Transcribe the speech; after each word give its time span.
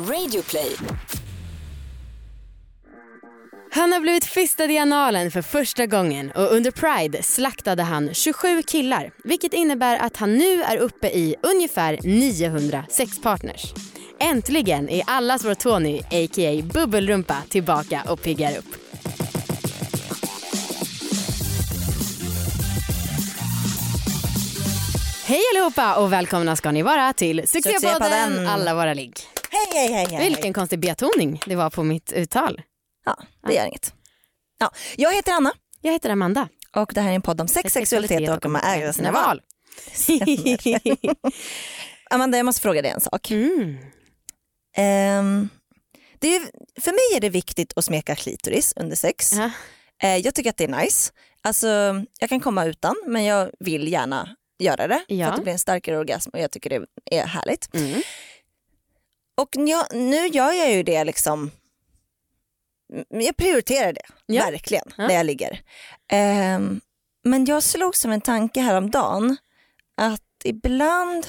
Radioplay. 0.00 0.76
Han 3.72 3.92
har 3.92 4.00
blivit 4.00 4.24
fistad 4.24 4.64
i 4.64 4.78
analen 4.78 5.30
för 5.30 5.42
första 5.42 5.86
gången 5.86 6.30
och 6.30 6.52
under 6.52 6.70
Pride 6.70 7.22
slaktade 7.22 7.82
han 7.82 8.14
27 8.14 8.62
killar 8.62 9.10
vilket 9.24 9.52
innebär 9.54 9.96
att 9.98 10.16
han 10.16 10.38
nu 10.38 10.62
är 10.62 10.76
uppe 10.76 11.08
i 11.08 11.34
ungefär 11.42 11.98
900 12.02 12.84
sexpartners. 12.90 13.72
Äntligen 14.20 14.88
är 14.88 15.02
allas 15.06 15.44
vår 15.44 15.54
Tony, 15.54 15.98
a.k.a. 15.98 16.62
Bubbelrumpa, 16.74 17.36
tillbaka 17.48 18.02
och 18.08 18.22
piggar 18.22 18.58
upp. 18.58 18.76
Hej 25.24 25.40
allihopa 25.54 25.94
och 25.94 26.12
välkomna 26.12 26.56
ska 26.56 26.70
ni 26.70 26.82
vara 26.82 27.12
till 27.12 27.48
succépodden 27.48 27.80
Succépodden. 27.80 28.46
Alla 28.46 28.74
våra 28.74 28.94
ligg. 28.94 29.14
Hej, 29.50 29.66
hej, 29.72 29.92
hej, 29.92 30.06
hej. 30.10 30.28
Vilken 30.28 30.52
konstig 30.52 30.78
betoning 30.78 31.42
det 31.46 31.56
var 31.56 31.70
på 31.70 31.82
mitt 31.82 32.12
uttal. 32.12 32.62
Ja, 33.04 33.16
det 33.46 33.54
gör 33.54 33.66
inget. 33.66 33.94
Ja, 34.58 34.70
jag 34.96 35.14
heter 35.14 35.32
Anna 35.32 35.52
Jag 35.80 35.92
heter 35.92 36.10
Amanda. 36.10 36.48
och 36.76 36.90
det 36.94 37.00
här 37.00 37.10
är 37.10 37.14
en 37.14 37.22
podd 37.22 37.40
om 37.40 37.48
sex, 37.48 37.72
sexualitet 37.72 38.28
och 38.28 38.44
om 38.46 38.56
att 38.56 38.64
äga 38.64 38.92
sina 38.92 39.12
val. 39.12 39.40
Amanda, 42.10 42.36
jag 42.38 42.44
måste 42.46 42.62
fråga 42.62 42.82
dig 42.82 42.90
en 42.90 43.00
sak. 43.00 43.30
Mm. 43.30 43.76
Ehm, 44.76 45.48
det 46.18 46.36
är, 46.36 46.42
för 46.80 46.90
mig 46.90 47.16
är 47.16 47.20
det 47.20 47.28
viktigt 47.30 47.72
att 47.76 47.84
smeka 47.84 48.14
klitoris 48.14 48.72
under 48.76 48.96
sex. 48.96 49.32
Ja. 49.32 49.50
Eh, 50.02 50.16
jag 50.16 50.34
tycker 50.34 50.50
att 50.50 50.56
det 50.56 50.64
är 50.64 50.82
nice. 50.82 51.12
Alltså, 51.42 51.66
jag 52.20 52.28
kan 52.28 52.40
komma 52.40 52.64
utan 52.64 52.94
men 53.06 53.24
jag 53.24 53.50
vill 53.60 53.92
gärna 53.92 54.36
göra 54.58 54.86
det 54.88 55.04
Ja. 55.08 55.26
för 55.26 55.30
att 55.32 55.36
det 55.36 55.42
blir 55.42 55.52
en 55.52 55.58
starkare 55.58 55.98
orgasm 55.98 56.30
och 56.32 56.38
jag 56.40 56.50
tycker 56.50 56.70
det 56.70 56.86
är 57.16 57.26
härligt. 57.26 57.74
Mm. 57.74 58.02
Och 59.40 59.48
jag, 59.56 59.86
nu 59.94 60.26
gör 60.26 60.52
jag 60.52 60.72
ju 60.72 60.82
det 60.82 61.04
liksom, 61.04 61.50
mm, 62.92 63.22
jag 63.26 63.36
prioriterar 63.36 63.92
det 63.92 64.02
Ja. 64.26 64.44
verkligen 64.44 64.84
Ja. 64.96 65.06
när 65.06 65.14
jag 65.14 65.26
ligger. 65.26 65.62
Ehm, 66.08 66.80
men 67.24 67.44
jag 67.44 67.62
slogs 67.62 68.04
av 68.04 68.12
en 68.12 68.20
tanke 68.20 68.60
häromdagen 68.60 69.36
att 69.96 70.22
ibland 70.44 71.26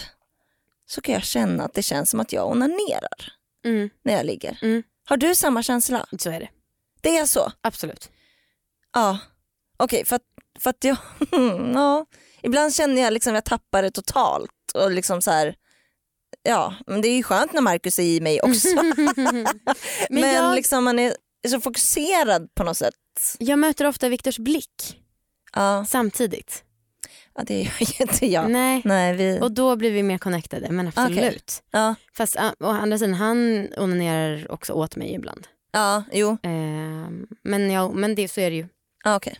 så 0.86 1.02
kan 1.02 1.14
jag 1.14 1.24
känna 1.24 1.64
att 1.66 1.74
det 1.74 1.82
känns 1.84 2.10
som 2.10 2.20
att 2.20 2.34
jag 2.34 2.48
onanerar 2.50 3.34
Mm. 3.66 3.90
när 4.04 4.14
jag 4.14 4.26
ligger. 4.26 4.60
Mm. 4.62 4.84
Har 5.06 5.18
du 5.18 5.36
samma 5.36 5.64
känsla? 5.64 6.06
Så 6.20 6.30
är 6.30 6.40
det. 6.40 6.50
Det 7.02 7.18
är 7.18 7.26
så? 7.26 7.52
Absolut. 7.62 8.12
Ja. 8.94 9.20
Okej, 9.78 10.06
för, 10.06 10.16
att, 10.16 10.22
för 10.60 10.70
att 10.70 10.84
jag, 10.84 10.98
ja. 11.74 12.06
Ibland 12.44 12.76
känner 12.76 13.02
jag 13.02 13.14
liksom 13.14 13.36
jag 13.36 13.46
tappar 13.46 13.82
det 13.84 13.92
totalt 13.92 14.52
och 14.74 14.92
liksom 14.92 15.22
så 15.22 15.32
här, 15.32 15.56
ja, 16.44 16.76
men 16.88 17.02
det 17.02 17.08
är 17.08 17.16
ju 17.16 17.24
skönt 17.24 17.54
när 17.54 17.62
Markus 17.62 18.00
är 18.00 18.04
i 18.04 18.22
mig 18.22 18.42
också. 18.42 18.68
men 20.10 20.34
jag- 20.34 20.56
liksom 20.56 20.84
man 20.84 21.00
är 21.00 21.14
så 21.48 21.62
fokuserad 21.62 22.54
på 22.56 22.64
något 22.64 22.78
sätt. 22.78 22.94
Jag 23.40 23.60
möter 23.60 23.86
ofta 23.88 24.10
Viktors 24.10 24.38
blick 24.40 24.98
Ja, 25.54 25.86
samtidigt. 25.88 26.64
ja 27.36 27.44
det 27.48 27.58
gör 27.62 27.72
ju 27.80 27.96
inte 28.00 28.26
jag. 28.26 28.52
Nej. 28.52 28.82
Nej, 28.86 29.14
vi, 29.14 29.40
Och 29.42 29.52
då 29.52 29.76
blir 29.76 29.92
vi 29.92 30.04
mer 30.04 30.18
connectade, 30.18 30.70
men 30.72 30.88
absolut. 30.88 31.64
ja, 31.72 31.96
Fast 32.18 32.36
å 32.60 32.66
andra 32.68 32.98
sidan, 32.98 33.14
han 33.14 33.68
onanerar 33.78 34.52
också 34.52 34.74
åt 34.74 34.96
mig 34.96 35.14
ibland. 35.14 35.48
ja, 35.72 36.04
jo, 36.12 36.38
Ehm, 36.44 37.28
men 37.44 37.72
ja, 37.72 37.92
men 37.92 38.16
det, 38.16 38.28
så 38.28 38.42
är 38.42 38.50
det 38.50 38.56
ju. 38.56 38.68
ja, 39.04 39.16
okej. 39.16 39.40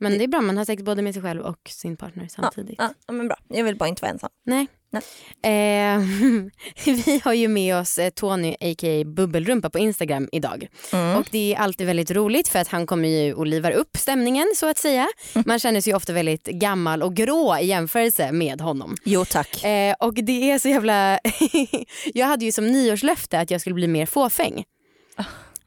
Men 0.00 0.18
det 0.18 0.24
är 0.24 0.28
bra, 0.28 0.40
man 0.40 0.56
har 0.56 0.64
sex 0.64 0.82
både 0.82 1.02
med 1.02 1.14
sig 1.14 1.22
själv 1.22 1.40
och 1.40 1.58
sin 1.68 1.96
partner 1.96 2.28
samtidigt. 2.30 2.74
Ja, 2.78 2.94
ja, 3.06 3.12
men 3.12 3.28
bra. 3.28 3.36
Jag 3.48 3.64
vill 3.64 3.76
bara 3.76 3.88
inte 3.88 4.02
vara 4.02 4.12
ensam. 4.12 4.30
Nej. 4.46 4.66
Nej. 4.92 5.02
Ehm, 5.42 6.50
vi 6.84 7.20
har 7.24 7.32
ju 7.32 7.48
med 7.48 7.76
oss 7.76 7.98
eh, 7.98 8.10
Tony, 8.10 8.56
a.k.a. 8.60 9.04
Bubbelrumpa 9.04 9.70
på 9.70 9.78
Instagram 9.78 10.28
idag. 10.32 10.68
Mm. 10.92 11.16
Och 11.16 11.28
det 11.30 11.54
är 11.54 11.58
alltid 11.58 11.86
väldigt 11.86 12.10
roligt 12.10 12.48
för 12.48 12.58
att 12.58 12.68
han 12.68 12.86
kommer 12.86 13.08
ju 13.08 13.34
och 13.34 13.46
livar 13.46 13.72
upp 13.72 13.96
stämningen 13.96 14.52
så 14.56 14.70
att 14.70 14.78
säga. 14.78 15.08
Mm. 15.34 15.44
Man 15.46 15.58
känner 15.58 15.80
sig 15.80 15.90
ju 15.90 15.96
ofta 15.96 16.12
väldigt 16.12 16.44
gammal 16.44 17.02
och 17.02 17.14
grå 17.14 17.58
i 17.58 17.66
jämförelse 17.66 18.32
med 18.32 18.60
honom. 18.60 18.96
Jo 19.04 19.24
tack. 19.24 19.64
Eh, 19.64 19.94
och 20.00 20.14
det 20.14 20.50
är 20.50 20.58
så 20.58 20.68
jävla... 20.68 21.18
jag 22.14 22.26
hade 22.26 22.44
ju 22.44 22.52
som 22.52 22.66
nyårslöfte 22.66 23.40
att 23.40 23.50
jag 23.50 23.60
skulle 23.60 23.74
bli 23.74 23.88
mer 23.88 24.06
fåfäng. 24.06 24.64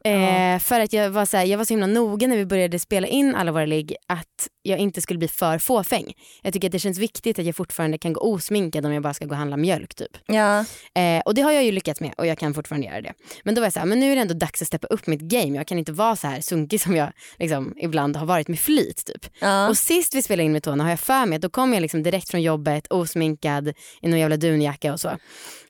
Eh, 0.06 0.60
för 0.60 0.80
att 0.80 0.94
jag 0.94 1.10
var, 1.10 1.26
så 1.26 1.38
här, 1.38 1.46
jag 1.46 1.58
var 1.58 1.66
så 1.66 1.74
himla 1.74 1.88
noga 1.88 2.28
när 2.28 2.38
vi 2.38 2.46
började 2.46 2.80
spela 2.80 3.08
in 3.08 3.36
alla 3.36 3.52
våra 3.52 3.66
ligg 3.66 3.96
att 4.08 4.48
jag 4.62 4.80
inte 4.80 5.02
skulle 5.02 5.18
bli 5.18 5.28
för 5.28 5.58
fåfäng. 5.58 6.14
Jag 6.42 6.54
tycker 6.54 6.68
att 6.68 6.72
det 6.72 6.80
känns 6.80 6.98
viktigt 6.98 7.40
att 7.40 7.46
jag 7.46 7.56
fortfarande 7.56 7.98
kan 7.98 8.14
gå 8.14 8.22
osminkad 8.22 8.86
om 8.86 8.94
jag 8.94 9.04
bara 9.04 9.14
ska 9.14 9.26
gå 9.26 9.32
och 9.32 9.38
handla 9.38 9.58
mjölk 9.58 9.96
typ. 9.96 10.18
Ja, 10.26 10.66
Eh, 10.96 11.22
och 11.26 11.34
det 11.36 11.42
har 11.42 11.52
jag 11.52 11.64
ju 11.64 11.72
lyckats 11.72 12.00
med 12.00 12.14
och 12.18 12.28
jag 12.28 12.38
kan 12.38 12.54
fortfarande 12.54 12.88
göra 12.88 13.02
det. 13.02 13.14
Men 13.44 13.56
då 13.56 13.62
var 13.62 13.66
jag 13.66 13.74
så 13.74 13.80
här, 13.80 13.86
men 13.86 14.00
nu 14.00 14.12
är 14.12 14.16
det 14.16 14.22
ändå 14.22 14.34
dags 14.34 14.62
att 14.62 14.68
steppa 14.68 14.88
upp 14.88 15.08
mitt 15.08 15.22
game. 15.22 15.58
Jag 15.58 15.68
kan 15.68 15.80
inte 15.80 15.92
vara 15.92 16.16
så 16.16 16.28
här 16.28 16.42
sunkig 16.42 16.82
som 16.82 16.96
jag 16.96 17.12
liksom, 17.40 17.74
ibland 17.78 18.16
har 18.16 18.26
varit 18.26 18.48
med 18.48 18.60
flit 18.60 19.06
typ. 19.06 19.32
ja. 19.40 19.70
Och 19.70 19.78
sist 19.78 20.16
vi 20.16 20.22
spelade 20.22 20.44
in 20.46 20.52
med 20.52 20.64
Tony 20.64 20.84
har 20.84 20.90
jag 20.90 21.00
för 21.00 21.26
mig 21.26 21.36
att 21.36 21.42
då 21.42 21.50
kom 21.50 21.74
jag 21.74 21.82
liksom 21.82 22.04
direkt 22.04 22.30
från 22.30 22.42
jobbet 22.42 22.88
osminkad 22.90 23.68
i 24.02 24.08
någon 24.08 24.20
jävla 24.20 24.38
dunjacka 24.38 24.94
och 24.94 25.00
så. 25.00 25.18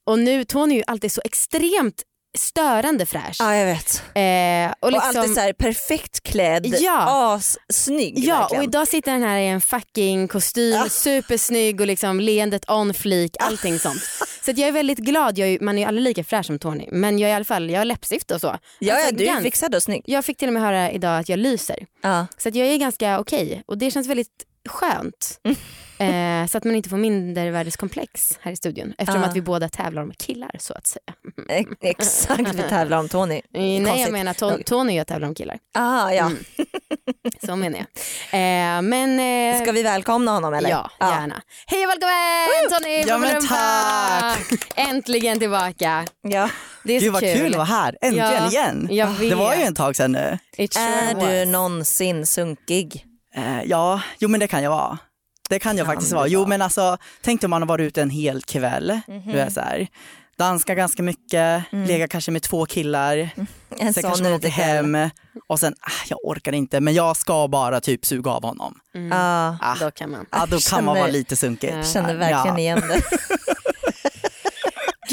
Och 0.04 0.20
nu, 0.20 0.44
Tony 0.44 0.74
är 0.74 0.78
ju 0.78 0.84
alltid 0.88 1.12
så 1.12 1.22
extremt 1.26 2.04
störande 2.38 3.06
fräsch. 3.06 3.36
ja 3.40 3.56
jag 3.56 3.66
vet. 3.66 4.04
Eh, 4.16 4.72
och 4.80 4.88
Och 4.88 4.92
liksom, 4.92 5.20
alltid 5.20 5.34
så 5.36 5.40
här 5.42 5.54
perfekt 5.54 6.24
klädd, 6.24 6.76
Ja. 6.80 7.36
assnygg 7.36 8.20
Ja 8.20 8.40
verkligen. 8.40 8.60
och 8.62 8.68
idag 8.68 8.88
sitter 8.88 9.12
han 9.12 9.24
här 9.24 9.38
i 9.38 9.48
en 9.48 9.62
fucking 9.62 10.28
kostym, 10.28 10.74
Ja. 10.76 10.90
supersnygg 10.90 11.82
och 11.82 11.88
liksom 11.88 12.20
leendet 12.20 12.70
on 12.70 12.94
fleek, 12.94 13.32
allting 13.40 13.80
sånt. 13.80 14.02
Så 14.46 14.52
att 14.52 14.58
jag 14.58 14.68
är 14.68 14.72
väldigt 14.72 14.98
glad, 14.98 15.38
jag 15.38 15.50
är, 15.50 15.60
man 15.60 15.76
är 15.78 15.82
ju 15.82 15.88
aldrig 15.88 16.04
lika 16.04 16.24
fräsch 16.24 16.46
som 16.46 16.60
Tony 16.60 16.88
men 16.92 17.20
jag 17.20 17.28
är 17.30 17.34
i 17.34 17.36
alla 17.36 17.46
fall, 17.46 17.70
jag 17.70 17.80
har 17.80 17.86
läppstift 17.86 18.32
och 18.32 18.42
så. 18.42 18.48
Ja, 18.48 18.60
ja, 18.80 18.96
Alltså, 18.96 19.16
du 19.16 19.24
är 19.24 19.28
gans- 19.28 19.44
fixad 19.44 19.76
och 19.76 19.84
snygg. 19.84 20.02
Jag 20.06 20.26
fick 20.26 20.38
till 20.38 20.48
och 20.48 20.54
med 20.54 20.64
höra 20.64 20.92
idag 20.92 21.20
att 21.20 21.30
jag 21.30 21.40
lyser. 21.40 21.86
Ja. 22.02 22.28
Så 22.38 22.50
att 22.50 22.56
jag 22.56 22.68
är 22.68 22.78
ganska 22.78 23.20
okej 23.20 23.64
och 23.66 23.78
det 23.78 23.92
känns 23.92 24.08
väldigt 24.08 24.30
skönt. 24.70 25.40
Eh, 25.98 26.46
så 26.48 26.58
att 26.58 26.64
man 26.64 26.76
inte 26.76 26.90
får 26.90 26.98
mindervärdeskomplex 26.98 28.40
här 28.42 28.52
i 28.52 28.56
studion 28.56 28.94
eftersom 28.98 29.22
Ja. 29.22 29.28
att 29.28 29.36
vi 29.36 29.42
båda 29.42 29.70
tävlar 29.70 30.02
om 30.02 30.12
killar 30.18 30.52
så 30.60 30.74
att 30.74 30.88
säga. 30.88 31.14
E- 31.50 31.66
Exakt, 31.82 32.54
vi 32.56 32.64
tävlar 32.64 32.98
om 32.98 33.10
Tony. 33.10 33.42
Nej 33.54 34.02
jag 34.02 34.12
menar 34.12 34.34
to- 34.34 34.64
Tony 34.64 34.92
och 34.94 34.96
jag 35.00 35.08
tävlar 35.08 35.28
om 35.28 35.36
killar. 35.36 35.58
Ah, 35.74 36.12
ja. 36.12 36.26
Mm. 36.26 36.38
Så 37.46 37.56
menar 37.56 37.78
jag. 37.80 37.88
Eh, 38.32 38.82
men 38.82 39.20
eh, 39.56 39.62
Ska 39.62 39.72
vi 39.72 39.84
välkomna 39.84 40.32
honom 40.32 40.54
eller? 40.54 40.70
Ja, 40.70 40.92
gärna. 41.00 41.42
Hej 41.68 41.86
och 41.86 41.90
välkommen 41.92 42.80
Tony 42.82 43.04
Ja, 43.08 43.18
men 43.18 43.48
tack. 43.48 44.70
Äntligen 44.76 45.40
tillbaka. 45.40 46.06
Ja. 46.22 46.50
Det 46.84 46.94
är 46.94 47.00
Gud 47.02 47.14
vad 47.14 47.22
kul 47.22 47.46
att 47.52 47.56
vara 47.56 47.66
här, 47.66 47.98
äntligen 48.02 48.32
Ja, 48.34 48.48
igen. 48.50 48.88
jag 48.92 49.08
vet. 49.08 49.30
Det 49.30 49.36
var 49.36 49.56
ju 49.56 49.62
en 49.62 49.76
tag 49.76 49.96
sedan 49.96 50.12
nu. 50.12 50.38
Sure 50.58 50.68
Är 50.84 51.16
was. 51.16 51.26
du 51.26 51.46
någonsin 51.46 52.26
sunkig? 52.26 53.06
Eh, 53.36 53.64
ja, 53.64 54.02
jo 54.20 54.30
men 54.30 54.40
det 54.40 54.48
kan 54.48 54.64
jag 54.64 54.70
vara. 54.72 54.98
Det 55.50 55.60
kan 55.60 55.78
jag 55.78 55.86
Kan 55.88 55.96
faktiskt 55.96 56.14
vara. 56.14 56.28
Jo 56.28 56.46
men 56.46 56.62
alltså, 56.62 56.98
tänk 57.22 57.42
dig 57.42 57.46
om 57.46 57.50
man 57.52 57.62
har 57.62 57.68
varit 57.68 57.84
ute 57.88 58.02
en 58.02 58.10
hel 58.10 58.42
kväll. 58.42 59.00
Mhm. 59.08 59.32
Du 59.32 59.40
är 59.40 59.50
så 59.50 59.60
här, 59.62 59.88
danska 60.38 60.76
ganska 60.76 61.04
mycket, 61.04 61.64
lega 61.72 62.08
kanske 62.08 62.32
med 62.32 62.42
två 62.42 62.66
killar. 62.66 63.18
Mm. 63.18 63.48
En 63.78 63.94
Sen 63.94 64.04
kanske 64.04 64.24
man 64.24 64.34
åker 64.34 64.50
hem 64.50 65.10
och 65.48 65.60
sen, 65.60 65.76
ah, 65.82 66.06
jag 66.10 66.20
orkar 66.24 66.52
inte 66.54 66.80
men 66.80 66.94
jag 66.94 67.18
ska 67.18 67.48
bara 67.48 67.82
typ 67.82 68.06
suga 68.06 68.32
av 68.32 68.44
honom. 68.44 68.80
Ja, 69.12 69.58
Ah, 69.62 69.76
Då 69.80 69.92
kan 69.92 70.12
man. 70.12 70.26
ja, 70.32 70.46
då 70.46 70.60
kan 70.60 70.86
man 70.86 70.94
Känner- 70.96 71.02
vara 71.02 71.12
lite 71.12 71.36
sunkig. 71.36 71.74
Ja. 71.80 71.84
känner 71.84 72.16
verkligen 72.16 72.46
ja. 72.56 72.60
igen 72.60 72.82
det. 72.88 73.02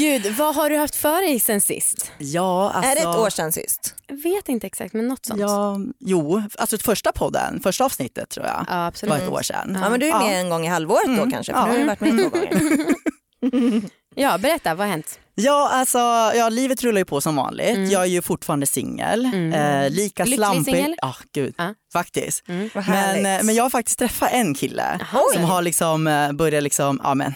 Gud, 0.01 0.25
vad 0.37 0.55
har 0.55 0.69
du 0.69 0.77
haft 0.77 0.95
för 0.95 1.21
dig 1.21 1.39
sen 1.39 1.61
sist? 1.61 2.11
Ja, 2.17 2.71
alltså, 2.71 2.91
Är 2.91 2.95
det 2.95 3.01
ett 3.01 3.07
år 3.17 3.29
sedan 3.29 3.51
sist? 3.51 3.95
Jag 4.07 4.23
vet 4.23 4.49
inte 4.49 4.67
exakt 4.67 4.93
men 4.93 5.07
något 5.07 5.25
sånt. 5.25 5.39
Ja, 5.39 5.77
jo, 5.99 6.43
alltså 6.57 6.77
första 6.77 7.11
podden, 7.11 7.59
första 7.63 7.85
avsnittet 7.85 8.29
tror 8.29 8.45
jag. 8.45 8.65
Ja, 8.69 8.85
absolut. 8.87 9.11
var 9.15 9.19
ett 9.21 9.29
år 9.29 9.41
sedan. 9.41 9.77
Ja 9.81 9.89
men 9.89 9.99
du 9.99 10.07
är 10.09 10.19
med 10.19 10.39
en 10.41 10.49
gång 10.49 10.65
i 10.65 10.67
halvåret 10.67 11.05
då 11.05 11.11
Mm. 11.13 11.31
kanske, 11.31 11.53
för 11.53 11.59
Ja. 11.59 11.65
nu 11.65 11.71
har 11.71 11.77
du 11.79 11.85
varit 11.85 11.99
med 12.01 12.19
två 12.19 12.29
gånger. 12.29 13.81
Ja, 14.15 14.37
berätta, 14.37 14.75
vad 14.75 14.87
har 14.87 14.91
hänt? 14.91 15.19
Ja, 15.35 15.69
alltså 15.73 15.97
ja, 16.35 16.49
livet 16.49 16.83
rullar 16.83 16.99
ju 16.99 17.05
på 17.05 17.21
som 17.21 17.35
vanligt. 17.35 17.91
Jag 17.91 18.01
är 18.01 18.05
ju 18.05 18.21
fortfarande 18.21 18.65
singel. 18.65 19.25
Eh, 19.25 19.89
lika 19.89 20.23
Lycklig 20.23 20.35
slampig. 20.39 20.65
singel? 20.75 20.95
Ja, 20.97 21.15
gud. 21.33 21.55
Ja. 21.57 21.73
Faktiskt. 21.93 22.43
Vad 22.75 22.87
Men, 22.89 23.25
eh, 23.25 23.43
men 23.43 23.55
jag 23.55 23.63
har 23.63 23.69
faktiskt 23.69 23.99
träffat 23.99 24.29
en 24.31 24.53
kille 24.55 24.99
som 25.33 25.43
har 25.43 25.61
liksom 25.61 26.07
eh, 26.07 26.31
börjat 26.31 26.63
liksom, 26.63 26.99
ja, 27.03 27.13
men, 27.13 27.33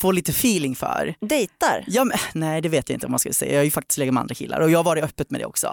få 0.00 0.12
lite 0.12 0.30
feeling 0.30 0.76
för. 0.76 1.14
Dejtar? 1.20 1.84
Ja, 1.86 2.04
men, 2.04 2.18
nej 2.34 2.60
det 2.60 2.68
vet 2.68 2.88
jag 2.88 2.96
inte 2.96 3.06
om 3.06 3.10
man 3.10 3.18
ska 3.18 3.32
säga. 3.32 3.52
Jag 3.52 3.58
har 3.58 3.64
ju 3.64 3.70
faktiskt 3.70 3.98
legat 3.98 4.14
med 4.14 4.20
andra 4.20 4.34
killar 4.34 4.60
och 4.60 4.70
jag 4.70 4.78
har 4.78 4.84
varit 4.84 5.04
öppet 5.04 5.30
med 5.30 5.40
det 5.40 5.44
också. 5.46 5.66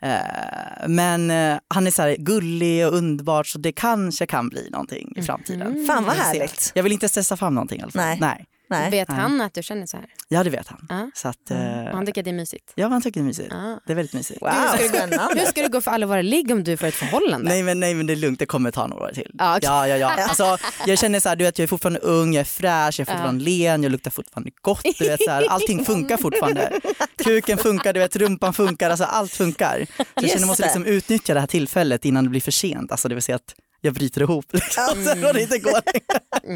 Eh, 0.00 0.88
men 0.88 1.30
eh, 1.30 1.58
han 1.68 1.86
är 1.86 1.90
så 1.90 2.02
här 2.02 2.16
gullig 2.18 2.86
och 2.86 2.94
underbar 2.94 3.44
så 3.44 3.58
det 3.58 3.72
kanske 3.72 4.26
kan 4.26 4.48
bli 4.48 4.68
någonting 4.70 5.12
i 5.16 5.22
framtiden. 5.22 5.86
Fan 5.86 6.04
vad 6.04 6.16
får 6.16 6.22
härligt. 6.22 6.72
Jag 6.74 6.82
vill 6.82 6.92
inte 6.92 7.08
stressa 7.08 7.36
fram 7.36 7.54
någonting 7.54 7.80
i 7.80 7.82
alla 7.82 7.92
fall. 7.92 8.04
Nej. 8.04 8.18
nej. 8.20 8.46
Nej. 8.70 8.90
Vet 8.90 9.08
han 9.08 9.40
att 9.40 9.54
du 9.54 9.62
känner 9.62 9.86
så 9.86 9.96
här? 9.96 10.06
Ja 10.28 10.44
det 10.44 10.50
vet 10.50 10.68
han. 10.68 10.86
Ja. 10.88 11.10
Så 11.14 11.28
att, 11.28 11.50
Och 11.50 11.56
eh, 11.56 11.94
han 11.94 12.06
tycker 12.06 12.20
att 12.20 12.24
det 12.24 12.30
är 12.30 12.32
mysigt? 12.32 12.72
ja 12.74 12.88
han 12.88 13.02
tycker 13.02 13.20
det 13.20 13.24
är 13.24 13.26
mysigt. 13.26 13.48
Ja. 13.50 13.80
Det 13.86 13.92
är 13.92 13.96
väldigt 13.96 14.14
mysigt. 14.14 14.42
Wow, 14.42 14.50
Hur 14.78 14.88
spännande. 14.88 15.46
ska 15.46 15.62
det 15.62 15.68
gå 15.68 15.80
för 15.80 15.90
alla 15.90 16.06
våra 16.06 16.22
ligg 16.22 16.50
om 16.50 16.64
du 16.64 16.76
får 16.76 16.86
ett 16.86 16.94
förhållande? 16.94 17.48
Nej 17.48 17.62
men, 17.62 17.80
nej 17.80 17.94
men 17.94 18.06
det 18.06 18.12
är 18.12 18.16
lugnt, 18.16 18.38
det 18.38 18.46
kommer 18.46 18.70
ta 18.70 18.86
några 18.86 19.04
år 19.04 19.10
till. 19.14 19.30
Ja, 19.38 19.56
okej. 19.56 19.68
ja, 19.68 19.88
ja, 19.88 19.96
ja. 19.96 20.08
Alltså, 20.28 20.58
jag 20.86 20.98
känner 20.98 21.20
så 21.20 21.28
här, 21.28 21.36
du 21.36 21.44
vet, 21.44 21.58
jag 21.58 21.62
är 21.64 21.68
fortfarande 21.68 22.00
ung, 22.00 22.34
jag 22.34 22.40
är 22.40 22.44
fräsch, 22.44 23.00
jag 23.00 23.08
är 23.08 23.12
fortfarande 23.12 23.44
len, 23.44 23.82
jag 23.82 23.92
luktar 23.92 24.10
fortfarande 24.10 24.50
gott. 24.62 24.82
Du 24.98 25.08
vet, 25.08 25.22
så 25.24 25.30
här, 25.30 25.46
allting 25.48 25.84
funkar 25.84 26.16
fortfarande. 26.16 26.80
Kuken 27.24 27.58
funkar, 27.58 27.92
du 27.92 28.00
vet, 28.00 28.16
rumpan 28.16 28.52
funkar, 28.54 28.90
alltså, 28.90 29.04
allt 29.04 29.32
funkar. 29.32 29.86
Så 29.96 30.04
jag 30.14 30.24
känner 30.30 30.40
jag 30.40 30.46
måste 30.46 30.62
det. 30.62 30.66
liksom 30.66 30.86
utnyttja 30.86 31.34
det 31.34 31.40
här 31.40 31.46
tillfället 31.46 32.04
innan 32.04 32.24
det 32.24 32.30
blir 32.30 32.40
för 32.40 32.50
sent. 32.50 32.90
Alltså, 32.92 33.08
det 33.08 33.14
vill 33.14 33.22
säga 33.22 33.36
att 33.36 33.54
jag 33.86 33.94
bryter 33.94 34.20
ihop 34.22 34.44
liksom, 34.52 35.04
sen 35.04 35.24
och 35.24 35.34
det 35.34 35.42
inte 35.42 35.58
går. 35.58 35.80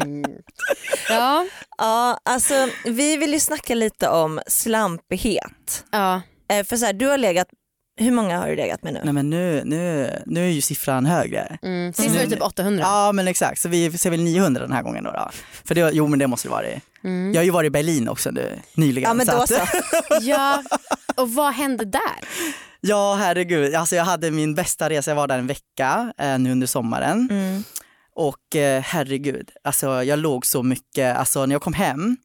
Mm. 0.01 0.23
Ja, 1.09 1.45
Ja, 1.77 2.19
alltså, 2.25 2.67
vi 2.85 3.17
vill 3.17 3.33
ju 3.33 3.39
snacka 3.39 3.75
lite 3.75 4.09
om 4.09 4.39
slampighet. 4.47 5.85
ja. 5.91 6.21
Eh, 6.51 6.65
för 6.65 6.77
så 6.77 6.85
här, 6.85 6.93
du 6.93 7.07
har 7.07 7.17
legat, 7.17 7.47
hur 7.99 8.11
många 8.11 8.37
har 8.39 8.47
du 8.47 8.55
legat 8.55 8.83
med 8.83 8.93
nu? 8.93 9.01
Nej 9.03 9.13
men 9.13 9.29
nu, 9.29 9.61
nu, 9.65 10.09
nu 10.25 10.45
är 10.45 10.49
ju 10.51 10.61
siffran 10.61 11.05
högre. 11.05 11.57
Mm. 11.61 11.93
Sist 11.93 12.09
var 12.15 12.23
det 12.23 12.29
typ 12.29 12.41
800. 12.41 12.83
Ja 12.83 13.11
men 13.11 13.27
exakt, 13.27 13.61
så 13.61 13.69
vi 13.69 13.97
ser 13.97 14.09
väl 14.09 14.23
900 14.23 14.61
den 14.61 14.71
här 14.71 14.83
gången 14.83 15.03
då. 15.03 15.11
då. 15.11 15.29
För 15.65 15.75
det, 15.75 15.91
jo 15.93 16.07
men 16.07 16.19
det 16.19 16.27
måste 16.27 16.47
det 16.47 16.51
vara 16.51 16.61
det. 16.61 16.81
Mm. 17.03 17.31
Jag 17.33 17.39
har 17.39 17.45
ju 17.45 17.51
varit 17.51 17.67
i 17.67 17.69
Berlin 17.69 18.09
också 18.09 18.31
nu 18.31 18.59
nyligen. 18.75 19.07
Ja 19.07 19.13
men 19.13 19.25
så 19.25 19.31
då 19.31 19.47
så. 19.47 19.55
Ja, 20.21 20.63
och 21.15 21.31
vad 21.33 21.53
hände 21.53 21.85
där? 21.85 22.19
Ja 22.81 23.15
herregud, 23.15 23.75
alltså 23.75 23.95
jag 23.95 24.05
hade 24.05 24.31
min 24.31 24.55
bästa 24.55 24.89
resa, 24.89 25.11
jag 25.11 25.15
var 25.15 25.27
där 25.27 25.39
en 25.39 25.47
vecka 25.47 26.13
eh, 26.17 26.39
nu 26.39 26.51
under 26.51 26.67
sommaren. 26.67 27.27
Mm. 27.31 27.63
Och 28.15 28.55
eh, 28.55 28.81
herregud, 28.81 29.51
alltså 29.63 30.03
jag 30.03 30.19
låg 30.19 30.45
så 30.45 30.63
mycket, 30.63 31.17
alltså 31.17 31.45
när 31.45 31.55
jag 31.55 31.61
kom 31.61 31.73
hem, 31.73 32.17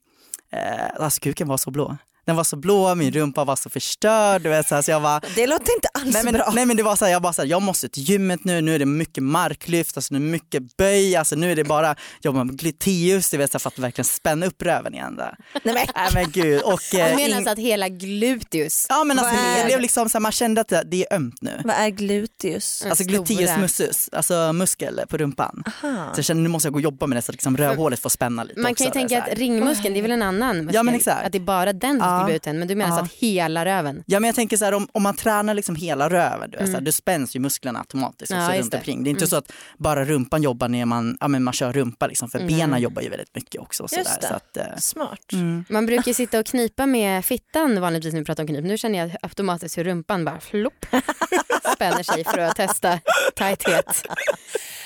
eh, 0.53 1.03
alltså 1.03 1.21
kuken 1.21 1.49
var 1.49 1.57
så 1.57 1.71
blå. 1.71 1.97
Den 2.27 2.37
var 2.37 2.45
så 2.45 2.57
blå, 2.57 2.95
min 2.95 3.13
rumpa 3.13 3.45
var 3.45 3.57
så 3.57 3.71
förstörd. 3.71 4.43
Du 4.43 4.49
vet, 4.49 4.69
så, 4.69 4.75
här, 4.75 4.83
så 4.83 4.91
jag 4.91 5.01
var, 5.01 5.23
Det 5.35 5.47
låter 5.47 5.75
inte 5.75 5.89
alls 5.95 6.15
nej, 6.15 6.25
men, 6.25 6.33
bra. 6.35 6.53
nej 6.55 6.67
men 6.67 6.77
det 6.77 6.83
var 6.83 6.97
så 6.97 7.05
här, 7.05 7.13
jag 7.13 7.23
bara 7.23 7.33
så 7.33 7.43
här, 7.43 7.49
jag 7.49 7.63
måste 7.63 7.89
till 7.89 8.03
gymmet 8.03 8.45
nu, 8.45 8.61
nu 8.61 8.75
är 8.75 8.79
det 8.79 8.87
mycket 8.87 9.23
marklyft, 9.23 9.97
alltså 9.97 10.15
nu 10.15 10.19
är 10.19 10.25
det 10.25 10.31
mycket 10.31 10.77
böj, 10.77 11.17
alltså 11.17 11.37
nu 11.37 11.53
är 11.53 11.57
det 11.57 11.65
bara 11.65 11.95
jobba 12.23 12.45
med 12.45 12.59
gluteus, 12.59 13.31
du 13.31 13.37
vet, 13.37 13.51
så 13.53 13.55
här, 13.59 13.61
för 13.61 13.69
att 13.69 13.79
verkligen 13.79 14.05
spänna 14.05 14.47
upp 14.47 14.63
röven 14.63 14.95
igen. 14.95 15.17
Där. 15.17 15.35
Nej, 15.65 15.75
men, 15.75 15.87
Nej 15.95 16.11
men 16.15 16.31
gud. 16.31 16.63
Och, 16.63 16.95
eh, 16.95 17.01
Jag 17.01 17.17
menar 17.17 17.29
ing- 17.29 17.37
alltså 17.37 17.51
att 17.51 17.59
hela 17.59 17.89
gluteus. 17.89 18.87
Ja 18.89 19.05
men 19.05 19.19
alltså 19.19 19.35
det 19.37 19.59
det? 19.61 19.67
blev 19.67 19.81
liksom 19.81 20.09
så 20.09 20.21
man 20.21 20.33
kände 20.33 20.61
att 20.61 20.69
det, 20.69 20.83
det 20.87 21.07
är 21.11 21.17
ömt 21.17 21.39
nu. 21.41 21.61
vad 21.65 21.75
är 21.77 21.89
gluteus? 21.89 22.85
Alltså 22.89 23.05
gluteus 23.05 23.51
muskus, 23.59 24.09
alltså 24.13 24.53
muskel 24.53 25.01
på 25.09 25.17
rumpan. 25.17 25.63
Aha. 25.67 26.11
Så 26.15 26.19
jag 26.19 26.25
kände 26.25 26.43
nu 26.43 26.49
måste 26.49 26.67
jag 26.67 26.73
gå 26.73 26.77
och 26.79 26.83
jobba 26.83 27.07
med 27.07 27.19
det 27.19 27.23
så 27.23 27.31
att 27.31 27.35
liksom 27.35 27.57
rövhålet 27.57 28.01
får 28.01 28.11
spänna 28.11 28.45
lite 28.45 28.61
Man 28.61 28.73
också. 28.73 28.85
kan 28.85 29.03
ju 29.03 29.09
tänka 29.09 29.23
att 29.23 29.39
ringmuskeln 29.39 29.95
det 29.95 30.01
är 30.01 30.03
väl 30.03 30.11
en 30.11 30.23
annan 30.23 30.57
muskel? 30.57 30.75
Ja, 30.75 30.83
men 30.83 30.95
exakt. 30.95 31.27
Att 31.27 31.33
det 31.33 31.39
är 31.39 31.41
bara 31.41 31.73
den 31.73 31.99
Ja. 31.99 32.16
Uttänd. 32.25 32.59
Men 32.59 32.69
du 32.69 32.75
menar 32.75 32.91
Ja. 32.91 32.99
så 32.99 33.05
att 33.05 33.13
hela 33.13 33.65
röven? 33.65 34.03
Ja 34.07 34.21
men 34.21 34.29
jag 34.29 34.35
tänker 34.35 34.57
så 34.57 34.65
här 34.65 34.75
om, 34.75 34.89
om 34.93 35.03
man 35.03 35.17
tränar 35.17 35.55
liksom 35.55 35.77
hela 35.77 36.09
röven, 36.11 36.51
du 36.51 36.59
vet, 36.59 36.67
så 36.67 36.73
här, 36.73 36.81
då 36.81 36.93
spänns 36.93 37.37
ju 37.37 37.41
musklerna 37.41 37.79
automatiskt 37.79 38.33
Mm. 38.33 38.43
Ja, 38.43 38.49
också 38.49 38.61
runt 38.61 38.71
det. 38.71 38.77
omkring. 38.79 39.05
Det 39.05 39.09
är 39.09 39.11
inte 39.11 39.27
så 39.27 39.37
att 39.37 39.53
bara 39.79 40.05
rumpan 40.05 40.43
jobbar 40.43 40.69
när 40.69 40.85
man, 40.85 41.17
ja, 41.21 41.29
men 41.29 41.45
man 41.45 41.55
kör 41.55 41.73
rumpa 41.73 42.07
liksom, 42.07 42.29
för 42.31 42.39
benen 42.39 42.81
jobbar 42.81 43.03
ju 43.03 43.09
väldigt 43.09 43.35
mycket 43.35 43.61
också. 43.61 43.83
och 43.83 43.91
Så 43.91 43.97
Just 43.97 44.15
där, 44.15 44.21
det. 44.21 44.27
så 44.29 44.35
att, 44.35 44.57
eh, 44.57 44.77
Smart. 44.79 45.33
mm. 45.33 45.65
Man 45.69 45.87
brukar 45.87 46.07
ju 46.09 46.15
sitta 46.23 46.39
och 46.39 46.47
knipa 46.47 46.87
med 46.87 47.25
fittan 47.25 47.81
vanligtvis 47.81 48.13
när 48.13 48.21
vi 48.21 48.25
pratar 48.27 48.43
om 48.43 48.47
knip. 48.47 48.65
Nu 48.65 48.79
känner 48.79 48.99
jag 48.99 49.17
automatiskt 49.23 49.79
hur 49.79 49.85
rumpan 49.85 50.25
bara 50.25 50.41
flopp 50.41 50.87
spänner 51.75 52.03
sig 52.03 52.25
för 52.25 52.39
att 52.39 52.57
testa 52.57 52.99
tajthet. 53.37 54.03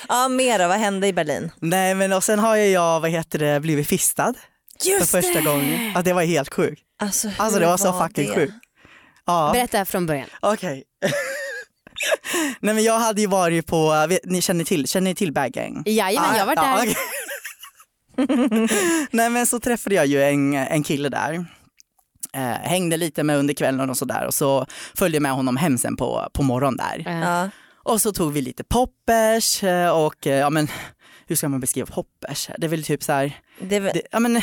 Ja, 0.09 0.27
mera, 0.27 0.67
vad 0.67 0.77
hände 0.77 1.07
i 1.07 1.13
Berlin? 1.13 1.51
Nej 1.59 1.95
men 1.95 2.13
och 2.13 2.23
sen 2.23 2.39
har 2.39 2.55
jag, 2.55 2.99
vad 2.99 3.09
heter 3.11 3.39
det, 3.39 3.59
blivit 3.59 3.87
fistad 3.87 4.33
för 4.99 5.05
första 5.21 5.41
gången. 5.41 5.91
Ja, 5.95 6.01
det 6.01 6.13
var 6.13 6.23
helt 6.23 6.53
sjukt. 6.53 6.81
Alltså, 7.01 7.29
Alltså 7.37 7.59
det 7.59 7.65
var 7.65 7.77
så 7.77 7.91
var 7.91 8.07
fucking 8.07 8.27
det? 8.29 8.35
sjukt. 8.35 8.53
Ja. 9.25 9.49
Berätta 9.53 9.85
från 9.85 10.05
början. 10.05 10.27
Okej. 10.41 10.83
Nej 12.59 12.75
men 12.75 12.83
jag 12.83 12.99
hade 12.99 13.21
ju 13.21 13.27
varit 13.27 13.67
på, 13.67 14.05
vet, 14.09 14.19
ni 14.25 14.41
känner 14.41 14.63
till, 14.63 14.87
känner 14.87 15.09
ni 15.11 15.15
till 15.15 15.33
Bag 15.33 15.51
Gang? 15.51 15.83
Jajamän, 15.85 16.29
jag 16.37 16.45
har 16.45 16.55
varit 16.55 16.59
Ja, 16.61 16.77
där. 16.77 16.81
okej. 16.83 16.95
Nej 19.11 19.29
men 19.29 19.45
så 19.47 19.59
träffade 19.59 19.95
jag 19.95 20.05
ju 20.05 20.23
en, 20.23 20.53
en 20.53 20.83
kille 20.83 21.09
där. 21.09 21.45
Eh, 22.33 22.41
hängde 22.69 22.97
lite 22.97 23.23
med 23.23 23.37
under 23.37 23.53
kvällen 23.53 23.89
och 23.89 23.97
sådär 23.97 24.25
och 24.27 24.33
så 24.33 24.65
följde 24.95 25.15
jag 25.15 25.21
med 25.21 25.31
honom 25.31 25.57
hem 25.57 25.77
sen 25.77 25.95
på, 25.97 26.29
på 26.33 26.43
morgonen 26.43 26.77
där. 26.77 27.07
Eh, 27.07 27.19
Ja. 27.19 27.49
Och 27.83 28.01
så 28.01 28.11
tog 28.13 28.33
vi 28.33 28.41
lite 28.41 28.63
poppers 28.63 29.63
eh, 29.63 29.89
och 29.89 30.27
eh, 30.27 30.37
ja 30.37 30.49
men 30.49 30.67
hur 31.31 31.35
ska 31.35 31.49
man 31.49 31.59
beskriva 31.59 31.87
poppers? 31.87 32.49
Det 32.57 32.65
är 32.67 32.69
väl 32.69 32.83
typ 32.83 33.03
så 33.03 33.11
här, 33.11 33.39
Det, 33.61 33.75
är 33.75 33.79
väl- 33.79 33.93
det, 33.93 34.01
ja 34.11 34.19
men 34.19 34.41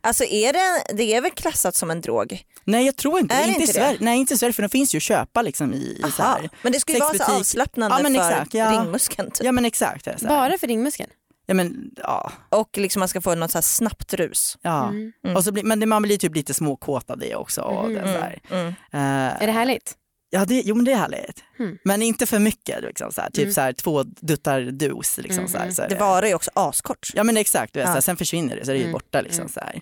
alltså 0.00 0.24
är 0.24 0.52
det, 0.52 0.94
det 0.96 1.14
är 1.14 1.20
väl 1.20 1.30
klassat 1.30 1.74
som 1.74 1.90
en 1.90 2.00
drog? 2.00 2.42
nej 2.64 2.86
jag 2.86 2.96
tror 2.96 3.18
inte, 3.18 3.34
Är 3.34 3.48
inte, 3.48 3.60
inte 3.60 3.72
det? 3.72 3.78
Sverige, 3.78 3.98
nej 4.00 4.18
inte 4.18 4.34
i 4.34 4.38
Sverige 4.38 4.52
för 4.52 4.62
de 4.62 4.68
finns 4.68 4.94
ju 4.94 4.96
att 4.96 5.02
köpa 5.02 5.42
liksom 5.42 5.74
i, 5.74 6.02
i 6.06 6.10
så 6.16 6.22
här. 6.22 6.50
Men 6.62 6.72
det 6.72 6.80
skulle 6.80 6.98
ju 6.98 7.04
vara 7.04 7.18
så 7.18 7.32
avslappnande 7.32 7.96
Ja, 7.96 8.02
men 8.02 8.14
för 8.14 8.30
exakt, 8.30 8.54
ja. 8.54 8.72
ringmuskeln. 8.72 9.30
Typ. 9.30 9.44
Ja 9.46 9.52
men 9.52 9.64
exakt. 9.64 10.04
Så 10.04 10.10
här. 10.10 10.18
Bara 10.28 10.58
för 10.58 10.66
ringmuskeln? 10.66 11.10
Ja 11.46 11.54
men 11.54 11.90
ja. 11.96 12.32
Och 12.48 12.78
liksom 12.78 13.00
man 13.00 13.08
ska 13.08 13.20
få 13.20 13.34
något 13.34 13.50
så 13.50 13.58
här 13.58 13.62
snabbt 13.62 14.14
rus. 14.14 14.58
ja. 14.62 14.88
Mm. 14.88 15.12
Och 15.36 15.44
så 15.44 15.52
blir, 15.52 15.62
men 15.64 15.80
det, 15.80 15.86
man 15.86 16.02
blir 16.02 16.18
typ 16.18 16.34
lite 16.36 16.54
småkåt 16.54 17.10
av 17.10 17.18
det 17.18 17.34
också. 17.34 17.60
Och 17.60 17.88
det, 17.90 18.00
så 18.00 18.06
här. 18.08 18.38
Mm. 18.50 18.66
Eh, 18.92 19.42
Är 19.42 19.46
det 19.46 19.52
härligt? 19.52 19.94
Ja, 20.30 20.44
det, 20.44 20.62
jo 20.64 20.74
men 20.74 20.84
det 20.84 20.92
är 20.92 20.96
härligt. 20.96 21.44
Mm. 21.58 21.78
Men 21.84 22.02
inte 22.02 22.26
för 22.26 22.38
mycket. 22.38 22.82
Liksom, 22.82 23.12
så 23.12 23.20
här. 23.20 23.30
Typ 23.30 23.42
Mm. 23.42 23.54
så 23.54 23.60
här, 23.60 23.72
två 23.72 24.02
duttar 24.02 24.60
dos. 24.62 25.18
Liksom, 25.18 25.38
Mm, 25.38 25.48
så 25.48 25.56
här, 25.58 25.64
mm. 25.64 25.74
så 25.74 25.82
är 25.82 25.88
Det 25.88 25.94
varar 25.96 26.26
ju 26.26 26.34
också 26.34 26.50
askort. 26.54 27.08
Ja 27.14 27.24
men 27.24 27.36
exakt, 27.36 27.72
du 27.72 27.78
vet, 27.80 27.84
Ja. 27.86 27.90
så 27.92 27.94
här, 27.94 28.00
sen 28.00 28.16
försvinner 28.16 28.56
det 28.56 28.64
så 28.64 28.70
är 28.70 28.74
det 28.74 28.78
ju 28.78 28.84
Mm. 28.84 28.92
borta. 28.92 29.20
Liksom, 29.20 29.40
Mm. 29.40 29.48
så 29.52 29.60
här. 29.60 29.74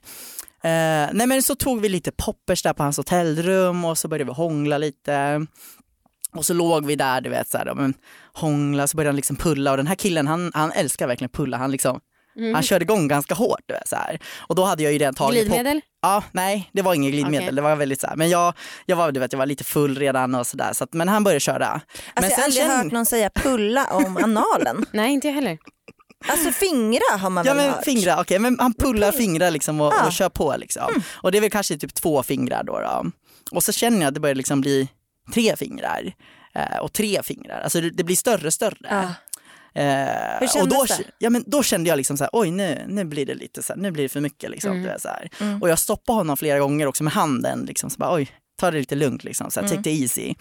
Eh, 0.65 1.11
nej 1.13 1.27
men 1.27 1.43
så 1.43 1.55
tog 1.55 1.81
vi 1.81 1.89
lite 1.89 2.13
poppers 2.13 2.63
där 2.63 2.73
på 2.73 2.83
hans 2.83 2.97
hotellrum 2.97 3.85
och 3.85 3.99
så 3.99 4.09
började 4.09 4.25
vi 4.25 4.33
hångla 4.35 4.79
lite. 4.79 5.47
Och 6.33 6.47
så 6.47 6.55
låg 6.55 6.87
vi 6.87 6.97
där, 6.97 7.21
du 7.21 7.31
vet, 7.31 7.49
så 7.49 7.59
här, 7.59 7.75
men, 7.75 7.95
hångla, 8.33 8.87
så 8.87 8.97
började 8.97 9.09
han 9.09 9.17
liksom 9.17 9.37
pulla 9.37 9.71
och 9.71 9.77
den 9.77 9.87
här 9.87 9.95
killen 9.95 10.27
han, 10.27 10.51
han 10.55 10.73
älskar 10.73 11.07
verkligen 11.07 11.31
pulla. 11.31 11.57
Han, 11.57 11.71
liksom, 11.71 12.01
Mm. 12.37 12.55
han 12.55 12.63
körde 12.63 12.83
igång 12.83 13.09
ganska 13.09 13.35
hårt. 13.35 13.61
Du 13.67 13.75
vet, 13.75 13.89
så 13.89 13.97
här. 13.97 14.19
Och 14.39 14.55
då 14.55 14.65
hade 14.65 14.83
jag 14.83 14.93
ju 14.93 14.99
redan 14.99 15.15
tagit 15.15 15.47
Glidmedel? 15.47 15.81
Ja, 16.05 16.23
nej 16.33 16.71
det 16.73 16.83
var 16.83 16.95
inget 16.95 17.13
glidmedel. 17.13 17.45
Okej. 17.45 17.55
Det 17.57 17.63
var 17.63 17.77
väldigt 17.77 18.01
så 18.01 18.07
här. 18.07 18.17
Men 18.17 18.31
jag, 18.31 18.55
jag, 18.87 18.97
var, 18.97 19.13
du 19.13 19.21
vet, 19.21 19.33
jag 19.33 19.39
var 19.39 19.47
lite 19.47 19.65
full 19.65 19.99
redan 19.99 20.35
och 20.35 20.47
sådär. 20.47 20.71
Så 20.73 20.85
att, 20.85 20.93
men 20.93 21.09
han 21.09 21.25
började 21.25 21.41
köra. 21.41 21.67
Alltså, 21.67 21.81
men 22.15 22.31
jag 22.31 22.37
har 22.37 22.45
aldrig 22.45 22.63
känn- 22.67 22.77
hört 22.77 22.93
någon 22.93 23.07
säga 23.07 23.31
pulla 23.35 23.87
om 23.91 24.17
analen. 24.17 24.87
Nej, 24.93 25.13
inte 25.13 25.27
jag 25.29 25.35
heller. 25.35 25.59
Alltså 26.29 26.51
fingra 26.51 27.01
har 27.19 27.31
man 27.31 27.45
Ja 27.47 27.55
väl 27.55 27.65
men 27.67 27.75
hört? 27.75 27.85
fingrar, 27.85 28.21
okej 28.21 28.39
men 28.39 28.57
han 28.61 28.75
pullar 28.75 29.13
fingrar 29.13 29.51
liksom 29.51 29.81
och, 29.81 29.87
Ah. 29.93 29.95
Mm. 29.95 30.07
och 30.07 30.13
kör 30.13 30.29
på 30.29 30.55
liksom. 30.59 31.03
Och 31.13 31.33
det 31.33 31.39
är 31.39 31.41
väl 31.43 31.51
kanske 31.51 31.77
typ 31.79 31.95
två 31.95 32.23
fingrar 32.23 32.63
då. 32.65 32.81
då. 32.81 33.11
Och 33.51 33.63
så 33.65 33.73
känner 33.73 33.99
jag 34.01 34.09
att 34.09 34.15
det 34.15 34.21
börjar 34.21 34.35
liksom 34.35 34.61
bli 34.61 34.89
tre 35.35 35.57
fingrar. 35.57 36.13
Eh, 36.55 36.79
och 36.79 36.93
tre 36.93 37.23
fingrar, 37.23 37.61
alltså 37.61 37.81
det, 37.81 37.91
det 37.91 38.05
blir 38.05 38.17
större 38.17 38.47
och 38.47 38.53
större. 38.53 38.77
Ja. 38.91 39.03
Eh, 39.75 39.85
Hur 40.41 40.43
och 40.47 40.51
kändes 40.53 40.79
då, 40.79 40.85
det? 40.85 41.05
Ja, 41.19 41.31
men 41.31 41.45
då 41.47 41.63
kände 41.63 41.89
jag 41.91 41.97
liksom 41.97 42.17
så 42.17 42.25
här, 42.25 42.31
oj 42.33 42.51
nu, 42.51 42.85
nu 42.89 43.05
blir 43.05 43.27
det 43.27 43.35
lite 43.35 43.63
så 43.63 43.73
här, 43.73 43.81
nu 43.81 43.91
blir 43.91 44.03
det 44.03 44.09
för 44.09 44.21
mycket 44.21 44.51
liksom. 44.51 44.71
Mm. 44.71 44.83
Du 44.83 44.89
vet, 44.89 45.03
så. 45.03 45.09
Mm. 45.41 45.63
Och 45.63 45.69
jag 45.69 45.79
stoppade 45.79 46.17
honom 46.19 46.37
flera 46.37 46.59
gånger 46.59 46.87
också 46.87 47.05
med 47.05 47.13
handen 47.13 47.65
liksom, 47.65 47.91
så 47.91 47.99
bara, 47.99 48.15
oj 48.15 48.31
ta 48.61 48.71
det 48.71 48.79
lite 48.79 48.95
lugnt 48.95 49.25
liksom, 49.25 49.51
så 49.51 49.61
här, 49.61 49.67
Mm. 49.69 49.77
take 49.83 49.91
it 49.91 50.01
easy. 50.03 50.35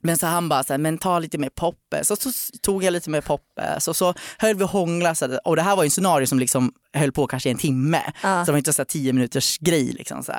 Men 0.00 0.16
så 0.18 0.26
han 0.26 0.48
bara, 0.48 0.62
så 0.62 0.72
här, 0.72 0.78
men 0.78 0.98
ta 0.98 1.18
lite 1.18 1.38
mer 1.38 1.48
poppes. 1.48 2.10
Och 2.10 2.18
så 2.18 2.28
s- 2.28 2.50
tog 2.62 2.84
jag 2.84 2.92
lite 2.92 3.10
mer 3.10 3.20
poppes 3.20 3.88
och 3.88 3.96
så 3.96 4.14
höll 4.38 4.54
vi 4.56 4.64
och 4.64 4.70
hångla. 4.70 5.14
Så 5.14 5.26
här, 5.28 5.48
och 5.48 5.56
det 5.56 5.62
här 5.62 5.76
var 5.76 5.82
ju 5.82 5.86
en 5.86 5.90
scenario 5.90 6.26
som 6.26 6.38
liksom 6.38 6.72
höll 6.92 7.12
på 7.12 7.26
kanske 7.26 7.50
en 7.50 7.58
timme. 7.58 8.02
Ja. 8.22 8.40
Så 8.44 8.46
det 8.46 8.52
var 8.52 8.58
inte 8.58 8.72
så 8.72 8.82
här 8.82 8.86
tio 8.86 9.12
minuters 9.12 9.58
grej 9.58 9.84
liksom 9.92 10.22
så. 10.22 10.32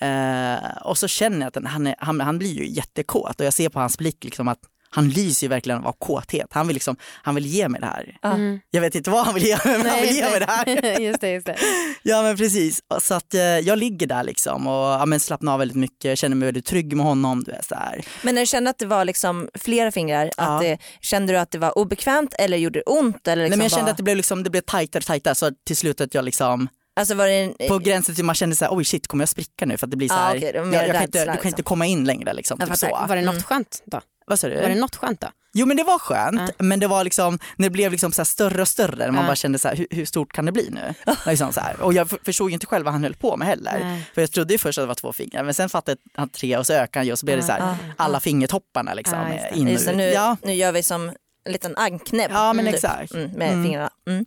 Eh, 0.00 0.76
och 0.84 0.98
så 0.98 1.08
känner 1.08 1.38
jag 1.40 1.58
att 1.58 1.70
han, 1.72 1.86
är, 1.86 1.94
han, 1.98 2.20
han 2.20 2.38
blir 2.38 2.52
ju 2.54 2.68
jättekåt 2.68 3.40
och 3.40 3.46
jag 3.46 3.52
ser 3.52 3.68
på 3.68 3.80
hans 3.80 3.98
blick 3.98 4.24
liksom 4.24 4.48
att 4.48 4.58
han 4.94 5.08
lyser 5.08 5.44
ju 5.44 5.48
verkligen 5.48 5.84
av 5.84 5.92
kåthet. 5.98 6.46
Han 6.50 6.66
vill, 6.66 6.74
liksom, 6.74 6.96
han 7.22 7.34
vill 7.34 7.46
ge 7.46 7.68
mig 7.68 7.80
det 7.80 7.86
här. 7.86 8.16
Mm. 8.34 8.60
Jag 8.70 8.80
vet 8.80 8.94
inte 8.94 9.10
vad 9.10 9.24
han 9.24 9.34
vill 9.34 9.44
ge 9.44 9.56
mig, 9.64 9.78
men 9.78 9.86
han 9.90 10.00
vill 10.00 10.14
ge 10.16 10.22
mig 10.30 10.40
det 10.40 10.46
här. 10.48 11.00
just 11.00 11.20
det, 11.20 11.30
just 11.30 11.46
det. 11.46 11.56
Ja 12.02 12.22
men 12.22 12.36
precis. 12.36 12.80
Så 13.00 13.14
att 13.14 13.34
eh, 13.34 13.40
jag 13.42 13.78
ligger 13.78 14.06
där 14.06 14.24
liksom 14.24 14.66
och 14.66 14.72
ja, 14.74 15.06
men 15.06 15.20
slappnar 15.20 15.52
av 15.52 15.58
väldigt 15.58 15.76
mycket, 15.76 16.18
känner 16.18 16.36
mig 16.36 16.46
väldigt 16.46 16.66
trygg 16.66 16.96
med 16.96 17.06
honom. 17.06 17.44
Du 17.44 17.52
vet, 17.52 17.64
så 17.66 17.74
här. 17.74 18.04
Men 18.22 18.34
när 18.34 18.42
du 18.42 18.46
kände 18.46 18.70
att 18.70 18.78
det 18.78 18.86
var 18.86 19.04
liksom 19.04 19.48
flera 19.54 19.92
fingrar, 19.92 20.30
Ja. 20.36 20.42
att 20.56 20.60
det, 20.62 20.78
kände 21.00 21.32
du 21.32 21.38
att 21.38 21.50
det 21.50 21.58
var 21.58 21.78
obekvämt 21.78 22.34
eller 22.38 22.56
gjorde 22.58 22.78
det 22.78 22.82
ont? 22.82 23.28
Eller 23.28 23.42
liksom 23.42 23.50
Nej, 23.50 23.58
men 23.58 23.64
jag 23.64 23.70
bara, 23.70 23.76
kände 23.76 23.90
att 23.90 23.96
det 23.96 24.02
blev, 24.02 24.16
liksom, 24.16 24.42
det 24.44 24.50
blev 24.50 24.60
tajtare 24.62 25.00
och 25.00 25.06
tajtare 25.06 25.34
så 25.34 25.50
till 25.66 25.76
slut 25.76 26.00
att 26.00 26.14
jag 26.14 26.24
liksom 26.24 26.68
alltså 26.96 27.14
var 27.14 27.26
det 27.26 27.32
en, 27.34 27.54
på 27.68 27.78
gränsen 27.78 28.14
till 28.14 28.24
man 28.24 28.34
kände 28.34 28.56
så 28.56 28.64
här, 28.64 28.74
oj 28.76 28.84
shit 28.84 29.06
kommer 29.06 29.22
jag 29.22 29.28
spricka 29.28 29.66
nu 29.66 29.78
för 29.78 29.86
att 29.86 29.90
det 29.90 29.96
blir 29.96 30.08
så 30.08 30.14
Ja, 30.14 30.18
här, 30.18 30.58
var 30.58 30.64
mer 30.64 30.78
jag, 30.78 30.88
jag 30.88 30.94
kan 30.94 31.02
inte, 31.04 31.18
du 31.20 31.24
kan 31.26 31.34
inte 31.36 31.46
liksom. 31.46 31.62
komma 31.64 31.86
in 31.86 32.04
längre 32.04 32.32
liksom. 32.32 32.56
Jag 32.60 32.68
Typ 32.68 32.78
så. 32.78 32.86
Var 33.08 33.16
det 33.16 33.22
något 33.22 33.32
Mm. 33.34 33.42
skönt 33.42 33.82
då? 33.86 34.00
Vad 34.26 34.38
sa 34.38 34.48
du? 34.48 34.54
Var 34.62 34.68
det 34.68 34.74
något 34.74 34.96
skönt 34.96 35.20
då? 35.20 35.28
Jo 35.54 35.66
men 35.66 35.76
det 35.76 35.82
var 35.84 35.98
skönt 35.98 36.50
men 36.58 36.80
det 36.80 36.86
var 36.86 37.04
liksom 37.04 37.38
när 37.56 37.66
det 37.68 37.70
blev 37.72 37.92
liksom 37.92 38.12
så 38.12 38.20
här 38.20 38.24
större 38.24 38.62
och 38.62 38.68
större 38.68 39.12
man 39.12 39.20
Ja. 39.20 39.26
bara 39.26 39.36
kände 39.36 39.58
så 39.58 39.68
här, 39.68 39.76
hur, 39.76 39.86
hur 39.90 40.04
stort 40.04 40.32
kan 40.32 40.46
det 40.46 40.52
bli 40.52 40.68
nu? 40.70 40.94
liksom 41.26 41.52
så 41.52 41.60
här. 41.60 41.80
Och 41.80 41.92
jag 41.94 42.10
förstod 42.24 42.50
ju 42.50 42.54
inte 42.54 42.66
själv 42.66 42.84
vad 42.84 42.92
han 42.94 43.02
höll 43.02 43.14
på 43.14 43.36
med 43.36 43.48
heller. 43.48 43.78
Nej. 43.82 44.02
För 44.14 44.20
jag 44.20 44.30
trodde 44.32 44.54
ju 44.54 44.58
först 44.58 44.78
att 44.78 44.82
det 44.82 44.86
var 44.86 44.94
två 44.94 45.12
fingrar 45.12 45.44
men 45.44 45.54
sen 45.54 45.68
fattade 45.68 46.00
han 46.14 46.28
tre 46.28 46.56
och 46.56 46.66
så 46.66 46.72
ökade 46.72 46.98
han 47.00 47.06
ju 47.06 47.12
och 47.12 47.18
så 47.18 47.26
blev 47.26 47.38
det 47.38 47.44
så 47.44 47.52
här, 47.52 47.60
Ja. 47.60 47.76
alla 47.96 48.20
fingertopparna 48.20 48.94
liksom 48.94 49.18
Ja, 49.18 49.32
just 49.32 49.44
det. 49.52 49.58
in 49.58 49.66
och 49.66 49.72
ut. 49.90 49.96
nu, 49.96 50.08
Ja. 50.10 50.36
nu 50.42 50.54
gör 50.54 50.72
vi 50.72 50.82
som 50.82 51.08
en 51.44 51.52
liten 51.52 51.76
anknäbb 51.76 52.30
Ja 52.34 52.52
men 52.52 52.64
typ, 52.66 52.74
exakt. 52.74 53.14
mm, 53.14 53.30
med 53.30 53.52
Mm. 53.52 53.64
fingrarna. 53.64 53.90
Mm. 54.06 54.24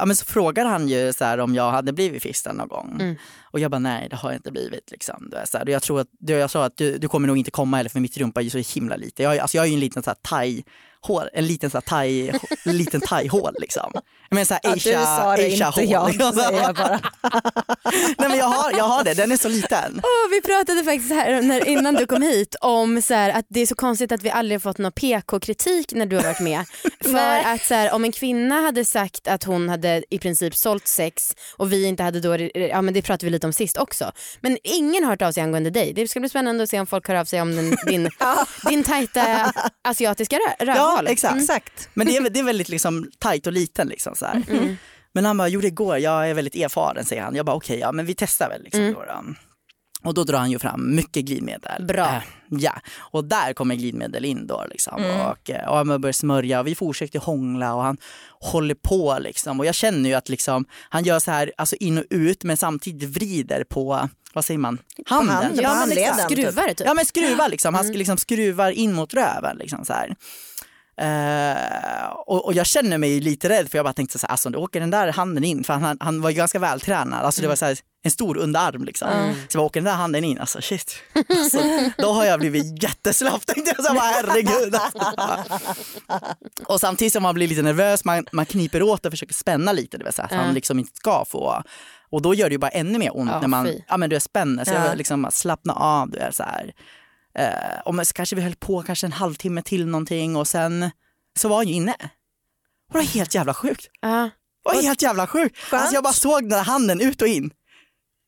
Ja, 0.00 0.06
men 0.06 0.16
så 0.16 0.24
frågar 0.24 0.64
han 0.64 0.88
ju 0.88 1.12
så 1.12 1.24
här, 1.24 1.38
om 1.38 1.54
jag 1.54 1.70
hade 1.70 1.92
blivit 1.92 2.22
fistad 2.22 2.52
någon 2.52 2.68
gång. 2.68 2.96
Mm. 3.00 3.16
Och 3.42 3.60
jag 3.60 3.70
bara 3.70 3.78
nej 3.78 4.08
det 4.08 4.16
har 4.16 4.30
jag 4.30 4.38
inte 4.38 4.52
blivit. 4.52 4.90
Liksom. 4.90 5.28
Du 5.30 5.36
är 5.36 5.46
så 5.46 5.58
här, 5.58 5.64
och 5.64 5.70
jag 5.70 5.82
tror 5.82 6.00
att, 6.00 6.08
du, 6.18 6.32
jag 6.32 6.50
sa 6.50 6.64
att 6.64 6.76
du, 6.76 6.98
du 6.98 7.08
kommer 7.08 7.28
nog 7.28 7.38
inte 7.38 7.50
komma 7.50 7.76
heller 7.76 7.90
för 7.90 8.00
mitt 8.00 8.16
rumpa 8.16 8.40
är 8.40 8.44
ju 8.44 8.64
så 8.64 8.74
himla 8.74 8.96
lite. 8.96 9.22
Jag, 9.22 9.38
alltså, 9.38 9.56
jag 9.56 9.64
är 9.64 9.68
ju 9.68 9.74
en 9.74 9.80
liten 9.80 10.02
så 10.02 10.10
här, 10.10 10.16
thai 10.22 10.64
hål, 11.06 11.28
en 11.32 11.46
liten 11.46 11.70
så 11.70 11.76
här, 11.76 11.82
thai, 11.82 12.28
en 12.64 12.76
liten 12.76 13.00
thai-hål 13.00 13.54
liksom. 13.58 13.92
Men 14.30 14.46
så 14.46 14.54
här, 14.54 14.60
Ja, 14.64 14.70
Asia, 14.72 14.98
du 15.00 15.04
sa 15.06 15.36
det, 15.36 15.48
inte 15.50 15.82
jag. 15.84 16.14
säger 16.34 16.62
jag 16.62 16.74
bara. 16.76 17.00
nej 18.18 18.28
men 18.28 18.38
jag 18.38 18.46
har, 18.46 18.72
jag 18.72 18.84
har 18.84 19.04
det, 19.04 19.14
den 19.14 19.32
är 19.32 19.36
så 19.36 19.48
liten. 19.48 20.00
Åh, 20.02 20.30
vi 20.30 20.40
pratade 20.40 20.84
faktiskt 20.84 21.12
här 21.12 21.42
när, 21.42 21.68
innan 21.68 21.94
du 21.94 22.06
kom 22.06 22.22
hit 22.22 22.56
om 22.60 23.02
så 23.02 23.14
här, 23.14 23.30
att 23.30 23.46
det 23.48 23.60
är 23.60 23.66
så 23.66 23.74
konstigt 23.74 24.12
att 24.12 24.22
vi 24.22 24.30
aldrig 24.30 24.54
har 24.54 24.60
fått 24.60 24.78
någon 24.78 24.92
PK-kritik 24.92 25.92
när 25.92 26.06
du 26.06 26.16
har 26.16 26.22
varit 26.22 26.40
med. 26.40 26.64
För 27.04 27.12
Nej. 27.12 27.44
att 27.44 27.64
så 27.64 27.74
här, 27.74 27.92
om 27.92 28.04
en 28.04 28.12
kvinna 28.12 28.60
hade 28.60 28.84
sagt 28.84 29.28
att 29.28 29.44
hon 29.44 29.68
hade 29.68 30.04
i 30.10 30.18
princip 30.18 30.56
sålt 30.56 30.86
sex 30.86 31.32
och 31.56 31.72
vi 31.72 31.84
inte 31.84 32.02
hade 32.02 32.20
då, 32.20 32.36
ja 32.54 32.82
men 32.82 32.94
det 32.94 33.02
pratade 33.02 33.26
vi 33.26 33.30
lite 33.30 33.46
om 33.46 33.52
sist 33.52 33.76
också. 33.76 34.12
Men 34.40 34.58
ingen 34.64 35.04
har 35.04 35.10
hört 35.10 35.22
av 35.22 35.32
sig 35.32 35.42
angående 35.42 35.70
dig. 35.70 35.92
Det 35.92 36.08
ska 36.08 36.20
bli 36.20 36.28
spännande 36.28 36.62
att 36.64 36.70
se 36.70 36.80
om 36.80 36.86
folk 36.86 37.08
hör 37.08 37.14
av 37.14 37.24
sig 37.24 37.40
om 37.40 37.56
den, 37.56 37.76
din, 37.86 38.10
din 38.68 38.84
tajta 38.84 39.52
asiatiska 39.88 40.36
rö- 40.36 40.64
Ja 40.96 41.10
exakt. 41.12 41.36
Exakt. 41.36 41.88
Men 41.94 42.06
det 42.06 42.16
är, 42.16 42.30
det 42.30 42.40
är 42.40 42.44
väldigt 42.44 42.68
liksom 42.68 43.10
tajt 43.18 43.46
och 43.46 43.52
liten 43.52 43.88
liksom 43.88 44.14
så 44.16 44.26
här. 44.26 44.42
Mm. 44.50 44.76
Men 45.12 45.24
han 45.24 45.36
bara, 45.36 45.48
jo 45.48 45.60
det 45.60 45.70
går, 45.70 45.98
jag 45.98 46.30
är 46.30 46.34
väldigt 46.34 46.54
erfaren 46.54 47.04
säger 47.04 47.22
han. 47.22 47.34
Jag 47.34 47.46
bara 47.46 47.56
okej, 47.56 47.78
ja 47.78 47.92
men 47.92 48.06
vi 48.06 48.14
testar 48.14 48.48
väl. 48.48 48.62
Liksom, 48.62 48.80
Mm. 48.80 48.94
då, 48.94 49.00
då. 49.00 49.34
Och 50.02 50.14
då 50.14 50.24
drar 50.24 50.38
han 50.38 50.50
ju 50.50 50.58
fram 50.58 50.94
mycket 50.96 51.24
glidmedel. 51.24 51.84
Bra. 51.84 52.06
Eh, 52.06 52.22
ja, 52.48 52.72
och 52.98 53.24
där 53.24 53.52
kommer 53.52 53.74
glidmedel 53.74 54.24
in 54.24 54.46
då 54.46 54.66
liksom. 54.70 55.04
Mm. 55.04 55.20
Och, 55.26 55.50
eh, 55.50 55.68
och 55.68 55.76
han 55.76 56.00
börjar 56.00 56.12
smörja 56.12 56.60
och 56.60 56.66
vi 56.66 56.74
fortsätter 56.74 57.18
hångla 57.18 57.74
och 57.74 57.82
han 57.82 57.96
håller 58.40 58.74
på 58.74 59.18
liksom. 59.20 59.60
Och 59.60 59.66
jag 59.66 59.74
känner 59.74 60.08
ju 60.10 60.14
att 60.14 60.28
liksom, 60.28 60.64
han 60.88 61.04
gör 61.04 61.18
så 61.18 61.30
här 61.30 61.52
alltså 61.56 61.76
in 61.76 61.98
och 61.98 62.04
ut 62.10 62.44
men 62.44 62.56
samtidigt 62.56 63.08
vrider 63.08 63.64
på, 63.64 64.08
vad 64.32 64.44
säger 64.44 64.58
man, 64.58 64.78
handen. 65.06 65.34
hand- 65.34 65.56
ja, 65.56 65.68
men 65.68 65.78
handleden. 65.78 66.04
exakt. 66.14 66.32
Skruvar 66.32 66.68
typ. 66.68 66.86
Ja 66.86 66.94
men 66.94 67.04
skruvar 67.06 67.48
liksom, 67.48 67.74
han 67.74 67.84
Mm. 67.84 67.98
liksom 67.98 68.16
skruvar 68.16 68.70
in 68.70 68.92
mot 68.92 69.14
röven 69.14 69.56
liksom 69.56 69.84
så 69.84 69.92
här. 69.92 70.16
Eh, 71.00 72.10
och, 72.26 72.44
och 72.44 72.54
jag 72.54 72.66
känner 72.66 72.98
mig 72.98 73.20
lite 73.20 73.48
rädd 73.48 73.70
för 73.70 73.78
jag 73.78 73.84
bara 73.86 73.92
tänkte 73.92 74.18
så 74.18 74.26
här, 74.26 74.32
alltså 74.32 74.50
åker 74.56 74.80
den 74.80 74.90
där 74.90 75.12
handen 75.12 75.44
in, 75.44 75.64
för 75.64 75.74
han, 75.74 75.96
han 76.00 76.20
var 76.22 76.30
ju 76.30 76.36
ganska 76.36 76.58
vältränad, 76.58 77.24
alltså 77.24 77.42
det 77.42 77.48
var 77.48 77.56
så 77.56 77.64
här, 77.64 77.78
en 78.02 78.10
stor 78.10 78.36
underarm 78.38 78.84
liksom. 78.84 79.08
Så 79.48 79.58
jag 79.58 79.64
åker 79.64 79.80
den 79.80 79.84
där 79.84 79.92
handen 79.94 80.24
in, 80.24 80.38
alltså 80.38 80.60
shit. 80.62 80.94
Alltså, 81.30 81.58
då 81.98 82.12
har 82.12 82.24
jag 82.24 82.40
blivit 82.40 82.82
jätteslapp 82.82 83.46
tänkte 83.46 83.74
jag, 83.76 83.84
så 83.86 83.94
bara, 83.94 84.04
herregud. 84.04 84.74
och 86.66 86.80
samtidigt 86.80 87.12
som 87.12 87.22
man 87.22 87.34
blir 87.34 87.48
lite 87.48 87.62
nervös, 87.62 88.04
man, 88.04 88.26
man 88.32 88.46
kniper 88.46 88.82
åt 88.82 89.06
och 89.06 89.12
försöker 89.12 89.34
spänna 89.34 89.72
lite, 89.72 89.98
det 89.98 90.04
vill 90.04 90.12
säga, 90.12 90.26
att 90.26 90.32
han 90.32 90.46
Ja. 90.46 90.52
liksom 90.52 90.78
inte 90.78 90.96
ska 90.96 91.24
få 91.24 91.62
och 92.12 92.22
då 92.22 92.34
gör 92.34 92.48
det 92.48 92.52
ju 92.52 92.58
bara 92.58 92.70
ännu 92.70 92.98
mer 92.98 93.16
ont 93.16 93.30
Ja, 93.30 93.40
när 93.40 93.48
man 93.48 93.66
fy. 93.66 93.80
ja, 93.88 93.96
men 93.96 94.10
du 94.10 94.16
är 94.16 94.20
spänner. 94.20 94.64
Så 94.64 94.72
Ja. 94.72 94.86
jag 94.86 94.98
liksom 94.98 95.28
slappna 95.32 95.72
av. 95.72 96.10
Du 96.10 96.18
är 96.18 96.30
så 96.30 96.42
här. 96.42 96.72
Eh, 97.38 97.80
och 97.84 98.06
så 98.06 98.12
kanske 98.12 98.36
vi 98.36 98.42
höll 98.42 98.56
på 98.56 98.82
kanske 98.82 99.06
en 99.06 99.12
halvtimme 99.12 99.62
till 99.62 99.86
någonting 99.86 100.36
och 100.36 100.48
sen 100.48 100.90
så 101.38 101.48
var 101.48 101.56
han 101.56 101.68
ju 101.68 101.74
inne. 101.74 101.94
Och 102.88 102.92
det 102.92 102.98
var 102.98 103.02
helt 103.02 103.34
jävla 103.34 103.54
sjukt. 103.54 103.86
Ja. 104.00 104.30
Det 104.64 104.74
var 104.74 104.82
helt 104.82 105.02
jävla 105.02 105.26
sjukt. 105.26 105.56
Alltså 105.70 105.94
jag 105.94 106.04
bara 106.04 106.12
såg 106.12 106.42
den 106.42 106.48
där 106.50 106.62
handen 106.62 107.00
ut 107.00 107.22
och 107.22 107.28
in. 107.28 107.50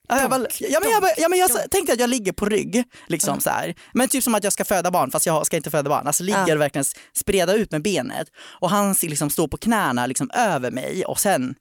Ja, 0.09 0.21
jag, 0.21 0.31
bara, 0.31 0.47
ja, 0.61 0.81
men 0.83 0.91
jag, 0.91 1.03
bara, 1.03 1.13
ja, 1.17 1.29
men 1.29 1.39
jag 1.39 1.71
tänkte 1.71 1.93
att 1.93 2.01
jag 2.01 2.11
ligger 2.11 2.33
på 2.33 2.47
rygg, 2.47 2.85
liksom 3.07 3.41
så 3.41 3.51
här. 3.51 3.75
men 3.93 4.09
typ 4.09 4.25
som 4.25 4.35
att 4.35 4.45
jag 4.45 4.53
ska 4.53 4.65
föda 4.65 4.91
barn 4.91 5.11
fast 5.11 5.27
jag 5.27 5.47
ska 5.47 5.57
inte 5.57 5.71
föda 5.71 5.91
barn. 5.91 6.07
Alltså 6.07 6.23
ligger 6.23 6.55
och 6.57 6.61
verkligen 6.61 6.85
spreda 7.17 7.55
ut 7.55 7.71
med 7.71 7.83
benet 7.83 8.29
och 8.61 8.71
han 8.71 8.95
liksom 9.03 9.31
står 9.31 9.49
på 9.49 9.57
knäna 9.57 10.07
liksom 10.07 10.31
över 10.35 10.71
mig 10.71 11.05
och 11.05 11.19
sen 11.21 11.55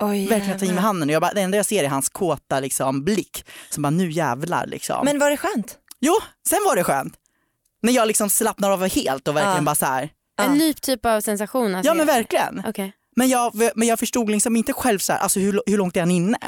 Oj, 0.00 0.26
verkligen 0.26 0.58
ta 0.58 0.64
i 0.64 0.72
med 0.72 0.82
handen 0.82 1.08
och 1.08 1.12
jag 1.14 1.22
bara, 1.22 1.32
det 1.32 1.40
enda 1.40 1.56
jag 1.56 1.66
ser 1.66 1.84
är 1.84 1.88
hans 1.88 2.08
kåta 2.08 2.60
liksom, 2.60 3.04
blick 3.04 3.44
som 3.70 3.82
bara 3.82 3.90
nu 3.90 4.10
jävlar 4.10 4.66
liksom. 4.66 5.04
Men 5.04 5.18
var 5.18 5.30
det 5.30 5.36
skönt? 5.36 5.78
Jo, 6.00 6.14
sen 6.48 6.58
var 6.66 6.76
det 6.76 6.84
skönt. 6.84 7.14
När 7.82 7.92
jag 7.92 8.08
liksom 8.08 8.30
slappnar 8.30 8.70
av 8.70 8.88
helt 8.88 9.28
och 9.28 9.36
verkligen 9.36 9.56
Ja. 9.56 9.62
bara 9.62 9.74
så 9.74 9.86
här. 9.86 10.02
En 10.02 10.10
Ja. 10.46 10.52
ny 10.54 10.74
typ 10.74 11.06
av 11.06 11.20
sensation. 11.20 11.74
Alltså, 11.74 11.90
Ja 11.90 11.94
men 11.94 12.06
verkligen. 12.06 12.62
Okej. 12.66 12.92
Men 13.16 13.28
jag, 13.28 13.52
men 13.74 13.88
jag 13.88 13.98
förstod 13.98 14.30
liksom 14.30 14.56
inte 14.56 14.72
själv 14.72 14.98
så 14.98 15.12
här, 15.12 15.20
alltså 15.20 15.40
hur, 15.40 15.62
hur 15.66 15.76
långt 15.78 15.96
är 15.96 16.00
han 16.00 16.10
inne? 16.10 16.38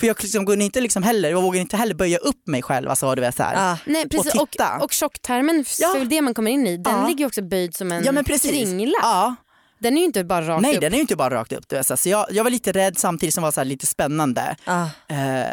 För 0.00 0.06
jag 0.06 0.22
liksom 0.22 0.46
kunde 0.46 0.64
inte 0.64 0.80
liksom 0.80 1.02
heller, 1.02 1.30
jag 1.30 1.42
vågade 1.42 1.60
inte 1.60 1.76
heller 1.76 1.94
böja 1.94 2.18
upp 2.18 2.46
mig 2.46 2.62
själv. 2.62 2.88
Alltså, 2.90 3.14
du 3.14 3.20
vet, 3.20 3.36
så 3.36 3.42
här. 3.42 3.72
Ah. 3.72 3.78
Nej, 3.86 4.08
precis. 4.08 4.34
Och 4.34 4.42
Och, 4.42 4.50
titta. 4.50 4.78
och, 4.82 4.92
tjocktarmen, 4.92 5.64
Ja. 5.78 5.88
det 5.92 5.96
är 5.96 5.98
väl 5.98 6.08
det 6.08 6.22
man 6.22 6.34
kommer 6.34 6.50
in 6.50 6.66
i, 6.66 6.76
den 6.76 6.94
Ja. 7.00 7.06
ligger 7.06 7.18
ju 7.20 7.26
också 7.26 7.42
böjd 7.42 7.74
som 7.76 7.92
en 7.92 8.04
Ja 8.04 8.12
men 8.12 8.24
precis. 8.24 8.50
kringla. 8.50 8.98
Ja. 9.02 9.34
Den 9.78 9.94
är 9.96 9.98
ju 9.98 10.04
inte 10.06 10.24
bara 10.24 10.48
rakt 10.48 10.62
Nej 10.62 10.74
upp. 10.74 10.80
den 10.80 10.92
är 10.92 10.96
ju 10.96 11.00
inte 11.00 11.16
bara 11.16 11.34
rakt 11.34 11.52
upp. 11.52 11.68
Du 11.68 11.76
vet, 11.76 11.98
så 12.00 12.08
jag, 12.08 12.26
jag 12.30 12.44
var 12.44 12.50
lite 12.50 12.72
rädd 12.72 12.98
samtidigt 12.98 13.34
som 13.34 13.42
var 13.42 13.50
så 13.50 13.64
lite 13.64 13.86
spännande. 13.86 14.56
Ah. 14.64 14.86
Eh, 15.14 15.46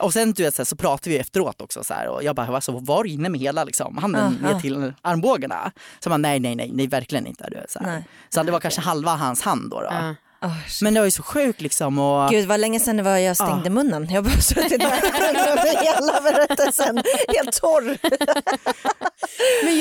och 0.00 0.12
sen 0.12 0.32
du 0.32 0.42
vet, 0.42 0.54
så, 0.54 0.64
så 0.64 0.76
pratade 0.76 1.10
vi 1.10 1.18
efteråt 1.18 1.60
också 1.60 1.84
så 1.84 1.94
och 2.10 2.24
jag 2.24 2.36
bara, 2.36 2.54
alltså, 2.54 2.72
var 2.72 3.04
inne 3.04 3.28
med 3.28 3.40
hela 3.40 3.64
liksom, 3.64 3.98
handen 3.98 4.38
Aha. 4.42 4.52
ner 4.54 4.60
till 4.60 4.92
armbågarna? 5.02 5.72
Så 6.00 6.10
man 6.10 6.22
nej 6.22 6.40
nej 6.40 6.54
nej, 6.56 6.70
nej 6.74 6.86
verkligen 6.86 7.26
inte. 7.26 7.46
Du 7.50 7.56
vet, 7.56 7.70
så. 7.70 7.78
Nej. 7.82 8.04
så 8.28 8.42
det 8.42 8.52
var 8.52 8.60
kanske 8.60 8.80
halva 8.80 9.10
hans 9.10 9.42
hand 9.42 9.70
då. 9.70 9.80
då. 9.80 9.86
Ja. 9.90 10.14
Oh, 10.42 10.52
Men 10.82 10.94
det 10.94 11.00
var 11.00 11.04
ju 11.04 11.10
så 11.10 11.22
sjukt 11.22 11.60
liksom. 11.60 11.98
Och, 11.98 12.30
Gud 12.30 12.48
vad 12.48 12.60
länge 12.60 12.80
sedan 12.80 12.96
det 12.96 13.02
var 13.02 13.16
jag 13.16 13.36
stängde 13.36 13.60
Ja. 13.64 13.70
munnen. 13.70 14.06
Jag 14.10 14.22
har 14.22 14.22
bara 14.22 14.40
suttit 14.40 14.80
där 14.80 15.84
hela 15.94 16.20
berättelsen, 16.20 17.02
helt 17.28 17.52
torr. 17.52 17.98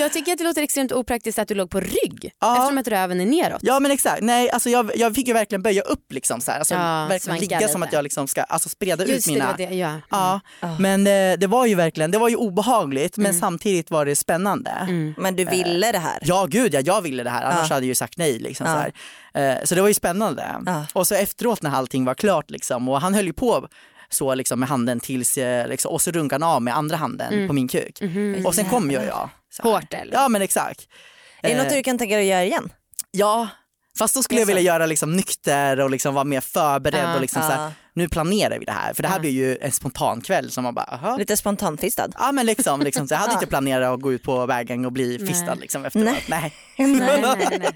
Men 0.07 0.11
jag 0.13 0.25
tycker 0.25 0.31
att 0.31 0.37
det 0.37 0.43
låter 0.43 0.61
extremt 0.61 0.91
opraktiskt 0.91 1.39
att 1.39 1.47
du 1.47 1.55
låg 1.55 1.69
på 1.69 1.79
rygg 1.79 2.31
Ja. 2.39 2.55
eftersom 2.57 2.77
att 2.77 2.87
röven 2.87 3.21
är 3.21 3.25
neråt. 3.25 3.59
Ja 3.61 3.79
men 3.79 3.91
exakt, 3.91 4.21
nej 4.21 4.49
alltså 4.51 4.69
jag, 4.69 4.91
jag 4.95 5.15
fick 5.15 5.27
ju 5.27 5.33
verkligen 5.33 5.61
böja 5.61 5.81
upp 5.81 6.11
liksom 6.13 6.41
så 6.41 6.51
här. 6.51 6.59
Alltså, 6.59 6.73
Ja, 6.73 7.05
verkligen 7.09 7.39
ligga 7.39 7.59
lite. 7.59 7.71
som 7.71 7.83
att 7.83 7.93
jag 7.93 8.03
liksom 8.03 8.27
ska 8.27 8.41
alltså, 8.43 8.69
spreda 8.69 9.03
ut 9.03 9.09
Just 9.09 9.25
det, 9.27 9.31
det 9.31 9.39
mina 9.39 9.51
var 9.51 9.57
det. 9.57 9.75
Ja. 9.75 9.93
Ja, 10.09 10.39
Mm. 10.61 10.75
men 10.81 11.07
eh, 11.33 11.39
det 11.39 11.47
var 11.47 11.65
ju 11.65 11.75
verkligen, 11.75 12.11
det 12.11 12.17
var 12.17 12.29
ju 12.29 12.35
obehagligt 12.35 13.17
men 13.17 13.25
Mm. 13.25 13.39
samtidigt 13.39 13.91
var 13.91 14.05
det 14.05 14.15
spännande. 14.15 14.71
Men 15.17 15.35
du 15.35 15.45
ville 15.45 15.91
det 15.91 15.99
här? 15.99 16.19
Ja 16.21 16.45
gud 16.49 16.73
ja, 16.73 16.79
jag 16.79 17.01
ville 17.01 17.23
det 17.23 17.29
här 17.29 17.43
annars 17.43 17.69
Ja. 17.69 17.75
hade 17.75 17.85
jag 17.85 17.89
ju 17.89 17.95
sagt 17.95 18.17
nej. 18.17 18.39
Liksom, 18.39 18.67
Ja. 18.67 18.73
så, 18.73 18.79
här. 19.39 19.57
Eh, 19.57 19.63
så 19.63 19.75
det 19.75 19.81
var 19.81 19.87
ju 19.87 19.93
spännande. 19.93 20.45
Ja. 20.65 20.85
Och 20.93 21.07
så 21.07 21.15
efteråt 21.15 21.61
när 21.61 21.71
allting 21.71 22.05
var 22.05 22.13
klart 22.13 22.49
liksom, 22.49 22.89
och 22.89 23.01
han 23.01 23.13
höll 23.13 23.25
ju 23.25 23.33
på 23.33 23.67
så 24.09 24.35
liksom, 24.35 24.59
med 24.59 24.69
handen 24.69 24.99
tills, 24.99 25.37
eh, 25.37 25.67
liksom, 25.67 25.91
och 25.91 26.01
så 26.01 26.11
runkade 26.11 26.45
han 26.45 26.55
av 26.55 26.61
med 26.61 26.77
andra 26.77 26.95
handen 26.97 27.47
på 27.47 27.53
min 27.53 27.67
kuk. 27.67 28.01
Mhm. 28.01 28.45
Och 28.45 28.55
sen 28.55 28.69
kom 28.69 28.91
ju 28.91 28.97
jag. 28.97 29.29
Hårt 29.63 29.93
eller? 29.93 30.13
Ja 30.13 30.27
men 30.29 30.41
exakt. 30.41 30.87
Är 31.41 31.49
det 31.49 31.55
Eh, 31.55 31.63
något 31.63 31.73
du 31.73 31.83
kan 31.83 31.97
tänka 31.97 32.15
dig 32.15 32.23
att 32.23 32.29
göra 32.29 32.43
igen? 32.43 32.69
Ja, 33.11 33.47
fast 33.99 34.13
då 34.15 34.23
skulle 34.23 34.39
jag 34.39 34.47
vilja 34.47 34.61
göra 34.61 34.85
liksom 34.85 35.15
nykter 35.15 35.79
och 35.79 35.89
liksom 35.89 36.13
vara 36.13 36.23
mer 36.23 36.41
förberedd 36.41 37.03
Ja, 37.03 37.15
och 37.15 37.21
liksom 37.21 37.41
så 37.41 37.47
här, 37.47 37.63
ja. 37.63 37.71
nu 37.93 38.09
planerar 38.09 38.59
vi 38.59 38.65
det 38.65 38.71
här. 38.71 38.93
För 38.93 39.03
det 39.03 39.09
här 39.09 39.15
Ja. 39.15 39.19
blir 39.19 39.31
ju 39.31 39.57
en 39.61 39.71
spontan 39.71 40.21
kväll 40.21 40.51
som 40.51 40.63
man 40.63 40.73
bara, 40.73 40.85
aha. 40.85 41.17
Lite 41.17 41.37
spontanfistad? 41.37 42.07
Ja 42.17 42.31
men 42.31 42.45
liksom, 42.45 42.81
liksom 42.81 43.07
så 43.07 43.13
jag 43.13 43.19
hade 43.19 43.33
inte 43.41 43.47
planerat 43.47 43.93
att 43.93 44.01
gå 44.01 44.13
ut 44.13 44.23
på 44.23 44.45
vägen 44.45 44.85
och 44.85 44.91
bli 44.91 45.17
Nej. 45.17 45.27
fistad 45.27 45.55
liksom 45.55 45.85
efteråt. 45.85 46.05
Nej. 46.05 46.23
Nej. 46.27 46.53
Nej, 46.77 47.21
nej, 47.21 47.47
nej. 47.59 47.71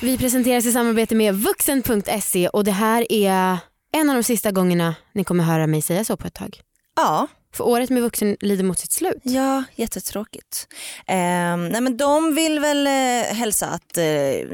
Vi 0.00 0.18
presenteras 0.18 0.66
i 0.66 0.72
samarbete 0.72 1.14
med 1.14 1.34
vuxen.se 1.34 2.48
och 2.48 2.64
det 2.64 2.70
här 2.70 3.12
är 3.12 3.58
en 3.92 4.10
av 4.10 4.14
de 4.16 4.22
sista 4.22 4.50
gångerna 4.52 4.94
ni 5.12 5.24
kommer 5.24 5.44
höra 5.44 5.66
mig 5.66 5.82
säga 5.82 6.04
så 6.04 6.16
på 6.16 6.26
ett 6.26 6.34
tag. 6.34 6.60
Ja. 6.94 7.26
För 7.52 7.64
året 7.64 7.90
med 7.90 8.02
vuxen 8.02 8.36
lider 8.40 8.64
mot 8.64 8.78
sitt 8.78 8.92
slut. 8.92 9.20
Ja, 9.22 9.64
jättetråkigt. 9.74 10.68
Ehm, 11.06 11.68
nej 11.68 11.80
men 11.80 11.96
de 11.96 12.34
vill 12.34 12.60
väl 12.60 12.86
eh, 12.86 13.34
hälsa 13.36 13.66
att 13.66 13.96
eh, 13.96 14.04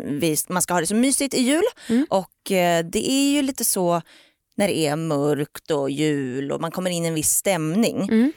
vi, 0.05 0.37
man 0.49 0.63
ska 0.63 0.75
ha 0.75 0.81
det 0.81 0.87
så 0.87 0.95
mysigt 0.95 1.35
i 1.35 1.41
jul. 1.41 1.63
Mm. 1.89 2.07
Och 2.11 2.53
eh, 2.53 2.85
det 2.85 3.11
är 3.11 3.33
ju 3.33 3.43
lite 3.43 3.65
så 3.65 4.03
när 4.57 4.69
det 4.69 4.79
är 4.79 4.97
mörkt 4.97 5.71
och 5.71 5.91
jul 5.91 6.53
och 6.53 6.61
man 6.61 6.71
kommer 6.71 6.91
in 6.91 7.05
i 7.05 7.09
en 7.09 7.15
viss 7.15 7.33
stämning. 7.33 8.03
Mm. 8.03 8.33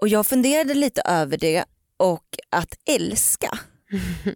Och 0.00 0.08
jag 0.08 0.26
funderade 0.26 0.74
lite 0.74 1.02
över 1.04 1.36
det 1.36 1.64
och 1.96 2.26
att 2.50 2.74
älska. 2.86 3.58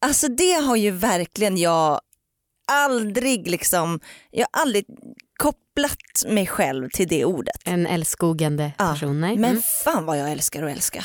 Alltså 0.00 0.28
det 0.28 0.52
har 0.52 0.76
ju 0.76 0.90
verkligen 0.90 1.56
jag 1.56 2.00
aldrig 2.66 3.48
liksom, 3.48 4.00
jag 4.30 4.46
har 4.52 4.62
aldrig 4.62 4.86
kopplat 5.84 6.32
mig 6.32 6.46
själv 6.46 6.88
till 6.88 7.08
det 7.08 7.24
ordet. 7.24 7.56
En 7.64 7.86
älskogande 7.86 8.72
Ja, 8.78 8.92
person. 8.92 9.20
Men 9.20 9.44
Mm. 9.44 9.62
fan 9.84 10.04
vad 10.06 10.18
jag 10.18 10.32
älskar 10.32 10.62
att 10.62 10.72
älska. 10.72 11.04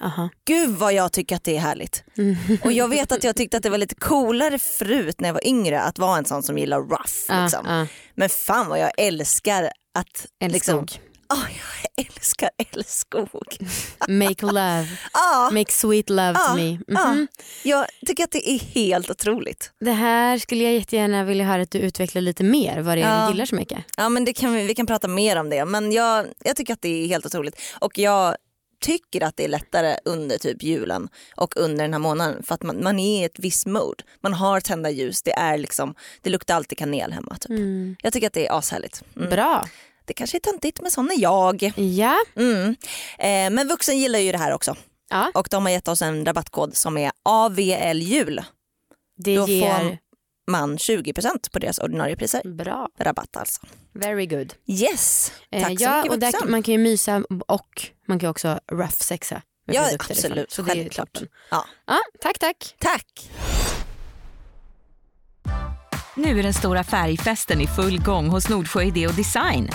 Aha. 0.00 0.28
Gud 0.46 0.70
vad 0.70 0.92
jag 0.92 1.12
tycker 1.12 1.36
att 1.36 1.44
det 1.44 1.56
är 1.56 1.60
härligt. 1.60 2.04
Mm. 2.18 2.36
Och 2.64 2.72
jag 2.72 2.88
vet 2.88 3.12
att 3.12 3.24
jag 3.24 3.36
tyckte 3.36 3.56
att 3.56 3.62
det 3.62 3.70
var 3.70 3.78
lite 3.78 3.94
coolare 3.94 4.58
förut 4.58 5.20
när 5.20 5.28
jag 5.28 5.34
var 5.34 5.46
yngre 5.46 5.80
att 5.80 5.98
vara 5.98 6.18
en 6.18 6.24
sån 6.24 6.42
som 6.42 6.58
gillar 6.58 6.78
rough. 6.80 7.12
Ja, 7.28 7.42
Liksom. 7.42 7.66
ja. 7.68 7.86
Men 8.14 8.28
fan 8.28 8.68
vad 8.68 8.78
jag 8.80 8.90
älskar 8.98 9.70
att... 9.98 10.26
Liksom, 10.52 10.86
Åh, 11.28 11.44
jag 11.96 12.06
älskar 12.06 12.50
älskog. 12.72 13.56
Make 14.08 14.46
love. 14.46 14.86
Ja, 15.12 15.50
Make 15.52 15.72
sweet 15.72 16.10
love 16.10 16.32
Ja, 16.34 16.48
to 16.48 16.54
me. 16.56 16.78
ja. 16.86 17.06
Mhm. 17.14 17.28
jag 17.62 17.86
tycker 18.06 18.24
att 18.24 18.30
det 18.30 18.50
är 18.50 18.58
helt 18.58 19.10
otroligt. 19.10 19.72
Det 19.80 19.92
här 19.92 20.38
skulle 20.38 20.64
jag 20.64 20.72
jättegärna 20.74 21.24
vilja 21.24 21.44
höra 21.44 21.62
att 21.62 21.70
du 21.70 21.78
utvecklar 21.78 22.22
lite 22.22 22.44
mer 22.44 22.80
vad 22.80 22.98
det 22.98 23.02
är 23.02 23.18
Ja. 23.20 23.26
du 23.26 23.32
gillar 23.32 23.46
så 23.46 23.54
mycket. 23.54 23.78
Ja 23.96 24.08
men 24.08 24.24
det 24.24 24.32
kan 24.32 24.54
vi, 24.54 24.66
vi 24.66 24.74
kan 24.74 24.86
prata 24.86 25.08
mer 25.08 25.36
om 25.36 25.50
det 25.50 25.64
men 25.64 25.92
jag, 25.92 26.26
jag 26.44 26.56
tycker 26.56 26.72
att 26.72 26.82
det 26.82 27.04
är 27.04 27.08
helt 27.08 27.26
otroligt. 27.26 27.60
Och 27.80 27.98
jag 27.98 28.36
tycker 28.80 29.24
att 29.24 29.36
det 29.36 29.44
är 29.44 29.48
lättare 29.48 29.96
under 30.04 30.38
typ 30.38 30.62
julen 30.62 31.08
och 31.36 31.56
under 31.56 31.84
den 31.84 31.92
här 31.92 32.00
månaden 32.00 32.42
för 32.42 32.54
att 32.54 32.62
man, 32.62 32.82
man 32.82 32.98
är 32.98 33.20
i 33.20 33.24
ett 33.24 33.38
visst 33.38 33.66
mode. 33.66 34.04
Man 34.20 34.32
har 34.32 34.60
tända 34.60 34.90
ljus, 34.90 35.22
det, 35.22 35.32
är 35.32 35.58
liksom, 35.58 35.94
det 36.22 36.30
luktar 36.30 36.54
alltid 36.54 36.78
kanel 36.78 37.12
hemma. 37.12 37.36
Typ. 37.40 37.50
Mm. 37.50 37.96
Jag 38.02 38.12
tycker 38.12 38.26
att 38.26 38.32
det 38.32 38.46
är 38.46 38.58
ashärligt. 38.58 39.02
Mm. 39.16 39.30
Bra. 39.30 39.68
Det 40.06 40.14
kanske 40.14 40.36
är 40.36 40.40
töntigt 40.40 40.80
men 40.80 40.90
sån 40.90 41.10
är 41.10 41.20
jag. 41.20 41.72
Ja. 41.76 42.16
Mm. 42.36 42.76
Eh, 43.18 43.50
men 43.56 43.68
vuxen 43.68 43.98
gillar 43.98 44.18
ju 44.18 44.32
det 44.32 44.38
här 44.38 44.52
också 44.52 44.76
ja, 45.10 45.30
och 45.34 45.48
de 45.50 45.64
har 45.64 45.72
gett 45.72 45.88
oss 45.88 46.02
en 46.02 46.24
rabattkod 46.26 46.76
som 46.76 46.96
är 46.96 47.12
AVL-jul. 47.22 48.42
det 49.18 49.36
Då 49.36 49.48
ger 49.48 49.78
får 49.78 49.98
man 50.50 50.76
20% 50.76 51.50
på 51.52 51.58
deras 51.58 51.78
ordinarie 51.78 52.16
priser. 52.16 52.42
bra. 52.44 52.88
Rabatt 52.98 53.36
alltså. 53.36 53.60
Very 53.92 54.26
good. 54.26 54.54
Yes, 54.66 55.32
Eh, 55.50 55.62
tack 55.62 55.78
så 55.78 55.84
ja, 55.84 55.96
mycket 55.96 56.12
och 56.12 56.18
där, 56.18 56.46
man 56.46 56.62
kan 56.62 56.72
ju 56.72 56.78
mysa 56.78 57.22
och 57.46 57.82
man 58.08 58.18
kan 58.18 58.30
också 58.30 58.60
rough 58.72 58.96
sexa 58.96 59.42
med 59.66 59.76
Ja, 59.76 59.90
absolut. 59.98 60.50
Så 60.52 60.62
det 60.62 60.72
är 60.72 60.88
toppen. 60.88 61.28
Ja. 61.50 61.64
Ja, 61.86 61.98
tack 62.20 62.38
tack. 62.38 62.74
Tack. 62.78 63.30
Nu 66.14 66.38
är 66.38 66.42
den 66.42 66.54
stora 66.54 66.84
färgfesten 66.84 67.60
i 67.60 67.66
full 67.66 68.02
gång 68.02 68.26
hos 68.28 68.48
Nordsjö 68.48 68.82
Idé 68.82 69.06
och 69.06 69.14
Design. 69.14 69.70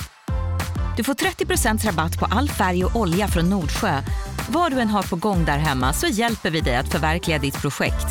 Du 1.02 1.06
får 1.06 1.14
30 1.14 1.88
rabatt 1.88 2.20
på 2.20 2.26
all 2.26 2.50
färg 2.50 2.86
och 2.86 2.96
olja 2.96 3.28
från 3.28 3.50
Nordsjö. 3.50 4.02
Vad 4.50 4.72
du 4.72 4.80
än 4.80 4.88
har 4.88 5.04
på 5.04 5.16
gång 5.16 5.46
där 5.46 5.58
hemma 5.58 5.94
så 5.94 6.08
hjälper 6.08 6.52
vi 6.52 6.62
dig 6.62 6.76
att 6.76 6.92
förverkliga 6.92 7.40
ditt 7.40 7.62
projekt. 7.62 8.06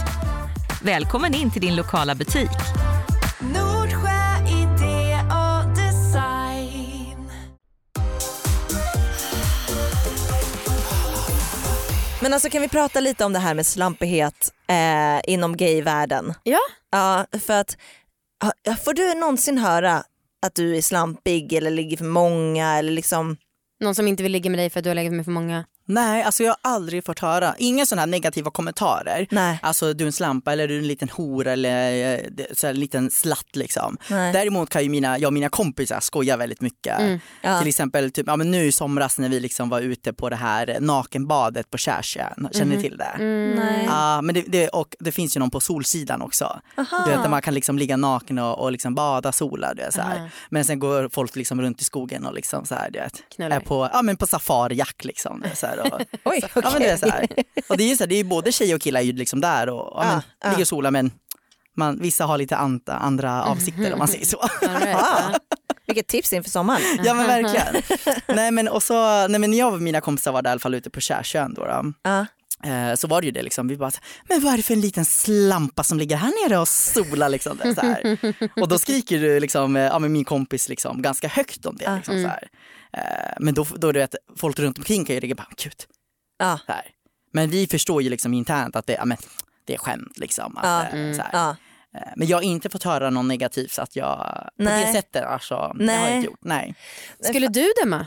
Välkommen 0.82 1.34
in 1.34 1.50
till 1.50 1.60
din 1.60 1.76
lokala 1.76 2.14
butik. 2.14 2.50
Nordsjö 3.40 4.46
idé 4.48 5.18
och 5.22 5.76
design. 5.76 7.30
Men 12.22 12.32
alltså 12.32 12.50
kan 12.50 12.62
vi 12.62 12.68
prata 12.68 13.00
lite 13.00 13.24
om 13.24 13.32
det 13.32 13.38
här 13.38 13.54
med 13.54 13.66
slampighet 13.66 14.52
eh, 14.68 15.32
inom 15.32 15.56
gayvärlden? 15.56 16.34
Ja. 16.42 16.60
Ja, 16.92 17.26
för 17.40 17.60
att 17.60 17.76
får 18.84 18.94
du 18.94 19.14
någonsin 19.14 19.58
höra 19.58 20.02
att 20.46 20.54
du 20.54 20.76
är 20.76 20.82
slampig 20.82 21.52
eller 21.52 21.70
ligger 21.70 21.96
för 21.96 22.04
många 22.04 22.78
eller 22.78 22.92
liksom 22.92 23.36
Någon 23.80 23.94
som 23.94 24.08
inte 24.08 24.22
vill 24.22 24.32
ligga 24.32 24.50
med 24.50 24.58
dig 24.58 24.70
för 24.70 24.80
att 24.80 24.84
du 24.84 24.90
har 24.90 24.94
legat 24.94 25.12
med 25.12 25.24
för 25.24 25.32
många. 25.32 25.64
Nej, 25.84 26.22
alltså 26.22 26.42
jag 26.42 26.50
har 26.62 26.74
aldrig 26.74 27.04
fått 27.04 27.18
höra, 27.18 27.54
inga 27.58 27.86
sådana 27.86 28.02
här 28.02 28.06
negativa 28.06 28.50
kommentarer. 28.50 29.26
Nej. 29.30 29.58
Alltså 29.62 29.92
du 29.92 30.04
är 30.04 30.06
en 30.06 30.12
slampa 30.12 30.52
eller 30.52 30.68
du 30.68 30.74
är 30.74 30.78
en 30.78 30.88
liten 30.88 31.08
hora 31.08 31.52
eller 31.52 32.14
eh, 32.14 32.44
så 32.52 32.66
här, 32.66 32.74
en 32.74 32.80
liten 32.80 33.10
slatt 33.10 33.56
liksom. 33.56 33.96
Nej. 34.10 34.32
Däremot 34.32 34.70
kan 34.70 34.82
ju 34.82 34.88
mina, 34.88 35.18
jag 35.18 35.28
och 35.28 35.32
mina 35.32 35.48
kompisar 35.48 36.00
skoja 36.00 36.36
väldigt 36.36 36.60
mycket. 36.60 37.20
Ja. 37.42 37.58
Till 37.58 37.68
exempel 37.68 38.10
typ, 38.10 38.26
ja, 38.26 38.36
men 38.36 38.50
nu 38.50 38.64
i 38.64 38.72
somras 38.72 39.18
när 39.18 39.28
vi 39.28 39.40
liksom 39.40 39.68
var 39.68 39.80
ute 39.80 40.12
på 40.12 40.28
det 40.28 40.36
här 40.36 40.76
nakenbadet 40.80 41.70
på 41.70 41.78
Kärsön, 41.78 42.48
känner 42.52 42.76
ni 42.76 42.82
till 42.82 42.96
det? 42.96 43.16
Nej. 43.18 43.84
Ja, 43.86 44.22
men 44.22 44.34
det, 44.34 44.42
det, 44.42 44.68
och 44.68 44.96
det 45.00 45.12
finns 45.12 45.36
ju 45.36 45.40
någon 45.40 45.50
på 45.50 45.60
Solsidan 45.60 46.22
också. 46.22 46.60
Du 46.76 47.10
vet, 47.10 47.22
där 47.22 47.28
man 47.28 47.42
kan 47.42 47.54
liksom 47.54 47.78
ligga 47.78 47.96
naken 47.96 48.38
och, 48.38 48.58
och 48.58 48.72
liksom 48.72 48.94
bada, 48.94 49.32
sola. 49.32 49.74
Du 49.74 49.82
vet, 49.82 49.94
så 49.94 50.00
här. 50.00 50.30
Men 50.48 50.64
sen 50.64 50.78
går 50.78 51.08
folk 51.12 51.36
liksom 51.36 51.62
runt 51.62 51.80
i 51.80 51.84
skogen 51.84 52.26
och 52.26 52.34
liksom 52.34 52.66
så 52.66 52.74
här, 52.74 52.90
du 52.90 52.98
vet, 52.98 53.22
Knullar. 53.34 53.56
är 53.56 53.60
på, 53.60 53.90
ja, 53.92 54.02
men 54.02 54.16
på 54.16 54.26
safarijakt. 54.26 55.04
Liksom, 55.04 55.40
du 55.40 55.48
vet, 55.48 55.58
så 55.58 55.66
här, 55.66 55.79
och, 55.80 56.00
Oj, 56.24 56.40
okej. 56.44 56.48
ja, 56.54 56.70
men 56.70 56.82
det 56.82 56.88
är 56.88 56.96
så 56.96 57.08
här. 57.08 57.26
Och 57.68 57.76
det 57.76 57.84
är 57.84 57.88
ju 57.88 57.96
så 57.96 58.02
här, 58.02 58.08
det 58.08 58.14
är 58.14 58.22
ju 58.22 58.24
både 58.24 58.52
tjejer 58.52 58.74
och 58.74 58.80
killar 58.80 59.00
ju 59.00 59.12
liksom 59.12 59.40
där 59.40 59.68
och 59.68 59.92
ja, 59.94 60.04
men, 60.04 60.22
ja. 60.42 60.50
ligger 60.50 60.62
och 60.62 60.68
solar 60.68 60.90
men 60.90 61.10
man, 61.76 61.98
vissa 62.00 62.24
har 62.24 62.38
lite 62.38 62.56
anta, 62.56 62.94
andra 62.94 63.44
avsikter 63.44 63.92
om 63.92 63.98
man 63.98 64.08
säger 64.08 64.26
så. 64.26 64.48
Right. 64.60 65.42
Vilket 65.86 66.06
tips 66.06 66.32
inför 66.32 66.50
sommaren. 66.50 66.82
ja 67.04 67.14
men 67.14 67.26
verkligen. 67.26 67.82
nej 68.28 68.50
men 68.50 68.68
och 68.68 68.82
så, 68.82 69.28
nej 69.28 69.40
men 69.40 69.54
jag 69.54 69.72
och 69.72 69.80
mina 69.82 70.00
kompisar 70.00 70.32
var 70.32 70.42
där 70.42 70.50
i 70.50 70.52
alla 70.52 70.60
fall 70.60 70.74
ute 70.74 70.90
på 70.90 71.00
Kärsön 71.00 71.54
då, 71.54 71.64
då 71.64 71.92
eh, 72.64 72.94
så 72.94 73.06
var 73.06 73.20
det 73.20 73.24
ju 73.24 73.30
det 73.30 73.42
liksom, 73.42 73.68
vi 73.68 73.76
bara, 73.76 73.90
men 74.28 74.40
vad 74.40 74.52
är 74.52 74.56
det 74.56 74.62
för 74.62 74.74
en 74.74 74.80
liten 74.80 75.04
slampa 75.04 75.82
som 75.82 75.98
ligger 75.98 76.16
här 76.16 76.48
nere 76.48 76.58
och 76.58 76.68
solar 76.68 77.28
liksom. 77.28 77.56
Där, 77.56 77.74
så 77.74 77.80
här. 77.80 78.18
Och 78.62 78.68
då 78.68 78.78
skriker 78.78 79.18
du 79.20 79.40
liksom, 79.40 79.76
eh, 79.76 79.82
ja 79.82 79.98
men 79.98 80.12
min 80.12 80.24
kompis 80.24 80.68
liksom 80.68 81.02
ganska 81.02 81.28
högt 81.28 81.66
om 81.66 81.76
det. 81.76 81.96
Liksom, 81.96 82.22
så 82.22 82.28
här. 82.28 82.48
Eh, 82.92 83.02
men 83.40 83.54
då, 83.54 83.66
då 83.76 83.92
du 83.92 83.98
vet, 84.00 84.14
folk 84.36 84.58
runt 84.58 84.78
omkring 84.78 85.04
kan 85.04 85.14
ju 85.14 85.20
ligga 85.20 85.34
bara, 85.34 85.48
gud. 85.56 85.74
Ja. 86.38 86.58
Så 86.66 86.72
här. 86.72 86.84
Men 87.32 87.50
vi 87.50 87.66
förstår 87.66 88.02
ju 88.02 88.10
liksom 88.10 88.34
internt 88.34 88.76
att 88.76 88.86
det, 88.86 88.92
ja, 88.92 89.04
men, 89.04 89.18
det 89.64 89.74
är 89.74 89.78
skämt 89.78 90.18
liksom. 90.18 90.56
Att, 90.56 90.64
Ja. 90.92 90.98
eh, 90.98 91.16
så 91.16 91.22
här. 91.22 91.30
Ja. 91.32 91.56
Eh, 91.98 92.08
Men 92.16 92.28
jag 92.28 92.36
har 92.36 92.42
inte 92.42 92.68
fått 92.68 92.82
höra 92.84 93.10
någon 93.10 93.28
negativt 93.28 93.70
så 93.72 93.82
att 93.82 93.96
jag 93.96 94.18
på 94.56 94.62
Nej. 94.62 94.86
det 94.86 94.92
sättet 94.92 95.24
alltså, 95.24 95.54
det 95.54 95.60
har 95.60 95.70
jag 95.70 95.86
Nej. 95.86 96.16
inte 96.16 96.26
gjort. 96.26 96.38
Nej. 96.42 96.74
Skulle 97.20 97.48
du 97.48 97.72
döma? 97.82 98.06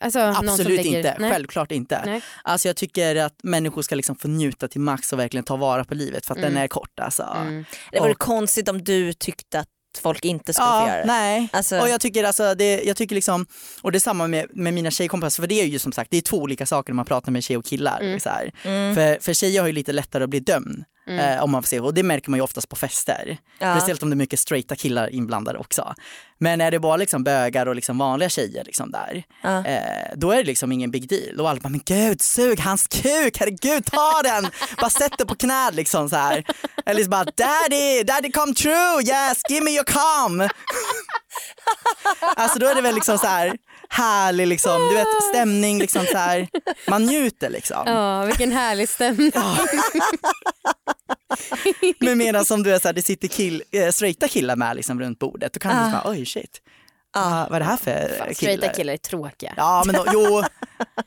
Alltså, 0.00 0.18
någon 0.26 0.34
som 0.34 0.48
Absolut 0.48 0.82
ligger... 0.84 0.98
inte, 0.98 1.16
Nej. 1.18 1.30
självklart 1.30 1.72
inte. 1.72 2.02
Nej. 2.06 2.22
Alltså 2.44 2.68
jag 2.68 2.76
tycker 2.76 3.16
att 3.16 3.42
människor 3.42 3.82
ska 3.82 3.94
liksom 3.94 4.16
få 4.16 4.28
njuta 4.28 4.68
till 4.68 4.80
max 4.80 5.12
och 5.12 5.18
verkligen 5.18 5.44
ta 5.44 5.56
vara 5.56 5.84
på 5.84 5.94
livet 5.94 6.26
för 6.26 6.34
att 6.34 6.40
den 6.40 6.56
är 6.56 6.68
kort 6.68 7.00
alltså. 7.00 7.22
Mm. 7.22 7.64
Det 7.92 8.00
vore 8.00 8.10
Och- 8.12 8.18
konstigt 8.18 8.68
om 8.68 8.84
du 8.84 9.12
tyckte 9.12 9.60
att 9.60 9.68
folk 9.98 10.24
inte 10.24 10.52
skulle 10.52 10.66
få 10.66 10.72
Ja, 10.72 10.88
göra 10.88 11.00
det. 11.00 11.06
nej. 11.06 11.48
Alltså- 11.52 11.78
Och 11.80 11.88
jag 11.88 12.00
tycker 12.00 12.24
alltså, 12.24 12.54
det, 12.54 12.82
jag 12.84 12.96
tycker 12.96 13.14
liksom, 13.14 13.46
och 13.82 13.92
det 13.92 13.98
är 13.98 14.00
samma 14.00 14.26
med, 14.26 14.46
med 14.50 14.74
mina 14.74 14.90
tjejkompisar, 14.90 15.42
för 15.42 15.46
det 15.48 15.60
är 15.60 15.66
ju 15.66 15.78
som 15.78 15.92
sagt, 15.92 16.10
det 16.10 16.16
är 16.16 16.22
två 16.22 16.36
olika 16.36 16.66
saker 16.66 16.92
när 16.92 16.96
man 16.96 17.04
pratar 17.06 17.32
med 17.32 17.44
tjej 17.44 17.56
och 17.56 17.64
killar. 17.64 18.18
Så 18.18 18.28
här. 18.28 18.50
För, 18.94 19.22
för 19.22 19.34
tjejer 19.34 19.60
har 19.60 19.66
ju 19.66 19.72
lite 19.72 19.92
lättare 19.92 20.24
att 20.24 20.30
bli 20.30 20.40
dömd. 20.40 20.84
Eh, 21.08 21.42
om 21.42 21.50
man 21.50 21.62
får 21.62 21.66
se, 21.68 21.80
och 21.80 21.94
det 21.94 22.02
märker 22.02 22.30
man 22.30 22.38
ju 22.38 22.42
oftast 22.44 22.68
på 22.68 22.76
fester. 22.76 23.36
Ja. 23.58 23.76
Speciellt 23.76 24.02
om 24.02 24.10
det 24.10 24.14
är 24.14 24.16
mycket 24.16 24.38
straighta 24.38 24.76
killar 24.76 25.08
inblandade 25.14 25.58
också. 25.58 25.94
Men 26.38 26.60
är 26.60 26.70
det 26.70 26.78
bara 26.78 26.96
liksom 26.96 27.24
bögar 27.24 27.66
och 27.66 27.74
liksom 27.76 27.98
vanliga 27.98 28.28
tjejer 28.28 28.64
liksom 28.64 28.90
där, 28.90 29.22
Ja. 29.42 29.64
eh, 29.64 29.80
då 30.16 30.30
är 30.30 30.36
det 30.36 30.42
liksom 30.44 30.72
ingen 30.72 30.90
big 30.90 31.08
deal. 31.08 31.40
Och 31.40 31.50
alla 31.50 31.60
bara, 31.60 31.68
men 31.68 31.80
gud 31.84 32.20
sug 32.20 32.60
hans 32.60 32.86
kuk, 32.86 33.36
herregud 33.38 33.84
ta 33.86 34.22
den! 34.24 34.50
bara 34.78 34.90
sätt 34.90 35.12
det 35.18 35.26
på 35.26 35.34
knät 35.34 35.74
liksom 35.74 36.08
så 36.08 36.16
här. 36.16 36.44
Så 36.90 37.10
bara, 37.10 37.24
daddy, 37.24 38.02
daddy 38.02 38.32
come 38.32 38.54
true, 38.54 39.02
yes 39.02 39.40
give 39.48 39.64
me 39.64 39.70
your 39.70 39.84
cum. 39.84 40.48
Alltså 42.36 42.58
då 42.58 42.66
är 42.66 42.74
det 42.74 42.80
väl 42.80 42.94
liksom 42.94 43.18
så 43.18 43.26
här 43.26 43.56
härlig 43.88 44.46
liksom, 44.46 44.88
du 44.88 44.94
vet 44.94 45.06
stämning 45.30 45.78
liksom 45.78 46.06
så 46.06 46.16
här. 46.18 46.48
man 46.88 47.04
njuter 47.06 47.50
liksom. 47.50 47.82
Ja, 47.86 48.24
vilken 48.24 48.52
härlig 48.52 48.88
stämning. 48.88 49.32
Men 52.00 52.18
medan 52.18 52.44
som 52.44 52.62
du 52.62 52.74
är 52.74 52.78
så 52.78 52.88
här, 52.88 52.92
det 52.92 53.02
sitter 53.02 53.28
kill, 53.28 53.62
äh, 53.72 53.90
straighta 53.90 54.28
killar 54.28 54.56
med 54.56 54.76
liksom 54.76 55.00
runt 55.00 55.18
bordet, 55.18 55.52
då 55.52 55.60
kan 55.60 55.84
du 55.84 55.92
bara 55.92 56.10
oj 56.10 56.26
shit. 56.26 56.60
Ah, 57.16 57.46
vad 57.50 57.56
är 57.56 57.60
det 57.60 57.64
här 57.66 57.76
för 57.76 58.08
killar? 58.08 58.32
Straighta 58.34 58.68
killar 58.68 58.92
är 58.92 58.96
tråkiga. 58.96 59.54
Ja 59.56 59.82
men 59.86 59.94
då, 59.94 60.04
jo, 60.12 60.42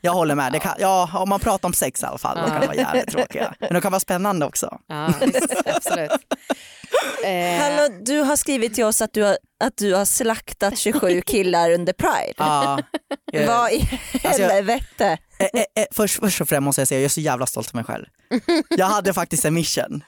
jag 0.00 0.12
håller 0.12 0.34
med. 0.34 0.52
Det 0.52 0.58
kan, 0.58 0.72
ja, 0.78 1.10
om 1.14 1.28
man 1.28 1.40
pratar 1.40 1.68
om 1.68 1.72
sex 1.72 2.02
i 2.02 2.06
alla 2.06 2.18
fall, 2.18 2.36
de 2.36 2.50
kan 2.50 2.60
vara 2.60 2.74
jävligt 2.74 3.10
tråkiga. 3.10 3.54
Men 3.60 3.72
de 3.74 3.80
kan 3.80 3.92
vara 3.92 4.00
spännande 4.00 4.46
också. 4.46 4.78
Ja, 4.86 5.12
visst, 5.20 5.52
absolut. 5.66 6.10
Eh, 7.24 7.60
Hallå, 7.62 7.94
du 8.02 8.20
har 8.20 8.36
skrivit 8.36 8.74
till 8.74 8.84
oss 8.84 9.00
att 9.02 9.12
du 9.12 9.22
har, 9.22 9.38
att 9.64 9.76
du 9.76 9.94
har 9.94 10.04
slaktat 10.04 10.78
27 10.78 11.22
killar 11.22 11.70
under 11.70 11.92
Pride. 11.92 12.34
Ja, 12.36 12.78
eh, 13.32 13.46
Vad 13.48 13.72
i 13.72 13.88
Alltså, 14.24 14.42
jag- 14.42 14.48
helvete? 14.50 15.18
Eh, 15.40 15.46
eh, 15.54 15.82
eh, 15.82 15.86
först, 15.92 16.20
först 16.20 16.40
och 16.40 16.48
främst 16.48 16.64
måste 16.64 16.80
jag 16.80 16.88
säga, 16.88 17.00
jag 17.00 17.04
är 17.04 17.08
så 17.08 17.20
jävla 17.20 17.46
stolt 17.46 17.68
över 17.68 17.76
mig 17.76 17.84
själv. 17.84 18.06
Jag 18.76 18.86
hade 18.86 19.12
faktiskt 19.12 19.44
en 19.44 19.54
mission. 19.54 20.04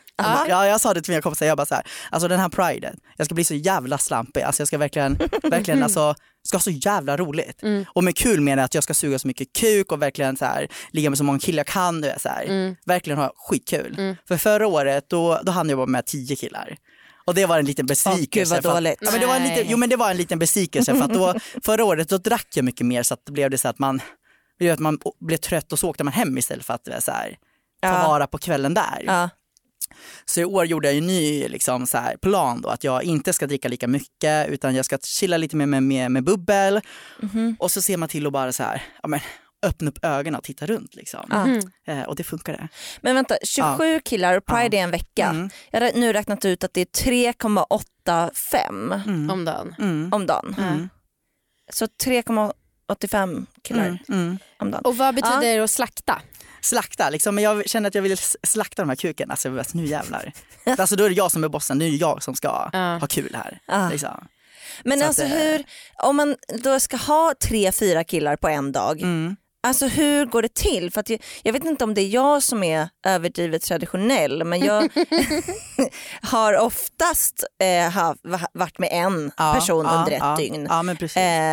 Ja, 0.48 0.66
jag 0.66 0.80
sa 0.80 0.94
det 0.94 1.02
till 1.02 1.10
mina 1.12 1.22
kompisar, 1.22 1.46
jag 1.46 1.56
bara 1.56 1.66
så 1.66 1.74
här, 1.74 1.84
alltså 2.10 2.28
den 2.28 2.40
här 2.40 2.48
priden, 2.48 2.96
jag 3.16 3.24
ska 3.24 3.34
bli 3.34 3.44
så 3.44 3.54
jävla 3.54 3.98
slampig, 3.98 4.42
alltså 4.42 4.60
jag 4.60 4.68
ska 4.68 4.78
verkligen, 4.78 5.18
verkligen 5.42 5.82
alltså, 5.82 6.14
ska 6.42 6.56
ha 6.56 6.60
så 6.62 6.70
jävla 6.70 7.16
roligt. 7.16 7.62
Och 7.88 8.04
med 8.04 8.16
kul 8.16 8.40
menar 8.40 8.60
jag 8.62 8.64
att 8.64 8.74
jag 8.74 8.84
ska 8.84 8.94
suga 8.94 9.18
så 9.18 9.26
mycket 9.28 9.52
kuk 9.52 9.92
och 9.92 10.02
verkligen 10.02 10.36
så 10.36 10.44
här, 10.44 10.68
ligga 10.90 11.10
med 11.10 11.18
så 11.18 11.24
många 11.24 11.38
killar 11.38 11.60
jag 11.60 11.66
kan, 11.66 12.00
du 12.00 12.08
vet, 12.08 12.22
så 12.22 12.28
här, 12.28 12.76
verkligen 12.86 13.18
ha 13.18 13.32
skitkul. 13.36 14.16
För 14.28 14.36
förra 14.36 14.66
året 14.66 15.04
då, 15.08 15.40
då 15.42 15.52
hann 15.52 15.68
jag 15.68 15.78
bara 15.78 15.86
med 15.86 16.06
tio 16.06 16.36
killar. 16.36 16.76
Och 17.24 17.34
det 17.34 17.46
var 17.46 17.58
en 17.58 17.64
liten 17.64 17.86
besvikelse. 17.86 18.54
vad 18.54 18.62
för 18.62 18.70
att- 18.70 18.76
dåligt. 18.76 18.98
Ja, 19.00 19.10
men 19.10 19.20
det 19.20 19.26
var 19.26 19.36
en 19.36 19.42
Nej. 19.42 19.56
liten, 19.56 19.70
jo 19.70 19.76
men 19.76 19.88
det 19.88 19.96
var 19.96 20.10
en 20.10 20.16
liten 20.16 20.38
besvikelse 20.38 20.94
för 20.94 21.02
att 21.04 21.14
då, 21.14 21.34
förra 21.64 21.84
året 21.84 22.08
då 22.08 22.18
drack 22.18 22.46
jag 22.54 22.64
mycket 22.64 22.86
mer 22.86 23.02
så 23.02 23.14
att 23.14 23.26
det 23.26 23.32
blev 23.32 23.50
det 23.50 23.58
så 23.58 23.68
att 23.68 23.78
man, 23.78 24.00
det 24.58 24.64
gör 24.64 24.72
att 24.74 24.80
man 24.80 24.98
blev 25.20 25.36
trött 25.36 25.72
och 25.72 25.78
så 25.78 25.88
åkte 25.88 26.04
man 26.04 26.12
hem 26.12 26.38
istället 26.38 26.66
för 26.66 26.74
att 26.74 26.88
var 26.88 27.00
så 27.00 27.10
här, 27.12 27.30
ta 27.82 27.88
Ja. 27.88 28.08
vara 28.08 28.26
på 28.26 28.38
kvällen 28.38 28.74
där. 28.74 29.02
Ja. 29.06 29.28
Så 30.24 30.40
i 30.40 30.44
år 30.44 30.66
gjorde 30.66 30.88
jag 30.88 30.96
en 30.98 31.06
ny 31.06 31.48
liksom, 31.48 31.86
så 31.86 31.98
här, 31.98 32.16
plan 32.16 32.60
då, 32.60 32.68
att 32.68 32.84
jag 32.84 33.02
inte 33.04 33.32
ska 33.32 33.46
dricka 33.46 33.68
lika 33.68 33.88
mycket 33.88 34.48
utan 34.48 34.74
jag 34.74 34.84
ska 34.84 34.98
chilla 35.02 35.36
lite 35.36 35.56
mer 35.56 35.66
med, 35.66 35.82
med, 35.82 36.10
med 36.10 36.24
bubbel. 36.24 36.80
Mhm. 37.22 37.56
Och 37.58 37.70
så 37.70 37.82
ser 37.82 37.96
man 37.96 38.08
till 38.08 38.26
att 38.26 38.32
bara 38.32 38.52
så 38.52 38.62
här, 38.62 38.82
ja, 39.02 39.08
men, 39.08 39.20
öppna 39.66 39.90
upp 39.90 40.04
ögonen 40.04 40.38
och 40.38 40.44
titta 40.44 40.66
runt. 40.66 40.94
Liksom. 40.94 41.60
Eh, 41.86 42.02
och 42.02 42.16
det 42.16 42.24
funkar 42.24 42.52
det. 42.52 42.68
Men 43.00 43.14
vänta, 43.14 43.34
27 43.44 44.00
killar 44.04 44.36
och 44.36 44.44
Pride 44.46 44.76
är 44.76 44.82
en 44.82 44.90
vecka. 44.90 45.26
Mm. 45.28 45.50
Jag 45.70 45.80
har 45.80 45.90
nu 45.94 46.12
räknat 46.12 46.44
ut 46.44 46.64
att 46.64 46.74
det 46.74 46.80
är 46.80 46.84
3,85 46.84 49.30
Om 49.32 49.44
dagen. 49.44 49.74
Mm. 49.78 50.12
om 50.12 50.26
dagen. 50.26 50.54
Mm. 50.58 50.88
Så 51.72 51.86
3,85 51.86 52.52
killar 53.62 53.84
Mm. 53.86 53.98
Mm. 54.08 54.38
om 54.58 54.70
dagen. 54.70 54.84
Och 54.84 54.96
vad 54.96 55.14
betyder 55.14 55.40
det 55.40 55.58
att 55.64 55.70
slakta? 55.70 56.22
Slakta, 56.60 57.10
liksom, 57.10 57.34
men 57.34 57.44
jag 57.44 57.68
känner 57.68 57.88
att 57.88 57.94
jag 57.94 58.02
vill 58.02 58.16
slakta 58.42 58.82
de 58.82 58.88
här 58.88 58.96
kuken. 58.96 59.30
Alltså, 59.30 59.48
jag 59.48 59.66
nu 59.74 59.84
jävlar. 59.86 60.32
alltså, 60.78 60.96
då 60.96 61.04
är 61.04 61.08
det 61.08 61.14
jag 61.14 61.32
som 61.32 61.44
är 61.44 61.48
bossen, 61.48 61.78
nu 61.78 61.86
är 61.86 61.90
det 61.90 61.96
jag 61.96 62.22
som 62.22 62.34
ska 62.34 62.70
Ja. 62.72 62.98
ha 63.00 63.06
kul 63.06 63.34
här. 63.34 63.58
Ja. 63.66 63.88
Liksom. 63.88 64.28
Men 64.84 64.98
Så 64.98 65.04
att 65.04 65.08
alltså 65.08 65.22
det- 65.22 65.28
hur, 65.28 65.64
om 66.02 66.16
man 66.16 66.36
då 66.64 66.80
ska 66.80 66.96
ha 66.96 67.34
tre, 67.44 67.72
fyra 67.72 68.04
killar 68.04 68.36
på 68.36 68.48
en 68.48 68.72
dag, 68.72 69.02
Mm. 69.02 69.36
Alltså 69.66 69.86
hur 69.86 70.26
går 70.26 70.42
det 70.42 70.54
till? 70.54 70.90
För 70.90 71.04
jag, 71.06 71.22
jag 71.42 71.52
vet 71.52 71.64
inte 71.64 71.84
om 71.84 71.94
det 71.94 72.00
är 72.00 72.08
jag 72.08 72.42
som 72.42 72.62
är 72.62 72.88
överdrivet 73.06 73.62
traditionell 73.62 74.44
men 74.44 74.60
jag 74.60 74.88
har 76.22 76.54
oftast 76.58 77.44
eh, 77.62 77.92
ha, 77.92 78.16
va- 78.22 78.48
varit 78.52 78.78
med 78.78 78.88
en 78.92 79.32
Ja, 79.36 79.54
person 79.54 79.84
ja, 79.86 79.98
under 79.98 80.12
ett 80.12 80.18
ja, 80.20 80.36
dygn. 80.36 80.66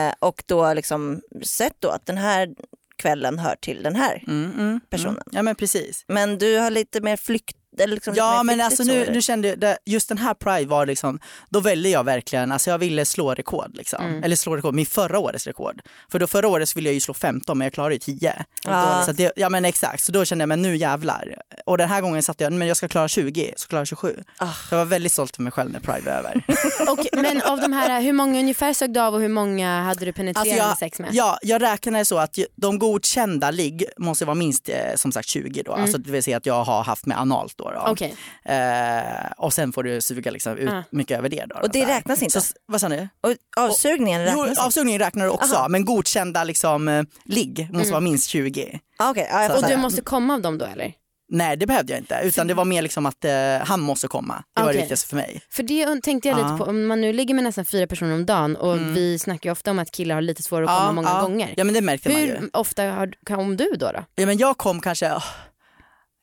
Eh, 0.07 0.13
och 0.19 0.43
då 0.45 0.73
liksom 0.73 1.21
sett 1.43 1.75
då 1.79 1.89
att 1.89 2.05
den 2.05 2.17
här 2.17 2.49
kvällen 2.97 3.39
hör 3.39 3.55
till 3.55 3.83
den 3.83 3.95
här. 3.95 4.23
Mm, 4.27 4.51
mm, 4.57 4.79
personen. 4.89 5.13
Mm. 5.13 5.23
Ja 5.31 5.41
men 5.41 5.55
precis. 5.55 6.03
Men 6.07 6.37
du 6.37 6.57
har 6.57 6.69
lite 6.69 7.01
mer 7.01 7.17
flykt... 7.17 7.55
Eller 7.79 7.93
liksom 7.93 8.13
Ja 8.17 8.43
men 8.43 8.61
alltså 8.61 8.83
så, 8.83 8.91
nu, 8.91 9.11
nu 9.11 9.21
kände 9.21 9.55
jag, 9.61 9.77
just 9.85 10.09
den 10.09 10.17
här 10.17 10.33
Pride 10.33 10.69
var 10.69 10.85
liksom, 10.85 11.19
då 11.49 11.59
väljer 11.59 11.91
jag 11.91 12.03
verkligen, 12.03 12.51
alltså 12.51 12.69
jag 12.69 12.77
ville 12.77 13.05
slå 13.05 13.33
rekord 13.33 13.71
liksom. 13.73 14.05
Mm. 14.05 14.23
Eller 14.23 14.35
slå 14.35 14.55
rekord, 14.55 14.73
min 14.73 14.85
förra 14.85 15.19
årets 15.19 15.47
rekord. 15.47 15.81
För 16.11 16.19
då 16.19 16.27
förra 16.27 16.47
året 16.47 16.77
ville 16.77 16.89
jag 16.89 16.93
ju 16.93 16.99
slå 16.99 17.13
15 17.13 17.57
men 17.57 17.65
jag 17.65 17.73
klarade 17.73 17.95
ju 17.95 17.99
10. 17.99 18.45
Ja. 18.63 19.03
Så 19.05 19.11
det, 19.11 19.33
ja 19.35 19.49
men 19.49 19.65
exakt, 19.65 20.03
så 20.03 20.11
då 20.11 20.25
kände 20.25 20.41
jag 20.41 20.49
men 20.49 20.61
nu 20.61 20.75
jävlar. 20.75 21.35
Och 21.65 21.77
den 21.77 21.89
här 21.89 22.01
gången 22.01 22.23
satte 22.23 22.43
jag, 22.43 22.53
men 22.53 22.67
jag 22.67 22.77
ska 22.77 22.87
klara 22.87 23.07
20, 23.07 23.53
så 23.55 23.67
klarade 23.67 23.81
jag 23.81 23.87
27. 23.87 24.23
Ah. 24.37 24.47
Så 24.69 24.75
jag 24.75 24.77
var 24.77 24.85
väldigt 24.85 25.11
stolt 25.11 25.35
över 25.35 25.43
mig 25.43 25.51
själv 25.51 25.71
när 25.71 25.79
Pride 25.79 26.01
var 26.05 26.11
över. 26.11 26.43
Och, 26.91 27.05
men 27.13 27.41
av 27.41 27.59
de 27.59 27.73
här, 27.73 28.01
hur 28.01 28.13
många 28.13 28.39
ungefär 28.39 28.73
sög 28.73 28.93
du 28.93 28.99
av 28.99 29.13
och 29.13 29.21
hur 29.21 29.29
många 29.29 29.81
hade 29.83 30.05
du 30.05 30.13
penetrerande 30.13 30.63
Alltså 30.63 30.79
sex 30.79 30.99
med? 30.99 31.09
Ja, 31.13 31.39
jag 31.41 31.61
räknar 31.61 32.03
så 32.03 32.17
att 32.17 32.39
de 32.55 32.79
godkända 32.79 33.51
ligg 33.51 33.85
måste 33.97 34.25
vara 34.25 34.35
minst 34.35 34.69
eh, 34.69 34.75
som 34.95 35.11
sagt 35.11 35.27
20 35.27 35.63
då. 35.63 35.73
Alltså 35.73 35.97
det 35.97 36.11
vill 36.11 36.23
säga 36.23 36.37
att 36.37 36.45
jag 36.45 36.63
har 36.63 36.83
haft 36.83 37.05
med 37.05 37.19
analt 37.19 37.57
då. 37.57 37.68
Då. 37.71 37.83
Okej. 37.87 38.15
Eh, 38.45 39.31
och 39.37 39.53
sen 39.53 39.73
får 39.73 39.83
du 39.83 40.01
suga 40.01 40.31
liksom 40.31 40.57
ut 40.57 40.69
Ah. 40.69 40.83
mycket 40.91 41.17
över 41.17 41.29
det. 41.29 41.45
Då, 41.49 41.55
Och 41.55 41.71
det 41.71 41.85
räknas 41.85 42.21
inte? 42.21 42.41
Så, 42.41 42.53
vad 42.65 42.81
sa 42.81 42.87
ni? 42.87 43.09
Och 43.21 43.35
avsugningen 43.63 44.21
Jo, 44.21 44.27
räknas 44.27 44.49
inte? 44.49 44.61
avsugningen 44.61 44.99
räknar 44.99 45.25
du 45.25 45.31
också, 45.31 45.65
men 45.69 45.85
godkända 45.85 46.43
liksom, 46.43 46.87
eh, 46.87 47.03
ligg 47.25 47.69
måste 47.73 47.91
vara 47.91 48.01
minst 48.01 48.29
20. 48.29 48.79
Ah, 48.97 49.13
ja, 49.15 49.23
jag 49.43 49.51
Så-. 49.51 49.57
Och 49.57 49.69
du 49.69 49.77
måste 49.77 50.01
komma 50.01 50.33
av 50.33 50.41
dem 50.41 50.57
då 50.57 50.65
eller? 50.65 50.93
Nej 51.31 51.57
det 51.57 51.65
behövde 51.67 51.93
jag 51.93 51.99
inte, 51.99 52.19
utan 52.23 52.47
det 52.47 52.53
var 52.53 52.65
mer 52.65 52.81
liksom 52.81 53.05
att 53.05 53.25
eh, 53.25 53.31
han 53.61 53.79
måste 53.79 54.07
komma. 54.07 54.43
Det 54.55 54.61
var 54.61 54.73
det 54.73 54.77
viktigaste 54.79 55.09
för 55.09 55.15
mig. 55.15 55.41
För 55.51 55.63
det 55.63 56.01
tänkte 56.03 56.29
jag 56.29 56.35
lite 56.37 56.49
Ja. 56.49 56.57
på, 56.57 56.63
om 56.63 56.87
man 56.87 57.01
nu 57.01 57.13
ligger 57.13 57.33
med 57.35 57.43
nästan 57.43 57.65
fyra 57.65 57.87
personer 57.87 58.13
om 58.13 58.25
dagen 58.25 58.55
och 58.55 58.77
vi 58.79 59.19
snackar 59.19 59.49
ju 59.49 59.51
ofta 59.51 59.71
om 59.71 59.79
att 59.79 59.91
killar 59.91 60.15
har 60.15 60.21
lite 60.21 60.43
svårare 60.43 60.65
att 60.69 60.79
komma 60.79 60.91
många 60.91 61.09
ja. 61.09 61.21
gånger. 61.21 61.53
Ja 61.57 61.63
men 61.63 61.73
det 61.73 61.81
märkte 61.81 62.09
man 62.09 62.21
ju. 62.21 62.27
Hur 62.27 62.49
ofta 62.53 62.83
har, 62.83 63.13
kom 63.25 63.57
du 63.57 63.71
då? 63.79 63.91
då? 63.91 64.03
Ja, 64.15 64.25
men 64.25 64.37
jag 64.37 64.57
kom 64.57 64.81
kanske, 64.81 65.13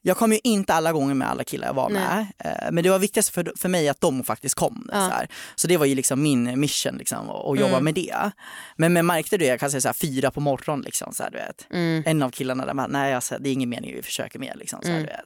jag 0.07 0.17
kom 0.17 0.33
ju 0.33 0.39
inte 0.45 0.75
alla 0.75 0.93
gånger 0.93 1.15
med 1.15 1.31
alla 1.31 1.45
killar 1.45 1.67
jag 1.67 1.75
var 1.75 1.89
med. 1.89 2.27
Eh, 2.39 2.71
Men 2.73 2.85
det 2.85 2.91
var 2.91 2.99
viktigast 2.99 3.29
för, 3.29 3.53
för 3.57 3.69
mig 3.69 3.89
att 3.89 4.01
de 4.01 4.25
faktiskt 4.25 4.55
kom. 4.55 4.89
Ja. 4.93 5.11
Så, 5.11 5.27
så 5.57 5.69
det 5.69 5.77
var 5.77 5.87
ju 5.87 5.95
liksom 5.95 6.23
min 6.23 6.61
mission 6.61 6.97
liksom, 6.99 7.31
att 7.31 7.59
jobba 7.61 7.73
Mm. 7.73 7.85
med 7.85 7.95
det. 7.95 8.31
Men, 8.77 8.93
men 8.93 9.07
märkte 9.07 9.37
du, 9.37 9.45
jag 9.45 9.61
kan 9.61 9.71
säga 9.71 9.81
så 9.81 9.89
här, 9.89 9.93
fyra 9.95 10.31
på 10.31 10.41
morgonen 10.41 10.85
liksom, 10.85 11.13
så 11.15 11.23
här, 11.23 11.31
du 11.31 11.37
vet. 11.39 11.67
Mm. 11.71 12.03
En 12.07 12.23
av 12.23 12.31
killarna 12.31 12.67
där 12.67 12.75
bara, 12.75 12.87
nej 12.87 13.15
alltså, 13.15 13.37
det 13.41 13.49
är 13.49 13.53
ingen 13.53 13.69
mening 13.69 13.95
vi 13.95 14.03
försöker 14.03 14.39
mer 14.39 14.55
liksom, 14.57 14.79
så 14.83 14.89
här, 14.89 14.99
du 15.01 15.07
vet. 15.07 15.25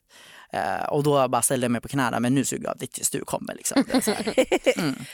Eh, 0.53 0.85
och 0.89 1.03
då 1.03 1.29
bara 1.29 1.43
ställde 1.43 1.65
jag 1.65 1.71
mig 1.71 1.81
på 1.81 1.89
knäna, 1.89 2.21
men 2.21 2.35
nu 2.35 2.45
suger 2.45 2.65
jag 2.65 2.71
av 2.71 2.79
ditt 2.79 2.93
tills 2.93 3.11
du 3.11 3.25
kommer. 3.25 3.55
Liksom. 3.55 3.85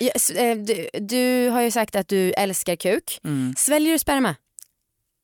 S- 0.14 0.30
eh, 0.30 0.56
du, 0.56 0.88
du 0.92 1.48
har 1.48 1.62
ju 1.62 1.70
sagt 1.70 1.96
att 1.96 2.08
du 2.08 2.32
älskar 2.32 2.76
kuk. 2.76 3.20
Mm. 3.24 3.54
Sväljer 3.56 3.92
du 3.92 3.98
sperma? 3.98 4.34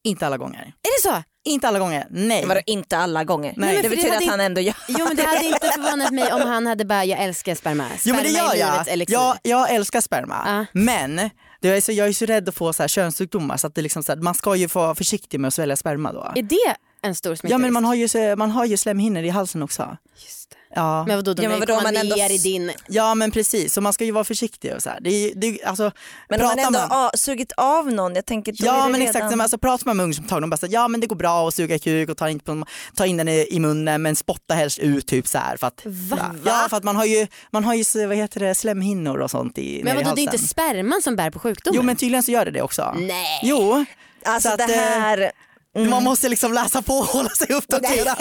Inte 0.04 0.26
alla 0.26 0.36
gånger. 0.38 0.60
Är 0.82 1.02
det 1.02 1.08
så? 1.10 1.22
Inte 1.44 1.68
alla 1.68 1.78
gånger, 1.78 2.06
nej. 2.10 2.46
Vadå 2.46 2.60
inte 2.66 2.98
alla 2.98 3.24
gånger? 3.24 3.54
Nej, 3.56 3.74
men 3.74 3.76
det 3.76 3.82
det 3.82 3.88
betyder 3.88 4.10
hade 4.14 4.24
att 4.24 4.30
han 4.30 4.40
ändå 4.40 4.60
gör 4.60 4.74
Jo 4.88 5.04
men 5.08 5.16
det 5.16 5.22
hade 5.22 5.44
inte 5.44 5.66
förvånat 5.66 6.12
mig 6.12 6.32
om 6.32 6.40
han 6.40 6.66
hade 6.66 6.84
bara, 6.84 7.04
jag 7.04 7.20
älskar 7.20 7.54
sperma. 7.54 7.84
Sperma 7.88 8.00
Jo 8.04 8.14
men 8.14 8.24
det 8.24 8.30
gör 8.30 8.54
är 8.54 8.96
jag. 8.98 9.04
jag. 9.08 9.38
Jag 9.42 9.70
älskar 9.70 10.00
sperma. 10.00 10.42
Ja. 10.46 10.80
Men 10.80 11.30
det 11.60 11.68
är 11.68 11.80
så, 11.80 11.92
jag 11.92 12.08
är 12.08 12.12
så 12.12 12.26
rädd 12.26 12.48
att 12.48 12.54
få 12.54 12.72
så 12.72 12.82
här 12.82 12.88
könssjukdomar 12.88 13.56
så 13.56 13.66
att 13.66 13.74
det 13.74 13.82
liksom 13.82 14.02
så 14.02 14.12
här, 14.12 14.18
man 14.18 14.34
ska 14.34 14.56
ju 14.56 14.66
vara 14.66 14.94
försiktig 14.94 15.40
med 15.40 15.48
att 15.48 15.54
svälja 15.54 15.76
sperma 15.76 16.12
då. 16.12 16.32
Är 16.36 16.42
det 16.42 16.76
en 17.02 17.14
stor 17.14 17.34
smittorisk? 17.34 17.52
Ja 17.54 17.58
men 17.58 17.72
man 17.72 17.84
har 17.84 17.94
ju, 17.94 18.36
man 18.36 18.50
har 18.50 18.64
ju 18.64 18.76
slemhinnor 18.76 19.22
i 19.22 19.28
halsen 19.28 19.62
också. 19.62 19.96
Just 20.16 20.50
det. 20.50 20.56
Ja. 20.74 21.04
Men 21.06 21.16
vadå, 21.16 21.34
de 21.34 21.42
Ja, 21.42 21.48
men 21.48 21.60
vadå, 21.60 21.80
man 21.80 21.96
ändå 21.96 22.16
i 22.16 22.38
din... 22.38 22.72
ja 22.88 23.14
men 23.14 23.30
precis, 23.30 23.72
så 23.74 23.80
man 23.80 23.92
ska 23.92 24.04
ju 24.04 24.10
vara 24.10 24.24
försiktig 24.24 24.74
och 24.74 24.82
så 24.82 24.90
här. 24.90 24.98
Det 25.00 25.10
är, 25.10 25.32
det 25.34 25.46
är, 25.46 25.66
alltså, 25.68 25.92
Men 26.28 26.40
om 26.40 26.46
man 26.46 26.58
ändå 26.58 26.78
man- 26.78 26.90
har 26.90 27.10
sugit 27.16 27.52
av 27.56 27.92
någon, 27.92 28.14
jag 28.14 28.26
tänker 28.26 28.54
Ja 28.58 28.72
men 28.88 29.00
redan... 29.00 29.02
exakt, 29.16 29.30
men 29.30 29.40
alltså, 29.40 29.58
pratar 29.58 29.86
man 29.86 29.96
med 29.96 30.04
ungdomsmottagningen 30.04 30.42
de 30.42 30.50
bara 30.50 30.56
så 30.56 30.66
här, 30.66 30.72
ja 30.72 30.88
men 30.88 31.00
det 31.00 31.06
går 31.06 31.16
bra 31.16 31.48
att 31.48 31.54
suga 31.54 31.78
kuk 31.78 32.08
och 32.10 32.16
ta 32.16 32.28
in, 32.30 32.40
på, 32.40 32.64
ta 32.94 33.06
in 33.06 33.16
den 33.16 33.28
i, 33.28 33.46
i 33.50 33.60
munnen 33.60 34.02
men 34.02 34.16
spotta 34.16 34.54
helst 34.54 34.78
ut 34.78 35.06
typ 35.06 35.26
så 35.28 35.38
här 35.38 35.56
för 35.56 35.66
att, 35.66 35.80
Va? 35.84 36.18
ja, 36.44 36.66
för 36.70 36.76
att 36.76 36.84
man 36.84 36.96
har 36.96 37.04
ju, 37.04 37.26
man 37.50 37.64
har 37.64 37.74
ju 37.74 37.84
så- 37.84 38.06
vad 38.06 38.16
heter 38.16 38.40
det, 38.40 38.54
slemhinnor 38.54 39.18
och 39.18 39.30
sånt 39.30 39.58
i, 39.58 39.80
Men 39.84 39.94
nere 39.94 40.00
i 40.00 40.04
vadå, 40.04 40.14
det 40.14 40.20
är 40.20 40.22
inte 40.22 40.38
sperman 40.38 41.02
som 41.02 41.16
bär 41.16 41.30
på 41.30 41.38
sjukdomen? 41.38 41.76
Jo 41.76 41.82
men 41.82 41.96
tydligen 41.96 42.22
så 42.22 42.30
gör 42.32 42.44
det 42.44 42.50
det 42.50 42.62
också. 42.62 42.94
Nej. 42.98 43.40
Jo, 43.42 43.84
Alltså 44.24 44.48
så 44.48 44.54
att, 44.54 44.68
det 44.68 44.74
eh, 44.74 44.80
här... 44.80 45.32
Mm. 45.76 45.90
man 45.90 46.04
måste 46.04 46.28
liksom 46.28 46.52
läsa 46.52 46.82
på 46.82 46.94
och 46.94 47.04
hålla 47.04 47.28
sig 47.28 47.54
uppdaterad. 47.54 48.16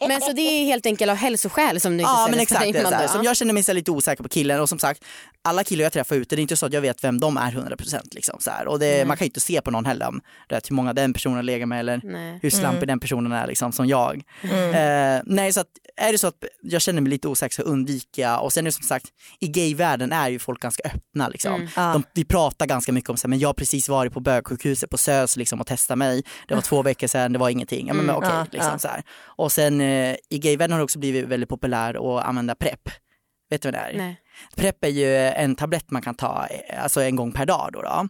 Men 0.08 0.20
så 0.20 0.32
det 0.32 0.40
är 0.40 0.64
helt 0.64 0.86
enkelt 0.86 1.10
av 1.10 1.16
hälsoskäl 1.16 1.80
som 1.80 1.92
du 1.92 1.98
inte 1.98 2.10
Ja 2.10 2.26
men 2.30 2.40
exakt, 2.40 2.60
det 2.60 2.68
är 2.68 2.72
sperma 2.72 2.88
så 2.88 2.94
här. 2.94 3.02
då? 3.02 3.12
Som 3.12 3.24
jag 3.24 3.36
känner 3.36 3.54
mig 3.54 3.62
så 3.62 3.72
lite 3.72 3.90
osäker 3.90 4.22
på 4.22 4.28
killen 4.28 4.60
och 4.60 4.68
som 4.68 4.78
sagt 4.78 5.04
alla 5.44 5.64
killar 5.64 5.82
jag 5.82 5.92
träffar 5.92 6.16
ute, 6.16 6.36
det 6.36 6.40
är 6.40 6.42
inte 6.42 6.56
så 6.56 6.66
att 6.66 6.72
jag 6.72 6.80
vet 6.80 7.04
vem 7.04 7.20
de 7.20 7.36
är 7.36 7.50
100% 7.50 8.00
liksom 8.10 8.36
så 8.40 8.50
och 8.66 8.78
det, 8.78 9.04
man 9.04 9.16
kan 9.16 9.24
ju 9.24 9.28
inte 9.28 9.40
se 9.40 9.60
på 9.60 9.70
någon 9.70 9.86
heller 9.86 10.08
om 10.08 10.20
vet, 10.48 10.70
hur 10.70 10.74
många 10.74 10.92
den 10.92 11.12
personen 11.12 11.46
lägger 11.46 11.66
med 11.66 11.80
eller 11.80 12.00
Nej. 12.04 12.38
hur 12.42 12.50
slampig 12.50 12.88
den 12.88 13.00
personen 13.00 13.32
är 13.32 13.46
liksom 13.46 13.72
som 13.72 13.86
jag. 13.86 14.22
Eh, 14.42 15.22
nej 15.24 15.52
så 15.52 15.60
att 15.60 15.66
är 15.96 16.12
det 16.12 16.18
så 16.18 16.26
att 16.26 16.44
jag 16.62 16.82
känner 16.82 17.00
mig 17.00 17.10
lite 17.10 17.28
osäker 17.28 17.54
så 17.54 17.62
undviker 17.62 18.22
jag 18.22 18.44
och 18.44 18.52
sen 18.52 18.66
är 18.66 18.68
det 18.68 18.72
som 18.72 18.82
sagt 18.84 19.06
i 19.40 19.48
gayvärlden 19.48 20.12
är 20.12 20.28
ju 20.28 20.38
folk 20.38 20.62
ganska 20.62 20.82
öppna 20.88 21.28
liksom. 21.28 21.68
Ja. 21.76 21.92
De, 21.92 22.04
vi 22.14 22.24
pratar 22.24 22.66
ganska 22.66 22.92
mycket 22.92 23.10
om 23.10 23.16
så 23.16 23.28
men 23.28 23.38
jag 23.38 23.48
har 23.48 23.54
precis 23.54 23.88
varit 23.88 24.12
på 24.12 24.20
bögsjukhuset 24.20 24.90
på 24.90 24.98
SÖS 24.98 25.36
liksom, 25.36 25.60
och 25.60 25.66
testat 25.66 25.98
mig. 25.98 26.22
Det 26.48 26.54
var 26.54 26.62
två 26.62 26.82
veckor 26.88 27.06
sedan, 27.06 27.32
det 27.32 27.38
var 27.38 27.48
ingenting. 27.50 27.88
Ja, 27.88 27.94
men, 27.94 28.06
men, 28.06 28.14
okej, 28.16 28.30
Ja, 28.32 28.46
liksom, 28.50 28.72
ja. 28.72 28.78
så 28.78 28.88
här. 28.88 29.02
Och 29.24 29.52
sen 29.52 29.80
eh, 29.80 30.16
i 30.30 30.38
gayvärlden 30.38 30.72
har 30.72 30.78
det 30.78 30.84
också 30.84 30.98
blivit 30.98 31.24
väldigt 31.24 31.48
populär 31.48 32.18
att 32.18 32.24
använda 32.26 32.54
PREP. 32.54 32.88
Vet 33.50 33.62
du 33.62 33.68
vad 33.68 33.74
det 33.74 33.78
är? 33.78 33.92
Nej. 33.98 34.20
PREP 34.56 34.84
är 34.84 34.88
ju 34.88 35.16
en 35.16 35.54
tablett 35.56 35.90
man 35.90 36.02
kan 36.02 36.14
ta 36.14 36.46
eh, 36.50 36.82
alltså 36.82 37.02
en 37.02 37.16
gång 37.16 37.32
per 37.32 37.46
dag 37.46 37.70
då, 37.72 37.82
då 37.82 38.08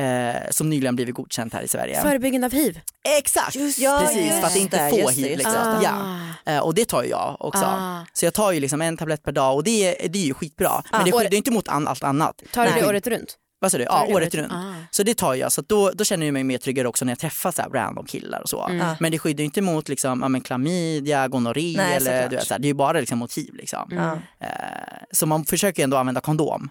eh, 0.00 0.34
som 0.50 0.70
nyligen 0.70 0.96
blivit 0.96 1.14
godkänt 1.14 1.52
här 1.54 1.62
i 1.62 1.68
Sverige. 1.68 2.00
Förebyggande 2.02 2.46
av 2.46 2.52
hiv? 2.52 2.80
Exakt, 3.18 3.56
ja, 3.78 4.00
precis 4.04 4.26
just 4.26 4.40
för 4.40 4.46
att 4.46 4.56
inte 4.56 4.88
få 4.90 4.98
just 4.98 5.08
det, 5.16 5.22
hiv. 5.22 5.26
just 5.30 5.38
Liksom. 5.38 5.54
det. 5.54 5.78
Ja. 5.82 6.52
Eh, 6.52 6.58
och 6.58 6.74
det 6.74 6.84
tar 6.84 7.02
ju 7.02 7.08
jag 7.08 7.36
också. 7.40 7.64
Ah. 7.64 8.04
Så 8.12 8.24
jag 8.26 8.34
tar 8.34 8.52
ju 8.52 8.60
liksom 8.60 8.82
en 8.82 8.96
tablett 8.96 9.22
per 9.22 9.32
dag 9.32 9.54
och 9.54 9.64
det, 9.64 10.04
är- 10.04 10.08
det 10.08 10.18
är 10.18 10.26
ju 10.26 10.34
skitbra. 10.34 10.82
Men 10.92 11.04
det 11.04 11.12
skyddar 11.12 11.30
ju 11.30 11.36
inte 11.36 11.50
mot 11.50 11.68
an, 11.68 11.88
allt 11.88 12.04
annat. 12.04 12.42
Tar 12.52 12.66
du 12.66 12.72
det 12.80 12.86
året 12.86 13.06
runt? 13.06 13.36
Vad 13.64 13.72
sa 13.72 13.78
du? 13.78 13.84
Ja, 13.84 14.06
året 14.10 14.34
runt. 14.34 14.52
Ah. 14.52 14.72
Så 14.90 15.02
det 15.02 15.14
tar 15.14 15.34
jag, 15.34 15.52
så 15.52 15.60
att 15.60 15.68
då, 15.68 15.90
då 15.90 16.04
känner 16.04 16.26
jag 16.26 16.32
mig 16.32 16.44
mer 16.44 16.58
tryggare 16.58 16.88
också 16.88 17.04
när 17.04 17.12
jag 17.12 17.18
träffar 17.18 17.52
så 17.52 17.62
här 17.62 17.68
random 17.70 18.06
killar 18.06 18.40
och 18.40 18.48
så. 18.48 18.66
Mm. 18.66 18.96
Men 19.00 19.12
det 19.12 19.18
skyddar 19.18 19.38
ju 19.38 19.44
inte 19.44 19.62
mot 19.62 19.88
liksom, 19.88 20.20
ja, 20.22 20.28
men 20.28 20.40
klamydia, 20.40 21.28
gonorré 21.28 21.74
Nej, 21.76 21.96
eller 21.96 22.28
du 22.28 22.36
vet, 22.36 22.46
så 22.46 22.54
här, 22.54 22.58
det 22.58 22.66
är 22.66 22.68
ju 22.68 22.74
bara 22.74 23.00
liksom 23.00 23.18
mot 23.18 23.38
hiv. 23.38 23.54
Liksom. 23.54 23.88
Mm. 23.92 24.04
Ja. 24.04 24.46
Eh, 24.46 24.48
så 25.12 25.26
man 25.26 25.44
försöker 25.44 25.82
ju 25.82 25.84
ändå 25.84 25.96
använda 25.96 26.20
kondom. 26.20 26.70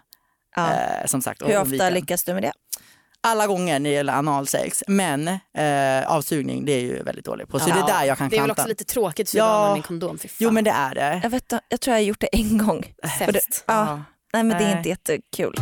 Ja. 0.55 0.69
Eh, 0.71 1.05
som 1.05 1.21
sagt, 1.21 1.41
Hur 1.45 1.61
ofta 1.61 1.89
lyckas 1.89 2.23
du 2.23 2.33
med 2.33 2.43
det? 2.43 2.51
Alla 3.21 3.47
gånger 3.47 3.79
när 3.79 3.89
det 3.89 3.95
gäller 3.95 4.13
analsex, 4.13 4.83
men 4.87 5.27
eh, 5.27 6.07
avsugning 6.07 6.65
det 6.65 6.71
är 6.71 6.81
ju 6.81 7.03
väldigt 7.03 7.25
dålig 7.25 7.47
på. 7.47 7.59
Så 7.59 7.69
Ja. 7.69 7.75
det 7.75 7.81
är 7.81 7.99
där 7.99 8.05
jag 8.05 8.17
kan 8.17 8.29
Det 8.29 8.37
är 8.37 8.41
väl 8.41 8.51
också 8.51 8.67
lite 8.67 8.83
tråkigt 8.83 9.29
så 9.29 9.37
Ja. 9.37 9.67
ja. 9.67 9.75
med 9.75 9.85
kondom. 9.85 10.17
Jo 10.37 10.51
men 10.51 10.63
det 10.63 10.71
är 10.71 10.95
det. 10.95 11.19
Jag, 11.23 11.29
vet, 11.29 11.53
jag 11.69 11.81
tror 11.81 11.93
jag 11.95 12.01
har 12.01 12.05
gjort 12.07 12.19
det 12.21 12.29
en 12.31 12.57
gång. 12.57 12.93
Sämst. 13.19 13.63
ja. 13.67 14.01
Nej 14.33 14.43
men 14.43 14.57
det 14.57 14.63
är 14.63 14.77
inte 14.77 14.89
jättekul. 14.89 15.55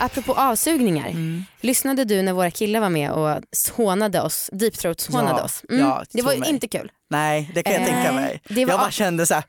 Apropå 0.00 0.34
avsugningar. 0.34 1.08
Mm. 1.08 1.44
Lyssnade 1.60 2.04
du 2.04 2.22
när 2.22 2.32
våra 2.32 2.50
killar 2.50 2.80
var 2.80 2.90
med 2.90 3.10
och 3.10 3.40
hånade 3.76 4.20
oss, 4.20 4.50
deepthroat-hånade 4.52 5.38
Ja, 5.38 5.44
oss? 5.44 5.62
Mm. 5.70 5.80
ja, 5.82 6.04
det 6.12 6.22
var 6.22 6.36
mig. 6.36 6.48
inte 6.50 6.68
kul. 6.68 6.92
Nej 7.10 7.50
det 7.54 7.62
kan 7.62 7.72
jag 7.72 7.82
Eh, 7.82 7.88
tänka 7.88 8.12
mig. 8.12 8.42
var- 8.48 8.58
Jag 8.60 8.68
bara 8.80 8.90
kände 8.90 9.26
så 9.26 9.34
här, 9.34 9.44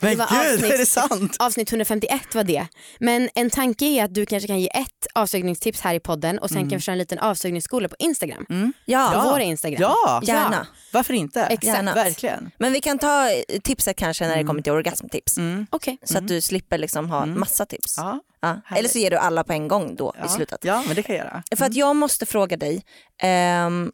men 0.00 0.10
Det 0.10 0.16
var 0.16 0.26
gud 0.44 0.54
avsnitt- 0.54 0.72
är 0.74 0.78
det 0.78 0.86
sant? 0.86 1.36
Avsnitt 1.38 1.70
151 1.72 2.34
var 2.34 2.44
det. 2.44 2.66
Men 3.00 3.28
en 3.34 3.50
tanke 3.50 3.84
är 3.84 4.04
att 4.04 4.14
du 4.14 4.26
kanske 4.26 4.46
kan 4.46 4.60
ge 4.60 4.68
ett 4.68 5.06
avsugningstips 5.14 5.80
här 5.80 5.94
i 5.94 6.00
podden 6.00 6.38
och 6.38 6.48
sen 6.50 6.58
kan 6.70 6.78
vi 6.78 6.80
köra 6.80 6.92
en 6.92 6.98
liten 6.98 7.18
avsugningsskola 7.18 7.88
på 7.88 7.96
Instagram. 7.98 8.46
Ja, 8.84 9.10
På 9.12 9.18
Ja. 9.18 9.22
våra 9.32 9.42
Instagram. 9.42 9.80
Ja, 9.80 10.20
gärna. 10.24 10.66
varför 10.92 11.14
inte? 11.14 11.42
Exakt. 11.42 11.64
Gärna. 11.64 11.94
Verkligen. 11.94 12.50
Men 12.58 12.72
vi 12.72 12.80
kan 12.80 12.98
ta 12.98 13.30
eh, 13.30 13.60
tipset 13.62 13.96
kanske 13.96 14.28
när 14.28 14.36
det 14.36 14.44
kommer 14.44 14.62
till 14.62 14.72
orgasmtips. 14.72 15.38
Mm. 15.38 15.66
Okej. 15.70 15.98
Så 16.04 16.18
att 16.18 16.28
du 16.28 16.40
slipper 16.40 16.78
liksom 16.78 17.10
ha 17.10 17.26
massa 17.26 17.66
tips. 17.66 17.94
Ja. 17.96 18.20
Ja. 18.42 18.60
Eller 18.76 18.88
så 18.88 18.98
ger 18.98 19.10
du 19.10 19.16
alla 19.16 19.44
på 19.44 19.52
en 19.52 19.68
gång 19.68 19.96
då 19.96 20.14
Ja. 20.18 20.26
i 20.26 20.28
slutet. 20.28 20.58
ja 20.62 20.82
men 20.86 20.96
det 20.96 21.02
kan 21.02 21.16
jag 21.16 21.24
göra. 21.24 21.42
För 21.56 21.64
att 21.64 21.74
jag 21.74 21.96
måste 21.96 22.26
fråga 22.26 22.56
dig, 22.56 22.82
ehm, 23.22 23.92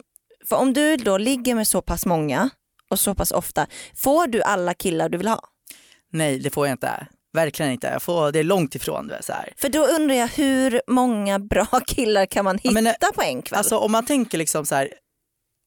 för 0.48 0.56
om 0.56 0.72
du 0.72 0.96
då 0.96 1.18
ligger 1.18 1.54
med 1.54 1.68
så 1.68 1.82
pass 1.82 2.06
många 2.06 2.50
och 2.90 3.00
så 3.00 3.14
pass 3.14 3.30
ofta, 3.30 3.66
får 3.96 4.26
du 4.26 4.42
alla 4.42 4.74
killar 4.74 5.08
du 5.08 5.18
vill 5.18 5.28
ha? 5.28 5.40
Nej 6.12 6.38
det 6.38 6.50
får 6.50 6.66
jag 6.66 6.74
inte. 6.74 7.06
Verkligen 7.34 7.72
inte. 7.72 7.86
Jag 7.86 8.02
får, 8.02 8.32
det 8.32 8.38
är 8.38 8.44
långt 8.44 8.74
ifrån. 8.74 9.12
Så 9.20 9.32
här. 9.32 9.52
För 9.56 9.68
då 9.68 9.86
undrar 9.86 10.14
jag 10.14 10.28
hur 10.28 10.80
många 10.86 11.38
bra 11.38 11.66
killar 11.86 12.26
kan 12.26 12.44
man 12.44 12.58
hitta 12.58 12.68
Ja, 12.68 12.82
men, 12.82 12.94
på 13.14 13.22
en 13.22 13.42
kväll? 13.42 13.58
Alltså 13.58 13.78
om 13.78 13.92
man 13.92 14.04
tänker 14.06 14.38
liksom 14.38 14.66
så 14.66 14.74
här, 14.74 14.92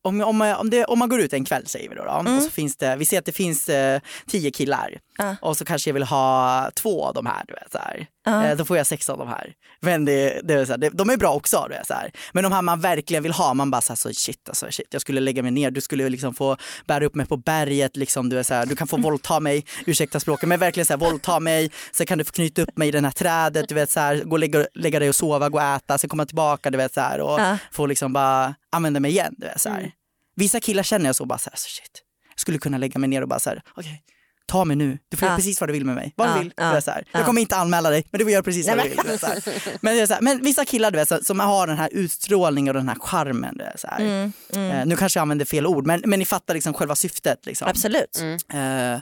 om, 0.04 0.22
om, 0.22 0.42
om, 0.42 0.70
det, 0.70 0.86
om 0.86 1.00
man 1.00 1.10
går 1.10 1.22
ut 1.22 1.34
en 1.34 1.46
kväll 1.46 1.68
säger 1.68 1.90
vi 1.90 1.96
då, 1.96 2.04
då 2.04 2.12
Mm. 2.12 2.38
och 2.38 2.44
så 2.44 2.50
finns 2.50 2.78
det, 2.78 2.96
vi 2.96 3.06
ser 3.06 3.20
att 3.20 3.26
det 3.26 3.32
finns 3.32 3.70
eh, 3.70 4.02
tio 4.28 4.52
killar 4.52 5.00
Ja. 5.20 5.36
och 5.42 5.58
så 5.58 5.66
kanske 5.66 5.90
jag 5.90 5.94
vill 5.94 6.04
ha 6.04 6.72
två 6.76 7.06
av 7.06 7.14
de 7.14 7.26
här. 7.26 7.44
Du 7.48 7.54
vet, 7.54 7.72
så 7.72 7.78
här. 7.78 8.08
Eh, 8.52 8.58
då 8.58 8.66
får 8.66 8.78
jag 8.78 8.88
sex 8.88 9.10
av 9.10 9.18
de 9.18 9.28
här. 9.28 9.54
Men 9.82 10.06
det, 10.06 10.42
det 10.44 10.54
är 10.54 10.66
så 10.66 10.72
här, 10.72 10.78
det, 10.78 10.90
de 10.90 11.10
är 11.10 11.18
bra 11.18 11.34
också. 11.34 11.66
Du 11.70 11.76
vet, 11.76 11.88
så 11.88 11.94
här. 11.94 12.12
Men 12.34 12.44
de 12.44 12.52
här 12.54 12.62
man 12.62 12.80
verkligen 12.80 13.24
vill 13.24 13.32
ha, 13.32 13.54
man 13.54 13.72
bara 13.72 13.82
så, 13.82 13.92
här, 13.94 13.96
så 13.98 14.14
shit 14.14 14.50
alltså, 14.50 14.68
shit. 14.72 14.88
Jag 14.92 15.02
skulle 15.02 15.20
lägga 15.22 15.44
mig 15.44 15.52
ner, 15.52 15.72
du 15.72 15.82
skulle 15.82 16.10
liksom 16.10 16.34
få 16.34 16.58
bära 16.88 17.06
upp 17.06 17.16
mig 17.16 17.26
på 17.26 17.38
berget. 17.38 17.98
Liksom, 17.98 18.30
du, 18.30 18.40
är 18.40 18.44
så 18.44 18.54
här, 18.54 18.66
du 18.66 18.76
kan 18.76 18.88
få 18.88 18.98
våldta 18.98 19.40
mig, 19.40 19.66
ursäkta 19.86 20.20
språket, 20.20 20.50
men 20.50 20.60
verkligen 20.60 20.86
så 20.86 20.94
här, 20.94 20.98
våldta 21.00 21.40
mig. 21.40 21.72
Sen 21.92 22.06
kan 22.08 22.18
du 22.18 22.24
få 22.24 22.32
knyta 22.32 22.62
upp 22.62 22.78
mig 22.78 22.88
i 22.88 22.92
det 22.92 23.00
här 23.02 23.12
trädet, 23.12 23.70
du 23.70 23.76
vet, 23.76 23.92
så 23.92 24.00
här, 24.00 24.16
gå 24.24 24.32
och 24.32 24.40
lägga, 24.40 24.68
lägga 24.74 25.00
dig 25.00 25.10
och 25.10 25.16
sova, 25.16 25.50
gå 25.50 25.58
och 25.58 25.64
äta, 25.64 25.98
sen 25.98 26.10
komma 26.10 26.26
tillbaka 26.26 26.70
du 26.72 26.78
vet, 26.78 26.94
så 26.94 27.02
här, 27.02 27.22
och 27.22 27.40
Ja. 27.40 27.58
få 27.72 27.86
liksom 27.86 28.14
bara 28.14 28.56
använda 28.72 29.00
mig 29.00 29.12
igen. 29.12 29.34
Du 29.38 29.46
vet, 29.48 29.62
så 29.62 29.70
här. 29.70 29.92
Vissa 30.36 30.60
killar 30.60 30.84
känner 30.84 31.06
jag 31.06 31.16
så 31.16 31.26
bara 31.26 31.40
så 31.40 31.50
här, 31.50 31.58
så 31.58 31.70
shit. 31.70 32.02
Jag 32.36 32.40
skulle 32.40 32.58
kunna 32.58 32.78
lägga 32.78 33.00
mig 33.00 33.10
ner 33.10 33.22
och 33.22 33.28
bara 33.28 33.40
så 33.40 33.50
här, 33.50 33.62
okej. 33.76 34.04
Ta 34.50 34.66
mig 34.66 34.76
nu, 34.76 34.98
du 35.10 35.18
får 35.18 35.26
Ja. 35.26 35.30
göra 35.30 35.38
precis 35.38 35.60
vad 35.62 35.70
du 35.70 35.74
vill 35.74 35.86
med 35.86 35.96
mig. 35.96 36.14
Vad 36.16 36.30
Ja, 36.30 36.34
du 36.34 36.40
vill. 36.40 36.54
ja, 36.58 36.82
så 36.82 36.92
här. 36.92 37.04
ja. 37.12 37.20
Jag 37.20 37.26
kommer 37.26 37.42
inte 37.42 37.56
anmäla 37.56 37.90
dig, 37.90 38.06
men 38.12 38.20
du 38.20 38.26
får 38.26 38.32
göra 38.32 38.44
precis 38.44 38.68
vad 38.68 38.78
du 38.78 38.84
vill. 38.90 39.20
Så 39.20 39.26
här. 39.28 39.44
Men, 39.82 40.08
så 40.08 40.14
här, 40.14 40.22
men 40.22 40.42
vissa 40.44 40.66
killar 40.66 40.92
du 40.92 40.98
vet, 40.98 41.08
så- 41.08 41.24
som 41.24 41.40
har 41.40 41.68
den 41.68 41.78
här 41.78 41.90
utstrålningen 41.94 42.76
och 42.76 42.82
den 42.82 42.90
här 42.90 43.00
charmen. 43.00 43.58
Du 43.58 43.64
vet, 43.64 43.80
så 43.80 43.88
här. 43.88 44.00
Mm, 44.00 44.34
Eh, 44.72 44.86
nu 44.86 44.96
kanske 44.96 45.18
jag 45.18 45.22
använder 45.22 45.46
fel 45.46 45.68
ord, 45.68 45.86
men, 45.88 46.04
men 46.06 46.20
ni 46.20 46.26
fattar 46.26 46.54
liksom 46.54 46.74
själva 46.74 46.96
syftet. 46.96 47.46
Liksom. 47.46 47.68
Absolut. 47.68 48.22
Eh, 48.54 49.00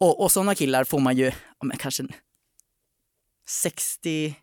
och, 0.00 0.20
och 0.22 0.32
sådana 0.32 0.54
killar 0.54 0.84
får 0.84 0.98
man 1.00 1.16
ju 1.16 1.32
men 1.64 1.76
kanske 1.76 2.02
60 3.48 4.34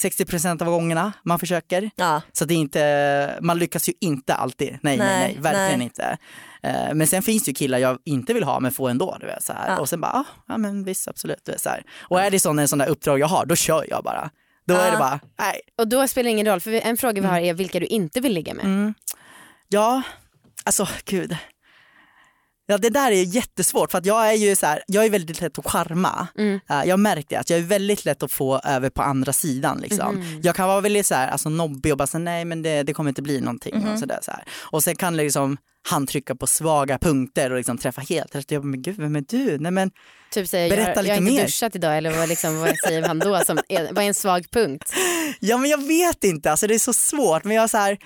60 0.00 0.24
procent 0.24 0.62
av 0.62 0.68
gångerna 0.68 1.12
man 1.24 1.38
försöker. 1.38 1.90
Ja. 1.96 2.22
Så 2.32 2.44
det 2.44 2.54
är 2.54 2.56
inte, 2.58 3.38
man 3.40 3.58
lyckas 3.58 3.88
ju 3.88 3.92
inte 4.00 4.34
alltid. 4.34 4.68
Nej, 4.68 4.78
nej, 4.82 4.98
Nej, 4.98 5.32
nej, 5.32 5.42
verkligen 5.42 5.78
nej. 5.78 5.84
inte. 5.84 6.18
Eh, 6.62 6.94
men 6.94 7.06
sen 7.06 7.22
finns 7.22 7.42
det 7.44 7.48
ju 7.50 7.54
killar 7.54 7.78
jag 7.78 7.98
inte 8.04 8.34
vill 8.34 8.44
ha 8.44 8.60
men 8.60 8.72
får 8.72 8.90
ändå. 8.90 9.16
Du 9.20 9.26
vet, 9.26 9.44
så 9.44 9.52
här. 9.52 9.68
Ja. 9.70 9.78
Och 9.78 9.88
sen 9.88 10.00
bara, 10.00 10.12
ah, 10.12 10.24
ja 10.48 10.58
men 10.58 10.84
visst 10.84 11.08
absolut. 11.08 11.40
Du 11.44 11.52
vet, 11.52 11.60
så 11.60 11.68
här. 11.68 11.82
Och 12.00 12.20
är 12.20 12.30
det 12.30 12.40
sån, 12.40 12.58
en 12.58 12.68
sån 12.68 12.78
där 12.78 12.86
uppdrag 12.88 13.18
jag 13.18 13.26
har, 13.26 13.46
då 13.46 13.56
kör 13.56 13.86
jag 13.90 14.04
bara. 14.04 14.30
Då 14.66 14.74
är 14.74 14.84
Ja. 14.86 14.90
det 14.92 14.98
bara, 14.98 15.20
nej. 15.38 15.60
Och 15.78 15.88
då 15.88 16.08
spelar 16.08 16.24
det 16.24 16.30
ingen 16.30 16.46
roll, 16.46 16.60
för 16.60 16.70
en 16.72 16.96
fråga 16.96 17.22
vi 17.22 17.28
har 17.28 17.38
är 17.38 17.54
vilka 17.54 17.80
du 17.80 17.86
inte 17.86 18.20
vill 18.20 18.32
ligga 18.32 18.54
med. 18.54 18.64
Mm. 18.64 18.94
Ja, 19.68 20.02
alltså 20.64 20.88
gud. 21.04 21.36
Ja 22.66 22.78
det 22.78 22.90
där 22.90 23.10
är 23.12 23.22
jättesvårt 23.24 23.90
för 23.90 23.98
att 23.98 24.06
jag 24.06 24.28
är 24.28 24.32
ju 24.32 24.56
så 24.56 24.66
här, 24.66 24.82
jag 24.86 25.04
är 25.04 25.10
väldigt 25.10 25.40
lätt 25.40 25.58
att 25.58 25.66
charma. 25.66 26.28
Mm. 26.38 26.60
Eh, 26.70 26.84
Jag 26.84 26.98
märkte 27.00 27.38
att 27.38 27.50
jag 27.50 27.58
är 27.58 27.62
väldigt 27.64 28.04
lätt 28.04 28.22
att 28.22 28.32
få 28.32 28.58
över 28.64 28.90
på 28.90 29.02
andra 29.02 29.32
sidan. 29.32 29.78
Liksom. 29.80 30.14
Mhm. 30.14 30.40
Jag 30.42 30.54
kan 30.56 30.68
vara 30.68 30.80
väldigt 30.80 31.06
så 31.06 31.14
här, 31.14 31.28
alltså, 31.28 31.48
nobbig 31.48 31.92
och 31.92 31.98
bara 31.98 32.06
säga 32.06 32.18
nej 32.18 32.44
men 32.44 32.62
det, 32.62 32.82
det 32.82 32.94
kommer 32.94 33.08
inte 33.08 33.22
bli 33.22 33.40
någonting. 33.40 33.78
Mhm. 33.78 33.92
Och, 33.92 33.98
så 33.98 34.06
där, 34.06 34.18
så 34.22 34.30
här. 34.30 34.44
och 34.70 34.82
sen 34.82 34.96
kan 34.96 35.16
liksom 35.16 35.56
han 35.88 36.06
trycka 36.06 36.34
på 36.34 36.46
svaga 36.46 36.98
punkter 36.98 37.50
och 37.50 37.56
liksom 37.56 37.78
träffa 37.78 38.00
helt. 38.00 38.34
Jag 38.52 38.62
bara, 38.62 38.68
men 38.68 38.82
gud 38.82 38.96
vem 38.96 39.16
är 39.16 39.24
du? 39.28 39.58
Nej 39.58 39.72
men 39.72 39.90
Typ 40.30 40.48
säga 40.48 40.68
Berätta 40.76 40.88
jag, 40.90 40.96
jag 40.96 41.02
lite 41.02 41.12
har 41.12 41.18
inte 41.20 41.32
mer. 41.32 41.42
duschat 41.42 41.76
idag 41.76 41.96
eller 41.98 42.10
vad, 42.10 42.28
liksom, 42.28 42.58
vad 42.60 42.76
säger 42.86 43.02
han 43.08 43.18
då 43.18 43.40
som 43.46 43.56
vad 43.92 44.04
är 44.04 44.08
en 44.08 44.14
svag 44.14 44.46
punkt? 44.50 44.92
Ja 45.40 45.58
men 45.58 45.70
jag 45.70 45.86
vet 45.86 46.24
inte, 46.24 46.50
alltså 46.50 46.66
det 46.66 46.74
är 46.74 46.78
så 46.78 46.92
svårt. 46.92 47.44
Men 47.44 47.56
jag, 47.56 47.70
så 47.70 47.76
här, 47.76 47.98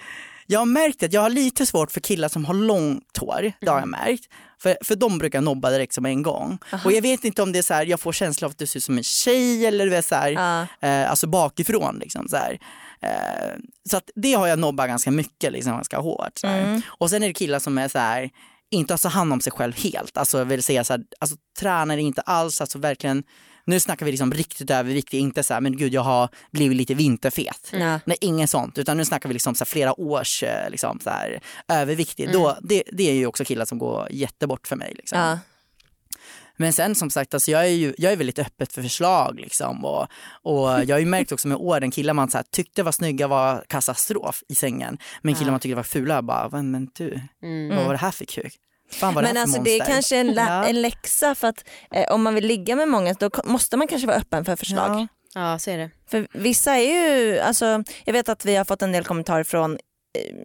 jag 0.47 0.59
har 0.59 0.67
märkt 0.67 1.03
att 1.03 1.13
jag 1.13 1.21
har 1.21 1.31
lite 1.31 1.67
svårt 1.67 1.93
för 1.93 2.01
killar 2.01 2.29
som 2.29 2.45
har 2.45 2.55
långt 2.55 3.17
hår. 3.21 3.53
Det 3.61 3.71
har 3.71 3.79
jag 3.79 3.89
märkt. 3.89 4.25
För, 4.63 4.77
för 4.85 4.97
de 4.97 5.19
brukar 5.19 5.37
jag 5.39 5.45
nobba 5.45 5.71
direkt 5.71 5.93
som 5.95 6.07
en 6.07 6.23
gång. 6.23 6.59
Och 6.85 6.93
jag 6.93 7.03
vet 7.03 7.25
inte 7.25 7.43
om 7.43 7.53
det 7.53 7.59
är 7.59 7.63
så 7.63 7.75
här, 7.75 7.87
jag 7.87 8.01
får 8.01 8.13
känslan 8.13 8.47
av 8.47 8.51
att 8.51 8.59
du 8.59 8.67
ser 8.67 8.79
ut 8.79 8.85
som 8.85 8.97
en 8.99 9.05
tjej 9.05 9.67
eller 9.67 9.85
du 9.85 9.91
vet 9.91 10.05
så 10.05 10.15
här, 10.15 10.31
Ja. 10.31 10.67
eh, 10.89 11.11
alltså 11.11 11.27
bakifrån. 11.27 11.99
Liksom, 11.99 12.29
så 12.29 12.37
här. 12.37 12.59
Eh, 13.05 13.57
så 13.91 13.97
att 13.97 14.11
det 14.15 14.33
har 14.33 14.47
jag 14.47 14.59
nobbat 14.59 14.89
ganska 14.89 15.11
mycket, 15.11 15.53
liksom, 15.53 15.73
ganska 15.73 15.99
hårt. 15.99 16.41
Här. 16.43 16.83
Och 16.87 17.11
sen 17.11 17.23
är 17.23 17.27
det 17.27 17.35
killar 17.35 17.59
som 17.59 17.79
är 17.79 17.89
så 17.89 17.99
här, 17.99 18.31
inte 18.71 18.93
har 18.93 18.99
så 18.99 19.09
hand 19.09 19.33
om 19.33 19.41
sig 19.41 19.53
själv 19.53 19.77
helt. 19.77 20.17
Alltså 20.17 20.45
vill 20.45 20.63
säga 20.63 20.85
så 20.85 20.93
här, 20.93 21.03
alltså 21.19 21.37
tränar 21.61 21.97
inte 21.97 22.21
alls, 22.21 22.61
alltså 22.61 22.79
verkligen 22.79 23.25
nu 23.67 23.81
snackar 23.81 24.07
vi 24.07 24.13
liksom 24.13 24.33
riktigt 24.33 24.71
överviktig, 24.71 25.19
inte 25.19 25.43
så 25.43 25.55
här, 25.55 25.61
men 25.61 25.77
gud 25.77 25.95
jag 25.95 26.03
har 26.03 26.29
blivit 26.51 26.77
lite 26.77 26.95
vinterfet. 26.95 27.71
Ja. 27.73 28.01
Nej, 28.05 28.17
ingen 28.21 28.49
sånt, 28.49 28.79
utan 28.79 28.97
nu 28.97 29.05
snackar 29.05 29.29
vi 29.29 29.33
liksom 29.33 29.55
så 29.55 29.65
här, 29.65 29.67
flera 29.67 30.01
års 30.01 30.43
eh, 30.43 30.71
liksom, 30.71 31.01
så 31.01 31.11
här, 31.11 31.41
överviktig. 31.69 32.33
Då, 32.33 32.59
det, 32.63 32.83
det 32.93 33.11
är 33.11 33.15
ju 33.15 33.27
också 33.27 33.45
killar 33.45 33.65
som 33.65 33.79
går 33.79 34.09
jättebort 34.11 34.67
för 34.67 34.77
mig. 34.77 34.95
Liksom. 34.97 35.19
Ja. 35.19 35.39
Men 36.57 36.73
sen 36.73 36.95
som 36.95 37.11
sagt, 37.11 37.35
alltså, 37.35 37.51
jag, 37.51 37.63
är 37.65 37.69
ju, 37.69 37.95
jag 37.99 38.13
är 38.13 38.17
väldigt 38.17 38.39
öppet 38.39 38.73
för 38.73 38.83
förslag. 38.83 39.41
Liksom, 39.41 39.85
och, 39.85 40.07
och 40.43 40.69
jag 40.85 40.95
har 40.95 40.99
ju 41.01 41.07
märkt 41.07 41.33
också 41.33 41.49
med 41.49 41.57
åren, 41.57 41.91
killar 41.91 42.15
man 42.15 42.31
så 42.31 42.39
här, 42.39 42.45
tyckte 42.51 42.83
var 42.83 42.93
snygga 42.93 43.27
var 43.29 43.65
katastrof 43.69 44.43
i 44.49 44.55
sängen. 44.55 44.99
Men 45.23 45.35
killar 45.35 45.51
man 45.51 45.61
tyckte 45.61 45.77
var 45.77 45.83
fula, 45.83 46.23
bara, 46.23 46.49
"Vad- 46.49 46.65
men 46.65 46.89
du, 46.95 47.21
vad 47.77 47.85
var 47.85 47.93
det 47.93 47.99
här 47.99 48.11
för 48.11 48.25
kuk? 48.25 48.55
Fan, 48.93 49.15
Men 49.15 49.35
det 49.35 49.41
alltså 49.41 49.63
det 49.63 49.71
är 49.71 49.79
monster?" 49.79 49.93
kanske 49.95 50.17
en, 50.17 50.35
Ja. 50.35 50.65
en 50.65 50.83
läxa 50.83 51.35
för 51.35 51.49
att 51.49 51.65
eh, 51.91 52.13
om 52.15 52.23
man 52.23 52.35
vill 52.35 52.47
ligga 52.47 52.77
med 52.77 52.89
många 52.89 53.13
då 53.15 53.31
måste 53.45 53.77
man 53.77 53.89
kanske 53.89 54.07
vara 54.07 54.17
öppen 54.17 54.45
för 54.45 54.57
förslag. 54.57 55.01
Ja. 55.01 55.07
Ja 55.35 55.59
så 55.59 55.71
är 55.71 55.79
det. 55.79 55.91
För 56.11 56.27
vissa 56.33 56.77
är 56.77 57.17
ju, 57.17 57.39
alltså, 57.39 57.83
jag 58.05 58.13
vet 58.13 58.29
att 58.29 58.45
vi 58.45 58.57
har 58.57 58.65
fått 58.65 58.83
en 58.83 58.93
del 58.93 59.05
kommentarer 59.05 59.45
från 59.45 59.79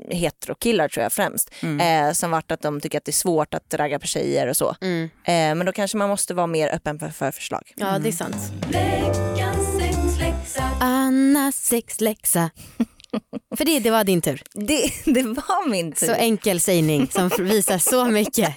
heterokillar 0.09 0.87
tror 0.87 1.03
jag 1.03 1.13
främst. 1.13 1.53
Mm. 1.61 2.07
Eh, 2.07 2.13
som 2.13 2.31
varit 2.31 2.51
att 2.51 2.61
de 2.61 2.81
tycker 2.81 2.97
att 2.97 3.05
det 3.05 3.11
är 3.11 3.13
svårt 3.13 3.53
att 3.53 3.73
ragga 3.73 3.99
på 3.99 4.07
tjejer 4.07 4.47
och 4.47 4.57
så. 4.57 4.75
Mm. 4.81 5.03
Eh, 5.03 5.55
men 5.55 5.65
då 5.65 5.71
kanske 5.71 5.97
man 5.97 6.09
måste 6.09 6.33
vara 6.33 6.47
mer 6.47 6.75
öppen 6.75 6.99
för, 6.99 7.09
för 7.09 7.31
förslag. 7.31 7.73
Ja 7.75 7.99
det 7.99 8.07
är 8.07 8.11
sant. 8.11 8.35
Veckans 8.67 9.69
sexläxa. 11.69 12.49
För 13.57 13.65
det, 13.65 13.79
det 13.79 13.91
var 13.91 14.03
din 14.03 14.21
tur. 14.21 14.43
Det, 14.53 14.91
det 15.05 15.23
var 15.23 15.69
min 15.69 15.91
tur. 15.91 16.07
Så 16.07 16.13
enkel 16.13 16.61
sägning 16.61 17.07
som 17.07 17.29
visar 17.39 17.77
så 17.77 18.05
mycket. 18.05 18.55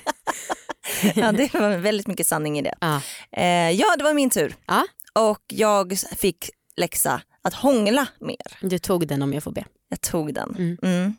ja, 1.14 1.33
det 1.33 1.55
var 1.55 1.77
väldigt 1.77 2.07
mycket 2.07 2.27
sanning 2.27 2.59
i 2.59 2.62
det. 2.62 2.75
Ja. 2.81 3.01
Eh, 3.37 3.70
ja 3.70 3.96
det 3.98 4.05
var 4.05 4.14
min 4.14 4.31
tur. 4.31 4.55
Ja. 4.66 4.87
Och 5.14 5.42
jag 5.48 5.98
fick 6.16 6.51
läxa 6.77 7.22
att 7.44 7.55
hångla 7.55 8.07
mer. 8.20 8.59
Du 8.61 8.78
tog 8.78 9.07
den 9.09 9.22
om 9.22 9.33
jag 9.33 9.42
får 9.42 9.52
be. 9.52 9.64
Jag 9.88 10.00
tog 10.00 10.35
den. 10.35 10.55
Mm. 10.59 10.78
Mm. 10.83 11.14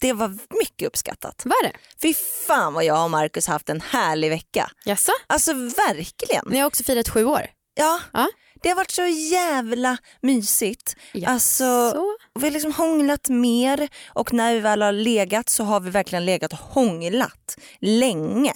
Det 0.00 0.12
var 0.12 0.38
mycket 0.60 0.86
uppskattat. 0.88 1.42
Var 1.44 1.62
det? 1.64 1.72
Fy 2.02 2.14
fan 2.46 2.74
vad 2.74 2.84
jag 2.84 3.04
och 3.04 3.10
Marcus 3.10 3.46
haft 3.46 3.68
en 3.68 3.80
härlig 3.80 4.30
vecka. 4.30 4.70
Jaså? 4.84 5.12
Alltså 5.26 5.52
verkligen. 5.52 6.44
Ni 6.50 6.58
har 6.58 6.66
också 6.66 6.84
firat 6.84 7.08
sju 7.08 7.24
år. 7.24 7.46
Ja, 7.74 8.00
Ja. 8.12 8.28
Det 8.62 8.68
har 8.68 8.76
varit 8.76 8.90
så 8.90 9.06
jävla 9.06 9.96
mysigt. 10.20 10.96
Ja. 11.12 11.28
Alltså, 11.28 11.90
Så. 11.90 12.16
vi 12.34 12.44
har 12.46 12.50
liksom 12.50 12.72
hånglat 12.72 13.28
mer 13.28 13.88
och 14.08 14.32
när 14.32 14.54
vi 14.54 14.60
väl 14.60 14.82
har 14.82 14.92
legat 14.92 15.48
så 15.48 15.64
har 15.64 15.80
vi 15.80 15.90
verkligen 15.90 16.24
legat 16.24 16.52
och 16.52 16.58
hånglat 16.58 17.58
länge. 17.80 18.52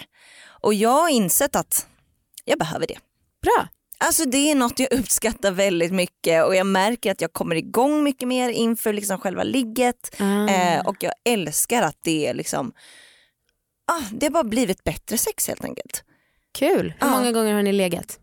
Och 0.63 0.75
jag 0.75 0.91
har 1.03 1.09
insett 1.09 1.57
att 1.57 1.87
jag 2.45 2.59
behöver 2.59 2.87
det. 2.87 2.99
Bra. 3.43 3.69
Alltså 3.99 4.25
det 4.25 4.51
är 4.51 4.55
något 4.55 4.79
jag 4.79 4.93
uppskattar 4.93 5.51
väldigt 5.51 5.93
mycket 5.93 6.45
och 6.45 6.57
jag 6.57 6.67
märker 6.67 7.11
att 7.13 7.21
jag 7.21 7.33
kommer 7.33 7.55
igång 7.57 8.03
mycket 8.03 8.29
mer 8.29 8.49
inför 8.49 8.93
liksom 8.93 9.19
själva 9.19 9.43
ligget. 9.43 10.17
Ah. 10.21 10.49
Eh, 10.49 10.87
och 10.87 10.97
jag 11.01 11.13
älskar 11.25 11.83
att 11.83 11.97
det 12.03 12.27
är 12.27 12.35
liksom, 12.35 12.73
ah, 13.93 14.03
det 14.13 14.27
har 14.27 14.31
bara 14.31 14.45
blivit 14.45 14.85
bättre 14.85 15.19
sex 15.19 15.49
helt 15.49 15.65
enkelt. 15.65 16.05
Kul. 16.59 16.95
Hur 17.01 17.11
många 17.11 17.33
gånger 17.33 17.55
har 17.55 17.63
ni 17.63 17.73
legat? 17.73 18.19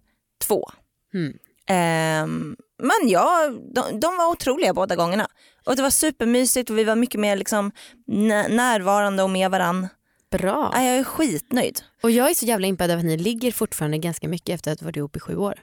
Två. 0.47 0.71
Mm. 1.13 1.37
Ehm, 1.67 2.55
men 2.77 3.09
ja, 3.09 3.49
de, 3.75 3.99
de 3.99 4.17
var 4.17 4.27
otroliga 4.27 4.73
båda 4.73 4.95
gångerna. 4.95 5.27
Och 5.65 5.75
det 5.75 5.81
var 5.81 5.89
supermysigt 5.89 6.69
och 6.69 6.77
vi 6.77 6.83
var 6.83 6.95
mycket 6.95 7.19
mer 7.19 7.35
liksom 7.35 7.71
nä- 8.07 8.47
närvarande 8.47 9.23
och 9.23 9.29
med 9.29 9.51
varann. 9.51 9.87
Bra. 10.37 10.71
Ja, 10.73 10.83
jag 10.83 10.97
är 10.97 11.03
skitnöjd. 11.03 11.81
Och 12.03 12.11
jag 12.11 12.29
är 12.29 12.33
så 12.33 12.45
jävla 12.45 12.67
impad 12.67 12.91
över 12.91 12.99
att 12.99 13.05
ni 13.05 13.17
ligger 13.17 13.51
fortfarande 13.51 13.97
ganska 13.97 14.27
mycket 14.27 14.55
efter 14.55 14.71
att 14.71 14.79
ha 14.79 14.85
varit 14.85 14.97
ihop 14.97 15.15
i 15.15 15.19
sju 15.19 15.37
år. 15.37 15.59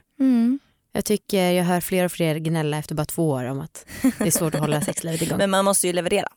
Jag 0.93 1.05
tycker 1.05 1.51
jag 1.51 1.63
hör 1.63 1.81
fler 1.81 2.05
och 2.05 2.11
fler 2.11 2.35
gnälla 2.35 2.77
efter 2.77 2.95
bara 2.95 3.05
två 3.05 3.29
år 3.29 3.43
om 3.43 3.59
att 3.59 3.85
det 4.01 4.27
är 4.27 4.31
svårt 4.31 4.55
att 4.55 4.61
hålla 4.61 4.81
sexlivet 4.81 5.21
igång. 5.21 5.37
Men 5.37 5.49
man 5.49 5.65
måste 5.65 5.87
ju 5.87 5.93
leverera. 5.93 6.27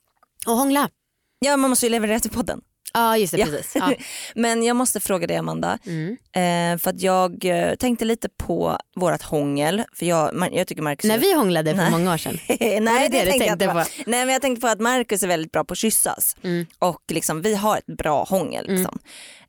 Och 0.47 0.53
hångla. 0.53 0.89
Ja, 1.39 1.57
man 1.57 1.71
måste 1.71 1.87
ju 1.87 1.91
leverera 1.91 2.21
till 2.21 2.31
podden. 2.31 2.61
Ja 2.95 3.17
just 3.19 3.33
det, 3.33 3.39
Ja. 3.39 3.47
precis. 3.47 3.75
Ja. 3.75 3.93
Men 4.35 4.63
jag 4.63 4.77
måste 4.77 5.01
fråga 5.01 5.27
dig 5.27 5.37
Amanda, 5.37 5.79
Mm. 5.87 6.17
eh, 6.33 6.79
för 6.81 6.91
att 6.91 7.01
jag 7.03 7.45
eh, 7.45 7.75
tänkte 7.75 8.05
lite 8.05 8.29
på 8.29 8.79
vårt 8.97 9.23
hångel. 9.23 9.83
För 9.93 10.07
jag, 10.07 10.49
jag 10.53 10.67
tycker 10.67 10.83
Marcus 10.83 11.09
När 11.09 11.19
vi 11.19 11.35
hånglade 11.35 11.71
för 11.71 11.77
Nej. 11.83 11.91
många 11.91 12.13
år 12.13 12.17
sedan. 12.17 12.39
Nej, 12.49 13.09
det 13.09 13.19
det 13.19 13.25
du 13.25 13.31
tänkte 13.31 13.49
tänkte 13.49 13.67
på? 13.69 13.75
Nej 14.11 14.25
men 14.25 14.29
jag 14.29 14.43
tänkte 14.43 14.61
på 14.61 14.67
att 14.69 14.81
Marcus 14.81 15.23
är 15.23 15.29
väldigt 15.29 15.53
bra 15.53 15.65
på 15.65 15.73
att 15.73 15.79
kyssas 15.79 16.37
Mm. 16.43 16.67
och 16.79 17.03
liksom, 17.13 17.43
vi 17.43 17.55
har 17.55 17.77
ett 17.79 17.87
bra 17.99 18.25
hångel. 18.25 18.67
Liksom. 18.69 18.99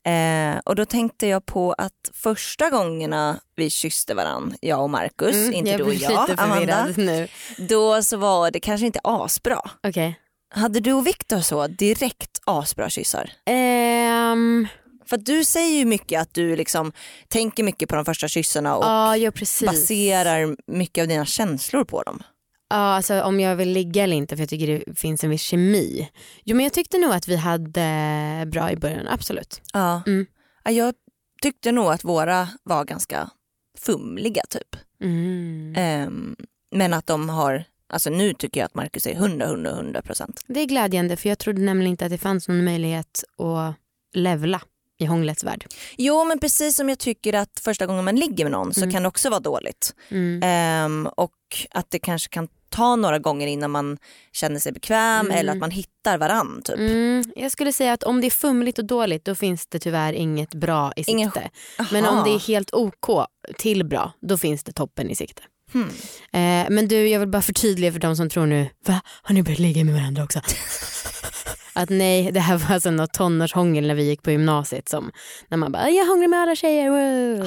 Eh, 0.06 0.60
och 0.66 0.76
då 0.76 0.86
tänkte 0.86 1.28
jag 1.28 1.46
på 1.46 1.74
att 1.78 2.12
första 2.14 2.70
gångerna 2.70 3.40
vi 3.56 3.70
kysste 3.70 4.14
varann, 4.14 4.56
jag 4.62 4.84
och 4.84 4.90
Marcus, 4.90 5.36
Mm, 5.36 5.54
inte 5.54 5.70
jag 5.70 5.80
du 5.80 5.84
och 5.84 5.94
jag, 5.94 6.30
Amanda, 6.38 6.88
nu. 6.98 7.28
då 7.58 8.04
så 8.04 8.18
var 8.18 8.52
det 8.52 8.60
kanske 8.60 8.86
inte 8.86 9.00
asbra. 9.04 9.62
Okej. 9.88 10.20
Hade 10.50 10.80
du 10.80 10.94
och 10.94 11.08
Viktor 11.08 11.40
så 11.40 11.68
direkt 11.68 12.40
asbra 12.46 12.90
kyssar? 12.90 13.32
Ehm, 13.46 14.68
För 15.06 15.18
du 15.18 15.44
säger 15.44 15.78
ju 15.78 15.86
mycket 15.86 16.22
att 16.22 16.34
du 16.34 16.56
liksom 16.56 16.92
tänker 17.28 17.64
mycket 17.64 17.90
på 17.90 17.96
de 17.96 18.06
första 18.06 18.28
kyssarna 18.28 18.76
och 18.76 18.86
ja, 18.86 19.18
ja 19.18 19.32
baserar 19.66 20.56
mycket 20.72 21.02
av 21.02 21.08
dina 21.08 21.26
känslor 21.26 21.84
på 21.84 22.04
dem. 22.04 22.24
Ja, 22.70 22.76
alltså 22.76 23.22
om 23.22 23.40
jag 23.40 23.56
vill 23.56 23.72
ligga 23.72 24.04
eller 24.04 24.16
inte 24.16 24.36
för 24.36 24.42
jag 24.42 24.50
tycker 24.50 24.68
det 24.68 25.00
finns 25.00 25.24
en 25.24 25.30
viss 25.30 25.42
kemi. 25.42 26.10
Jo 26.44 26.56
men 26.56 26.64
jag 26.64 26.74
tyckte 26.74 26.98
nog 26.98 27.12
att 27.14 27.28
vi 27.28 27.36
hade 27.36 28.46
bra 28.48 28.72
i 28.72 28.76
början, 28.76 29.08
absolut. 29.08 29.62
Ja. 29.74 30.04
Mm. 30.08 30.26
Ja, 30.64 30.72
jag, 30.72 30.94
tyckte 31.42 31.72
nog 31.72 31.92
att 31.92 32.04
våra 32.04 32.48
var 32.64 32.86
ganska 32.86 33.30
fumliga 33.78 34.44
typ. 34.50 34.76
Mm. 35.02 35.74
Ehm, 35.78 36.36
men 36.72 36.94
att 36.94 37.08
de 37.08 37.30
har, 37.30 37.64
alltså 37.94 38.10
nu 38.10 38.34
tycker 38.34 38.60
jag 38.60 38.66
att 38.66 38.76
Marcus 38.76 39.08
är 39.08 39.12
100, 39.14 39.46
100, 39.46 39.70
100 39.72 40.02
procent. 40.02 40.42
Det 40.48 40.60
är 40.60 40.66
glädjande 40.66 41.18
för 41.18 41.30
jag 41.30 41.40
trodde 41.40 41.62
nämligen 41.62 41.92
inte 41.92 42.06
att 42.06 42.12
det 42.12 42.18
fanns 42.18 42.48
någon 42.48 42.64
möjlighet 42.64 43.24
att 43.38 43.76
levla 44.14 44.62
i 44.98 45.06
hånglets 45.06 45.44
värld. 45.44 45.66
Jo 45.98 46.24
men 46.26 46.40
precis 46.40 46.76
som 46.76 46.90
jag 46.90 47.00
tycker 47.00 47.34
att 47.34 47.60
första 47.64 47.86
gången 47.86 48.06
man 48.06 48.16
ligger 48.16 48.46
med 48.46 48.52
någon 48.52 48.74
så 48.74 48.80
Mm. 48.82 48.92
kan 48.94 49.02
det 49.04 49.08
också 49.08 49.30
vara 49.30 49.40
dåligt. 49.40 49.96
Mm. 50.10 50.42
Ehm, 50.44 51.08
och 51.18 51.32
att 51.72 51.92
det 51.92 52.00
kanske 52.00 52.30
kan 52.30 52.48
ta 52.70 52.96
några 52.96 53.20
gånger 53.20 53.48
innan 53.48 53.72
man 53.72 53.98
känner 54.34 54.60
sig 54.60 54.72
bekväm 54.72 55.26
Mm. 55.26 55.38
eller 55.38 55.52
att 55.52 55.58
man 55.58 55.72
hittar 55.72 56.18
varann 56.18 56.62
typ. 56.64 56.78
Mm, 56.78 57.24
jag 57.36 57.52
skulle 57.52 57.74
säga 57.74 57.94
att 57.94 58.04
om 58.04 58.22
det 58.22 58.28
är 58.28 58.32
fumligt 58.32 58.80
och 58.80 58.86
dåligt 58.86 59.26
då 59.26 59.36
finns 59.36 59.68
det 59.68 59.80
tyvärr 59.80 60.14
inget 60.14 60.54
bra 60.54 60.94
i 60.96 61.04
Ingen- 61.08 61.32
sikte. 61.32 61.50
Men 61.92 62.06
Aha. 62.06 62.18
om 62.18 62.24
det 62.24 62.30
är 62.36 62.40
helt 62.48 62.74
OK 62.74 63.26
till 63.58 63.86
bra 63.86 64.12
då 64.22 64.38
finns 64.38 64.64
det 64.64 64.72
toppen 64.72 65.10
i 65.10 65.16
sikte. 65.16 65.42
Hmm. 65.74 65.90
Eh, 66.34 66.70
men 66.70 66.88
du 66.88 67.08
jag 67.08 67.20
vill 67.20 67.30
bara 67.30 67.42
förtydliga 67.42 67.92
för 67.92 68.00
de 68.00 68.16
som 68.16 68.30
tror 68.30 68.46
nu, 68.46 68.70
va 68.88 69.02
har 69.24 69.34
ni 69.36 69.44
börjat 69.44 69.60
ligga 69.60 69.84
med 69.84 69.94
varandra 69.94 70.24
också? 70.24 70.42
att 71.74 71.90
nej 71.90 72.32
det 72.32 72.40
här 72.40 72.58
var 72.58 72.74
alltså 72.74 72.92
något 72.92 73.14
tonårshångel 73.14 73.88
när 73.88 73.96
vi 73.96 74.04
gick 74.04 74.22
på 74.22 74.32
gymnasiet 74.32 74.90
som 74.90 75.12
när 75.48 75.58
man 75.58 75.72
bara 75.72 75.90
jag 75.90 76.06
hånglar 76.06 76.28
med 76.28 76.40
alla 76.42 76.56
tjejer. 76.56 76.90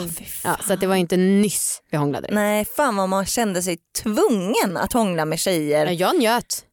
Fan. 0.09 0.52
ja, 0.52 0.64
så 0.66 0.72
att 0.72 0.81
det 0.81 0.87
var 0.87 0.96
inte 0.96 1.16
nyss 1.16 1.83
vi 1.90 1.96
hånglade. 1.96 2.28
Nej 2.31 2.64
fan 2.64 2.96
vad 2.96 3.09
man 3.09 3.26
kände 3.26 3.62
sig 3.62 3.78
tvungen 4.02 4.76
att 4.76 4.92
hångla 4.92 5.24
med 5.24 5.38
tjejer. 5.38 5.87
Ja, 5.87 5.92
Jag 5.92 6.18
njöt. 6.18 6.64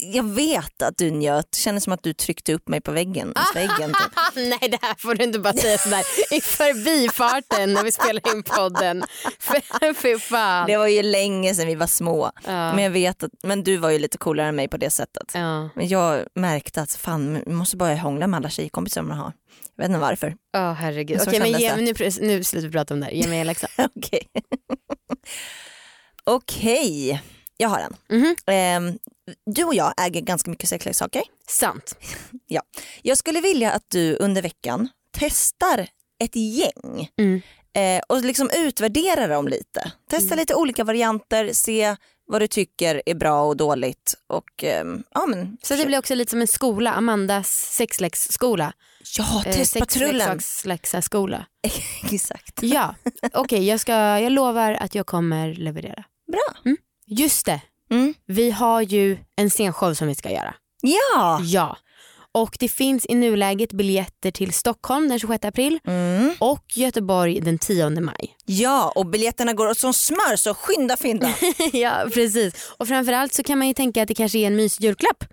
Jag 0.00 0.24
vet 0.34 0.82
att 0.82 0.96
du 0.98 1.10
njöt, 1.10 1.46
det 1.50 1.56
kändes 1.58 1.84
som 1.84 1.92
att 1.92 2.02
du 2.02 2.12
tryckte 2.12 2.54
upp 2.54 2.68
mig 2.68 2.80
på 2.80 2.92
väggen. 2.92 3.34
Väggen 3.54 3.92
typ. 3.92 4.12
Nej 4.34 4.68
det 4.70 4.78
här 4.82 4.94
får 4.98 5.14
du 5.14 5.24
inte 5.24 5.38
bara 5.38 5.52
säga 5.52 5.78
sådär 5.78 6.02
i 6.30 6.40
förbifarten 6.40 7.72
när 7.72 7.84
vi 7.84 7.92
spelar 7.92 8.34
in 8.36 8.42
podden. 8.42 9.04
Fy- 9.96 10.18
fan. 10.18 10.66
Det 10.66 10.76
var 10.76 10.86
ju 10.86 11.02
länge 11.02 11.54
sedan 11.54 11.66
vi 11.66 11.74
var 11.74 11.86
små. 11.86 12.30
Ja. 12.46 12.74
Men 12.74 12.84
jag 12.84 12.90
vet 12.90 13.22
att, 13.22 13.30
men 13.42 13.64
du 13.64 13.76
var 13.76 13.90
ju 13.90 13.98
lite 13.98 14.18
coolare 14.18 14.48
än 14.48 14.56
mig 14.56 14.68
på 14.68 14.76
det 14.76 14.90
sättet. 14.90 15.30
Ja. 15.34 15.68
Men 15.74 15.88
jag 15.88 16.26
märkte 16.34 16.82
att 16.82 16.92
fan, 16.92 17.42
vi 17.46 17.52
måste 17.52 17.76
börja 17.76 17.96
hångla 17.96 18.26
med 18.26 18.38
alla 18.38 18.50
tjejkompisar 18.50 19.02
man 19.02 19.18
har. 19.18 19.32
Jag 19.76 19.84
vet 19.84 19.88
inte 19.88 20.00
varför. 20.00 20.34
Åh 20.56 20.72
herregud. 20.72 21.20
Så 21.20 21.30
Okej 21.30 21.40
men 21.40 21.60
ge, 21.60 21.76
nu, 21.76 21.94
nu 22.20 22.44
slutar 22.44 22.66
vi 22.68 22.72
prata 22.72 22.94
om 22.94 23.00
det 23.00 23.06
här. 23.06 23.12
Ge 23.12 23.28
mig 23.28 23.40
en 23.40 23.46
läxa. 23.46 23.66
Okej. 23.96 24.26
Okej, 26.24 27.22
jag 27.56 27.68
har 27.68 27.78
en. 27.80 27.96
Mhm. 28.18 28.36
Ehm, 28.46 28.98
du 29.54 29.64
och 29.64 29.74
jag 29.74 29.94
äger 30.00 30.20
ganska 30.20 30.50
mycket 30.50 30.68
sexleksaker. 30.68 31.22
Sant. 31.48 31.96
Jag 33.02 33.18
skulle 33.18 33.40
vilja 33.40 33.72
att 33.72 33.84
du 33.90 34.16
under 34.16 34.42
veckan 34.42 34.88
testar 35.18 35.86
ett 36.24 36.36
gäng 36.36 37.08
Mm. 37.18 37.42
eh, 37.74 38.02
och 38.08 38.24
liksom 38.24 38.50
utvärderar 38.56 39.28
dem 39.28 39.48
lite. 39.48 39.92
Testa 40.10 40.34
lite 40.34 40.54
olika 40.54 40.84
varianter, 40.84 41.50
se 41.52 41.96
vad 42.26 42.40
du 42.42 42.46
tycker 42.46 43.02
är 43.06 43.14
bra 43.14 43.42
och 43.44 43.56
dåligt. 43.56 44.14
Och, 44.26 44.64
ehm, 44.64 45.02
ja, 45.14 45.26
men, 45.26 45.56
Så 45.62 45.74
det 45.76 45.86
blir 45.86 45.98
också 45.98 46.14
lite 46.14 46.30
som 46.30 46.40
en 46.40 46.46
skola, 46.46 46.92
Amandas 46.92 47.48
sexläxskola. 47.50 48.72
ja, 49.18 49.42
Eh, 49.46 49.52
testpatrullen. 49.54 50.40
Sexleksaksskola. 50.40 51.46
Exakt. 52.12 52.58
Ja, 52.62 52.94
okej 53.32 53.64
jag, 53.66 53.80
ska, 53.80 53.92
jag 53.92 54.32
lovar 54.32 54.72
att 54.72 54.94
jag 54.94 55.06
kommer 55.06 55.54
leverera. 55.54 56.04
Bra. 56.32 56.72
Just 57.06 57.46
det, 57.46 57.60
Mm. 57.90 58.14
vi 58.26 58.50
har 58.50 58.80
ju 58.82 59.18
en 59.36 59.50
scenshow 59.50 59.94
som 59.94 60.08
vi 60.08 60.14
ska 60.14 60.30
göra. 60.30 60.54
Ja. 60.82 61.40
Ja. 61.44 61.76
Och 62.34 62.56
det 62.60 62.68
finns 62.68 63.06
i 63.08 63.14
nuläget 63.14 63.72
biljetter 63.72 64.30
till 64.30 64.52
Stockholm 64.52 65.08
den 65.08 65.18
26 65.18 65.44
april 65.44 65.78
Mm. 65.86 66.34
och 66.38 66.64
Göteborg 66.74 67.40
den 67.40 67.58
10 67.58 67.90
maj. 68.00 68.36
ja, 68.46 68.92
och 68.96 69.06
biljetterna 69.06 69.52
går 69.52 69.66
åt 69.70 69.78
som 69.78 69.92
smör 69.94 70.36
så 70.36 70.54
skynda 70.54 70.96
fynda. 70.96 71.34
ja 71.72 71.92
precis. 72.14 72.70
Och 72.78 72.88
framförallt 72.88 73.34
så 73.34 73.42
kan 73.42 73.58
man 73.58 73.68
ju 73.68 73.74
tänka 73.74 74.02
att 74.02 74.08
det 74.08 74.14
kanske 74.14 74.38
är 74.38 74.46
en 74.46 74.56
mysig 74.56 74.84
julklapp. 74.84 75.24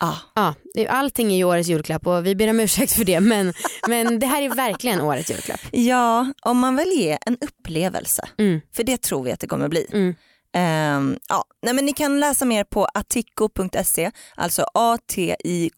ah. 0.00 0.16
Ja, 0.34 0.54
allting 0.88 1.32
är 1.32 1.36
ju 1.36 1.44
årets 1.44 1.68
julklapp 1.68 2.06
och 2.06 2.26
vi 2.26 2.34
ber 2.34 2.50
om 2.50 2.60
ursäkt 2.60 2.92
för 2.92 3.04
det 3.04 3.20
men, 3.20 3.54
men 3.88 4.18
det 4.18 4.26
här 4.26 4.42
är 4.42 4.48
verkligen 4.54 5.00
årets 5.00 5.30
julklapp. 5.30 5.60
Ja, 5.72 6.32
om 6.42 6.58
man 6.58 6.76
vill 6.76 6.88
ge 6.92 7.18
en 7.26 7.36
upplevelse. 7.40 8.28
Mm. 8.38 8.60
För 8.76 8.82
det 8.84 9.02
tror 9.02 9.22
vi 9.24 9.32
att 9.32 9.40
det 9.40 9.46
kommer 9.46 9.68
bli. 9.68 9.86
Mm. 9.92 10.14
Ehm, 10.54 11.18
ja. 11.28 11.44
Nej, 11.62 11.74
men 11.74 11.84
ni 11.84 11.92
kan 11.92 12.20
läsa 12.20 12.44
mer 12.44 12.64
på 12.64 12.84
atiko.se, 12.94 14.10
alltså 14.34 14.66
a-t-i-k-k-o.se 14.74 15.72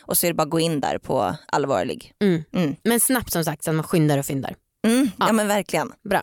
och 0.00 0.16
så 0.16 0.26
är 0.26 0.30
det 0.30 0.34
bara 0.34 0.42
att 0.42 0.50
gå 0.50 0.60
in 0.60 0.80
där 0.80 0.98
på 0.98 1.36
allvarlig. 1.46 2.12
Mm. 2.22 2.44
Mm. 2.52 2.76
Men 2.84 3.00
snabbt 3.00 3.32
som 3.32 3.44
sagt 3.44 3.64
så 3.64 3.70
att 3.70 3.76
man 3.76 3.84
skyndar 3.84 4.18
och 4.18 4.26
fyndar. 4.26 4.54
Mm, 4.86 5.10
ja. 5.18 5.26
Ja. 5.26 5.32
men 5.32 5.48
verkligen. 5.48 5.92
Bra. 6.08 6.22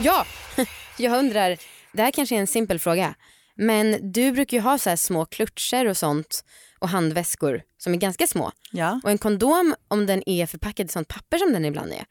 Ja, 0.00 0.26
jag 0.98 1.18
undrar, 1.18 1.56
det 1.92 2.02
här 2.02 2.10
kanske 2.10 2.34
är 2.34 2.40
en 2.40 2.46
simpel 2.46 2.78
fråga. 2.78 3.14
Men 3.56 4.12
du 4.12 4.32
brukar 4.32 4.56
ju 4.56 4.60
ha 4.60 4.78
så 4.78 4.96
små 4.96 5.24
klutscher 5.24 5.88
och 5.88 5.96
sånt 5.96 6.44
och 6.78 6.88
handväskor 6.88 7.62
som 7.78 7.94
är 7.94 7.98
ganska 7.98 8.26
små. 8.26 8.52
Ja. 8.72 9.00
Och 9.04 9.10
en 9.10 9.18
kondom 9.18 9.74
om 9.88 10.06
den 10.06 10.28
är 10.28 10.46
förpackad 10.46 10.86
i 10.86 10.88
sånt 10.88 11.08
papper 11.08 11.38
som 11.38 11.52
den 11.52 11.64
ibland 11.64 11.92
är, 11.92 12.04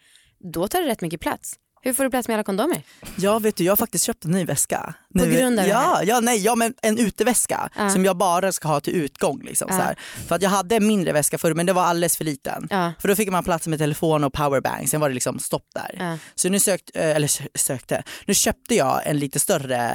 då 0.53 0.67
tar 0.67 0.81
det 0.81 0.87
rätt 0.87 1.01
mycket 1.01 1.21
plats. 1.21 1.55
Hur 1.81 1.93
får 1.93 2.03
du 2.03 2.09
plats 2.09 2.27
med 2.27 2.35
alla 2.35 2.43
kondomer? 2.43 2.83
Ja 3.15 3.39
vet 3.39 3.55
du, 3.55 3.63
jag 3.63 3.71
har 3.71 3.77
faktiskt 3.77 4.05
köpt 4.05 4.25
en 4.25 4.31
ny 4.31 4.45
väska. 4.45 4.93
På 5.17 5.25
Nu- 5.25 5.31
grund 5.31 5.59
av 5.59 5.65
det 5.65 5.71
ja, 5.71 5.77
här? 5.97 6.05
ja, 6.05 6.19
nej, 6.19 6.37
ja, 6.43 6.55
men 6.55 6.73
en 6.81 6.97
uteväska 6.99 7.69
Ja. 7.77 7.89
som 7.89 8.05
jag 8.05 8.17
bara 8.17 8.51
ska 8.51 8.67
ha 8.67 8.79
till 8.79 8.93
utgång. 8.95 9.41
Liksom, 9.43 9.69
här. 9.71 9.95
För 10.27 10.35
att 10.35 10.41
jag 10.41 10.49
hade 10.49 10.75
en 10.75 10.87
mindre 10.87 11.11
väska 11.13 11.37
förr 11.37 11.53
men 11.53 11.65
det 11.65 11.73
var 11.73 11.83
alldeles 11.83 12.17
för 12.17 12.25
liten. 12.25 12.67
Ja. 12.69 12.93
För 12.99 13.07
då 13.07 13.15
fick 13.15 13.29
man 13.31 13.43
plats 13.43 13.67
med 13.67 13.79
telefon 13.79 14.23
och 14.23 14.33
powerbank, 14.33 14.89
sen 14.89 15.01
var 15.01 15.09
det 15.09 15.13
liksom 15.15 15.39
stopp 15.39 15.65
där. 15.75 16.19
Så 16.35 16.49
nu 16.49 16.59
sökt, 16.59 16.91
eh, 16.95 17.15
eller 17.15 17.27
sö- 17.27 17.47
sökte, 17.55 18.03
nu 18.25 18.33
köpte 18.33 18.75
jag 18.75 19.01
en 19.07 19.19
lite 19.19 19.39
större 19.39 19.91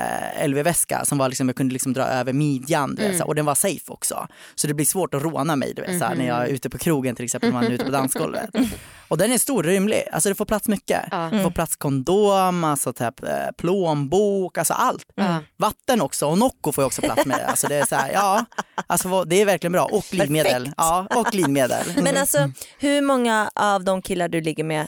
LV-väska 0.46 1.04
som 1.04 1.18
var 1.18 1.28
liksom, 1.28 1.48
jag 1.48 1.56
kunde 1.56 1.72
liksom 1.72 1.92
dra 1.92 2.02
över 2.04 2.32
midjan 2.32 2.94
vet, 2.94 3.14
Mm. 3.14 3.26
och 3.26 3.34
den 3.34 3.44
var 3.44 3.54
safe 3.54 3.92
också. 3.92 4.26
Så 4.54 4.66
det 4.66 4.74
blir 4.74 4.86
svårt 4.86 5.14
att 5.14 5.22
råna 5.22 5.56
mig 5.56 5.74
vet, 5.74 5.98
så 5.98 6.04
här, 6.04 6.14
när 6.14 6.16
Mhm. 6.16 6.26
jag 6.26 6.42
är 6.42 6.46
ute 6.48 6.70
på 6.70 6.78
krogen 6.78 7.16
till 7.16 7.24
exempel, 7.24 7.50
när 7.50 7.54
man 7.54 7.64
är 7.64 7.70
ute 7.70 7.84
på 7.84 7.90
dansgolvet. 7.90 8.50
Och 9.08 9.18
den 9.18 9.32
är 9.32 9.38
stor 9.38 9.58
och 9.58 9.64
rymlig, 9.64 10.02
alltså 10.12 10.28
det 10.28 10.34
får 10.34 10.44
plats 10.44 10.68
mycket. 10.68 11.10
Det 11.10 11.40
får 11.42 11.50
plats 11.50 11.71
kondom, 11.76 12.64
alltså 12.64 12.92
typ, 12.92 13.22
eh, 13.24 13.50
plånbok, 13.58 14.58
alltså 14.58 14.74
allt. 14.74 15.04
Ja. 15.14 15.38
Vatten 15.56 16.00
också 16.00 16.26
och 16.26 16.38
Nocco 16.38 16.72
får 16.72 16.82
jag 16.82 16.86
också 16.86 17.02
plats 17.02 17.26
med. 17.26 17.40
Alltså 17.48 17.66
det 17.66 17.74
är 17.74 17.86
så 17.86 17.94
här, 17.94 18.12
ja, 18.12 18.44
alltså 18.86 19.24
det 19.24 19.36
är 19.40 19.46
verkligen 19.46 19.72
bra. 19.72 19.84
Och 19.84 20.04
glidmedel. 20.10 20.52
Perfekt. 20.52 20.74
Ja, 20.76 21.06
och 21.16 21.26
glidmedel. 21.26 21.86
Men 22.02 22.16
alltså 22.16 22.50
hur 22.78 23.02
många 23.02 23.50
av 23.54 23.84
de 23.84 24.02
killar 24.02 24.28
du 24.28 24.40
ligger 24.40 24.64
med 24.64 24.86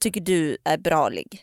tycker 0.00 0.20
du 0.20 0.58
är 0.64 0.78
bra 0.78 1.08
ligg? 1.08 1.42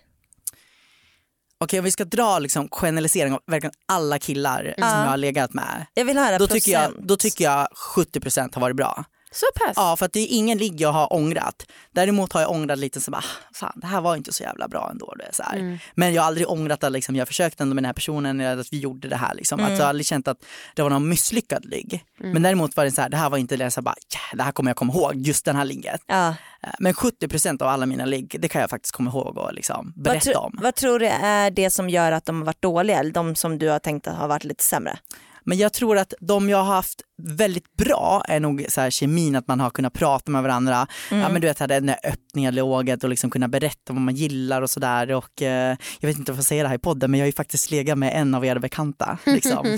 Okej 1.58 1.80
om 1.80 1.86
vi 1.86 1.92
ska 1.92 2.06
dra 2.06 2.40
liksom 2.40 2.68
generalisering 2.72 3.34
av 3.34 3.40
verkligen 3.48 3.74
alla 3.86 4.20
killar 4.20 4.74
som 4.78 4.88
jag 4.88 5.10
har 5.10 5.18
legat 5.18 5.54
med. 5.54 5.86
Jag 5.94 6.06
vill 6.06 6.18
höra 6.18 6.38
Då 6.38 6.48
procent. 6.48 6.64
tycker, 6.64 6.80
jag, 6.82 6.92
då 7.00 7.18
tycker 7.18 7.44
jag 7.44 7.68
70% 7.96 8.54
har 8.54 8.62
varit 8.62 8.76
bra. 8.76 9.04
Så 9.34 9.46
pass? 9.56 9.74
Ja 9.76 9.96
för 9.98 10.06
att 10.06 10.14
det 10.14 10.20
är 10.20 10.28
ingen 10.38 10.58
ligg 10.58 10.82
jag 10.82 10.92
har 10.92 11.14
ångrat. 11.14 11.66
Däremot 11.92 12.34
har 12.34 12.42
jag 12.42 12.52
ångrat 12.52 12.80
lite 12.80 13.02
så 13.02 13.12
bara, 13.12 13.18
ah, 13.18 13.54
fan 13.56 13.74
det 13.76 13.88
här 13.88 14.02
var 14.02 14.16
inte 14.16 14.34
så 14.34 14.44
jävla 14.44 14.68
bra 14.68 14.90
ändå. 14.92 15.14
Det 15.18 15.24
är 15.24 15.34
så 15.34 15.44
här. 15.44 15.80
Men 15.96 16.14
jag 16.14 16.22
har 16.22 16.28
aldrig 16.28 16.50
ångrat 16.50 16.84
att 16.84 16.92
liksom, 16.92 17.16
jag 17.16 17.28
försökte 17.28 17.64
ändå 17.64 17.74
med 17.76 17.84
den 17.84 17.86
här 17.88 17.94
personen, 17.94 18.40
eller 18.40 18.62
att 18.62 18.74
vi 18.74 18.80
gjorde 18.80 19.08
det 19.08 19.16
här. 19.16 19.36
Liksom. 19.36 19.60
Alltså, 19.60 19.74
jag 19.74 19.82
har 19.82 19.90
aldrig 19.90 20.06
känt 20.06 20.28
att 20.28 20.38
det 20.76 20.82
var 20.82 20.90
någon 20.90 21.10
misslyckad 21.10 21.66
ligg. 21.66 22.04
Men 22.18 22.42
däremot 22.42 22.76
var 22.76 22.86
det 22.86 22.92
så 22.92 23.02
här, 23.02 23.10
det 23.10 23.18
här 23.18 23.30
var 23.30 23.38
inte 23.38 23.58
det 23.58 23.72
så 23.72 23.82
bara, 23.82 23.96
yeah, 24.14 24.38
det 24.38 24.44
här 24.44 24.52
kommer 24.52 24.70
jag 24.70 24.78
komma 24.78 24.94
ihåg, 24.94 25.16
just 25.16 25.46
den 25.46 25.56
här 25.56 25.66
ligget. 25.66 26.02
Ja. 26.08 26.28
Eh, 26.64 26.70
Men 26.80 26.94
70% 26.94 27.62
av 27.62 27.68
alla 27.68 27.86
mina 27.86 28.06
ligg, 28.06 28.36
det 28.40 28.48
kan 28.48 28.62
jag 28.62 28.70
faktiskt 28.70 28.96
komma 28.96 29.10
ihåg 29.10 29.38
och 29.38 29.54
liksom 29.54 29.94
Vad, 29.96 30.04
berätta 30.04 30.32
tro- 30.32 30.40
om. 30.40 30.60
vad 30.62 30.76
tror 30.76 31.00
du 31.00 31.06
är 31.08 31.52
det 31.52 31.70
som 31.70 31.90
gör 31.90 32.12
att 32.12 32.26
de 32.26 32.38
har 32.38 32.46
varit 32.46 32.62
dåliga 32.62 33.00
eller 33.00 33.12
de 33.12 33.36
som 33.36 33.60
du 33.60 33.70
har 33.70 33.80
tänkt 33.80 34.08
att 34.08 34.18
har 34.18 34.28
varit 34.28 34.44
lite 34.44 34.64
sämre? 34.64 34.98
Men 35.46 35.58
jag 35.58 35.74
tror 35.74 35.98
att 35.98 36.14
de 36.20 36.50
jag 36.50 36.58
har 36.58 36.76
haft 36.76 37.02
väldigt 37.18 37.78
bra 37.78 38.24
är 38.28 38.40
nog 38.40 38.66
så 38.70 38.82
här 38.82 38.90
kemin, 38.90 39.36
att 39.36 39.48
man 39.48 39.60
har 39.60 39.70
kunnat 39.70 39.94
prata 39.94 40.32
med 40.32 40.44
varandra. 40.44 40.88
Ja 41.12 41.30
men 41.30 41.42
du 41.42 41.48
vet 41.48 41.58
den 41.58 41.86
där 41.86 42.00
öppninga 42.04 42.52
dialoget 42.52 43.04
och 43.04 43.10
liksom 43.10 43.30
kunna 43.30 43.48
berätta 43.48 43.94
vad 43.94 44.02
man 44.02 44.16
gillar 44.16 44.62
och 44.62 44.70
sådär. 44.70 45.12
Och 45.12 45.42
eh, 45.42 45.78
jag 46.00 46.08
vet 46.08 46.18
inte 46.18 46.32
om 46.32 46.36
jag 46.36 46.44
får 46.44 46.48
säga 46.48 46.64
det 46.64 46.70
här 46.70 46.76
i 46.76 46.80
podden 46.80 47.12
men 47.12 47.20
jag 47.20 47.24
har 47.24 47.28
ju 47.28 47.34
faktiskt 47.34 47.72
legat 47.72 47.98
med 47.98 48.22
en 48.22 48.36
av 48.36 48.46
era 48.46 48.60
bekanta. 48.60 49.18
Liksom. 49.26 49.58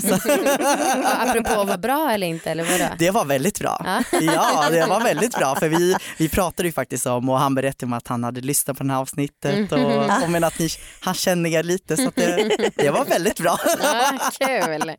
Apropå 1.04 1.60
att 1.60 1.66
vara 1.66 1.78
bra 1.78 2.10
eller 2.10 2.26
inte 2.26 2.50
eller 2.50 2.64
vadå? 2.64 2.94
det 2.98 3.10
var 3.10 3.24
väldigt 3.24 3.58
bra. 3.58 4.02
Ja. 4.12 4.68
Det 4.70 4.86
var 4.86 5.00
väldigt 5.00 5.38
bra 5.38 5.54
för 5.54 5.68
vi, 5.68 5.96
vi 6.18 6.28
pratade 6.28 6.68
ju 6.68 6.72
faktiskt 6.72 7.06
om 7.06 7.28
och 7.28 7.38
han 7.38 7.54
berättade 7.54 7.86
om 7.86 7.92
att 7.92 8.08
han 8.08 8.24
hade 8.24 8.40
lyssnat 8.40 8.78
på 8.78 8.84
det 8.84 8.92
här 8.92 9.00
avsnittet 9.00 9.72
och, 9.72 10.22
och 10.22 10.30
men 10.30 10.44
att 10.44 10.58
ni, 10.58 10.68
han 11.00 11.14
känner 11.14 11.50
er 11.50 11.62
lite 11.62 11.96
så 11.96 12.10
det, 12.14 12.70
det 12.76 12.90
var 12.90 13.04
väldigt 13.04 13.40
bra. 13.40 13.58
Ja, 13.82 14.30
kul. 14.38 14.92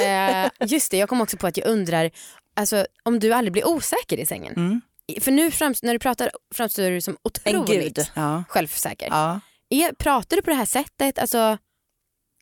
Eh, 0.00 0.68
just 0.68 0.90
det, 0.90 0.96
jag 0.96 1.08
kom 1.08 1.20
också 1.20 1.36
på 1.36 1.46
att 1.46 1.56
jag 1.56 1.67
undrar 1.68 2.10
alltså, 2.56 2.86
om 3.02 3.18
du 3.20 3.32
aldrig 3.32 3.52
blir 3.52 3.68
osäker 3.68 4.16
i 4.18 4.26
sängen. 4.26 4.52
Mm. 4.56 4.80
För 5.20 5.30
nu 5.30 5.50
framst- 5.50 5.82
när 5.84 5.92
du 5.92 5.98
pratar 5.98 6.30
framstår 6.54 6.90
du 6.90 7.00
som 7.00 7.16
otroligt. 7.22 8.10
Ja. 8.14 8.44
självsäker. 8.48 9.08
Ja. 9.10 9.40
Är, 9.70 9.92
pratar 9.92 10.36
du 10.36 10.42
på 10.42 10.50
det 10.50 10.56
här 10.56 10.64
sättet? 10.66 11.18
Alltså, 11.18 11.38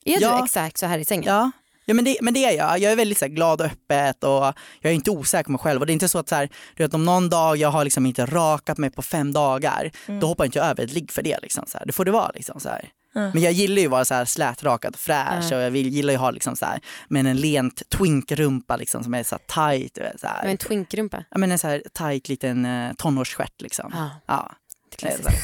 är 0.05 0.21
Ja. 0.21 0.39
du 0.39 0.45
exakt 0.45 0.79
så 0.79 0.87
här 0.87 0.99
i 0.99 1.05
sängen? 1.05 1.25
Ja. 1.35 1.51
Ja 1.89 1.95
men 1.95 2.05
det, 2.05 2.19
men 2.23 2.35
det 2.35 2.45
är 2.45 2.57
jag. 2.57 2.79
Jag 2.79 2.93
är 2.93 2.97
väldigt 2.97 3.19
så 3.19 3.25
här, 3.25 3.33
glad 3.33 3.61
och 3.61 3.67
öppet 3.67 4.25
och 4.25 4.45
jag 4.81 4.91
är 4.91 4.93
inte 4.93 5.11
osäker 5.11 5.45
på 5.45 5.51
mig 5.53 5.59
själv. 5.59 5.81
Och 5.81 5.87
det 5.87 5.91
är 5.91 5.95
inte 5.95 6.09
så 6.09 6.19
att 6.19 6.29
så 6.29 6.35
här, 6.35 6.49
du 6.77 6.83
vet, 6.83 6.95
om 6.95 7.05
någon 7.05 7.29
dag 7.31 7.57
jag 7.57 7.69
har 7.69 7.85
liksom 7.85 8.07
inte 8.07 8.27
rakat 8.27 8.79
mig 8.79 8.91
på 8.91 9.03
fem 9.03 9.33
dagar, 9.33 9.91
då 10.21 10.27
hoppar 10.27 10.45
inte 10.45 10.59
jag 10.59 10.67
över 10.69 10.85
ett 10.85 10.93
ligg 10.93 11.11
för 11.13 11.23
det. 11.23 11.39
Liksom, 11.43 11.65
så 11.67 11.79
här. 11.79 11.87
Det 11.87 11.93
får 11.93 12.05
det 12.05 12.11
vara. 12.11 12.31
Liksom, 12.35 12.61
så 12.61 12.69
här. 12.69 12.89
Men 13.17 13.43
jag 13.43 13.53
gillar 13.53 13.81
ju 13.83 13.87
att 13.87 13.91
vara 13.91 14.05
så 14.05 14.15
här 14.15 14.25
slätrakad 14.25 14.97
fräsch 14.97 15.53
och 15.53 15.59
jag 15.59 15.71
vill, 15.71 15.89
gillar 15.89 16.13
ju 16.13 16.17
att 16.17 16.21
ha 16.21 16.31
liksom 16.31 16.57
så 16.57 16.67
här, 16.67 16.81
men 17.09 17.27
en 17.27 17.37
lent 17.37 17.89
twinkrumpa 17.89 18.77
liksom, 18.77 19.05
som 19.05 19.15
är 19.15 19.23
så 19.23 19.39
här 19.47 19.73
tight. 19.79 19.95
du 19.95 20.01
vet, 20.01 20.21
Så 20.21 20.27
här. 20.27 20.43
Med 20.43 20.51
en 20.51 20.57
twinkrumpa. 20.57 21.25
Ja, 21.31 21.39
men 21.39 21.53
en 21.53 21.59
så 21.59 21.69
här 21.69 21.83
tight 21.93 22.29
liten 22.29 22.65
eh, 22.65 22.93
tonårsstjärt 22.93 23.61
liksom. 23.63 23.91
Ja. 23.95 24.11
Ja. 24.27 24.53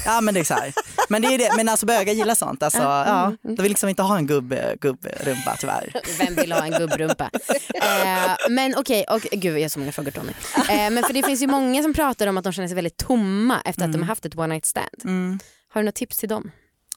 Ja 0.04 0.20
men 0.20 0.34
det 0.34 0.40
är 0.40 0.44
så 0.44 0.54
här. 0.54 0.72
Men 1.08 1.22
det 1.22 1.28
är 1.28 1.38
det, 1.38 1.50
men 1.56 1.68
alltså 1.68 1.86
bögar 1.86 2.12
gillar 2.12 2.34
sånt. 2.34 2.62
Alltså, 2.62 2.82
ja, 2.82 3.32
de 3.42 3.62
vill 3.62 3.68
liksom 3.72 3.88
inte 3.88 4.02
ha 4.02 4.16
en 4.16 4.26
gubb, 4.26 4.54
gubbrumpa 4.80 5.56
tyvärr. 5.58 5.92
Vem 6.18 6.34
vill 6.34 6.52
ha 6.52 6.64
en 6.64 6.70
gubbrumpa? 6.72 7.30
eh, 7.74 8.36
men 8.50 8.74
okej, 8.76 9.04
och, 9.10 9.20
gud 9.20 9.56
jag 9.56 9.62
har 9.62 9.68
så 9.68 9.78
många 9.78 9.92
frågor 9.92 10.10
Tony. 10.10 10.32
Eh, 10.56 10.90
men 10.90 11.02
för 11.04 11.12
det 11.12 11.22
finns 11.22 11.42
ju 11.42 11.46
många 11.46 11.82
som 11.82 11.94
pratar 11.94 12.26
om 12.26 12.38
att 12.38 12.44
de 12.44 12.52
känner 12.52 12.68
sig 12.68 12.74
väldigt 12.74 12.96
tomma 12.96 13.60
efter 13.64 13.84
att 13.84 13.92
de 13.92 13.98
har 13.98 14.08
haft 14.08 14.26
ett 14.26 14.38
one 14.38 14.46
night 14.46 14.66
stand. 14.66 15.00
Mm. 15.04 15.38
Har 15.72 15.80
du 15.80 15.84
något 15.84 15.94
tips 15.94 16.16
till 16.16 16.28
dem? 16.28 16.50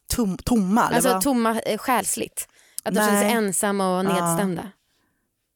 Tom, 0.07 0.37
tomma? 0.37 0.85
eller 0.85 0.95
Alltså 0.95 1.13
vad? 1.13 1.21
tomma 1.21 1.59
eh, 1.59 1.77
själsligt. 1.77 2.47
Att 2.83 2.93
de 2.93 2.99
känner 2.99 3.21
sig 3.21 3.31
ensamma 3.31 3.97
och 3.97 4.05
nedstämda. 4.05 4.71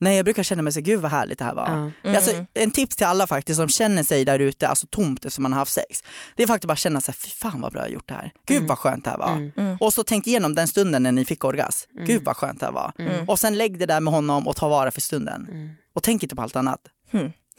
Nej 0.01 0.15
jag 0.15 0.25
brukar 0.25 0.43
känna 0.43 0.61
mig 0.61 0.73
så 0.73 0.81
gud 0.81 1.01
vad 1.01 1.11
härligt 1.11 1.39
det 1.39 1.45
här 1.45 1.53
var. 1.55 1.91
Ja. 2.03 2.15
Alltså, 2.15 2.45
en 2.53 2.71
tips 2.71 2.95
till 2.95 3.05
alla 3.05 3.27
faktiskt 3.27 3.57
som 3.57 3.69
känner 3.69 4.03
sig 4.03 4.25
där 4.25 4.39
ute, 4.39 4.67
alltså 4.67 4.87
tomt 4.89 5.25
eftersom 5.25 5.43
man 5.43 5.53
har 5.53 5.59
haft 5.59 5.71
sex. 5.73 6.03
Det 6.35 6.43
är 6.43 6.47
faktiskt 6.47 6.67
bara 6.67 6.73
att 6.73 6.79
känna 6.79 7.01
sig, 7.01 7.13
fy 7.13 7.29
fan 7.29 7.61
vad 7.61 7.71
bra 7.73 7.81
jag 7.81 7.91
gjort 7.91 8.07
det 8.07 8.13
här. 8.13 8.31
Gud 8.47 8.63
vad 8.67 8.77
skönt 8.79 9.03
det 9.03 9.09
här 9.09 9.17
var. 9.17 9.51
Och 9.79 9.93
så 9.93 10.03
tänk 10.03 10.27
igenom 10.27 10.55
den 10.55 10.67
stunden 10.67 11.03
när 11.03 11.11
ni 11.11 11.25
fick 11.25 11.43
orgasm. 11.43 11.89
Gud 12.05 12.23
vad 12.23 12.37
skönt 12.37 12.59
det 12.59 12.65
här 12.65 12.73
var. 12.73 12.91
Och 13.27 13.39
sen 13.39 13.57
lägg 13.57 13.79
det 13.79 13.85
där 13.85 13.99
med 13.99 14.13
honom 14.13 14.47
och 14.47 14.55
ta 14.55 14.69
vara 14.69 14.91
för 14.91 15.01
stunden. 15.01 15.47
Och 15.93 16.03
tänk 16.03 16.23
inte 16.23 16.35
på 16.35 16.41
allt 16.41 16.55
annat. 16.55 16.81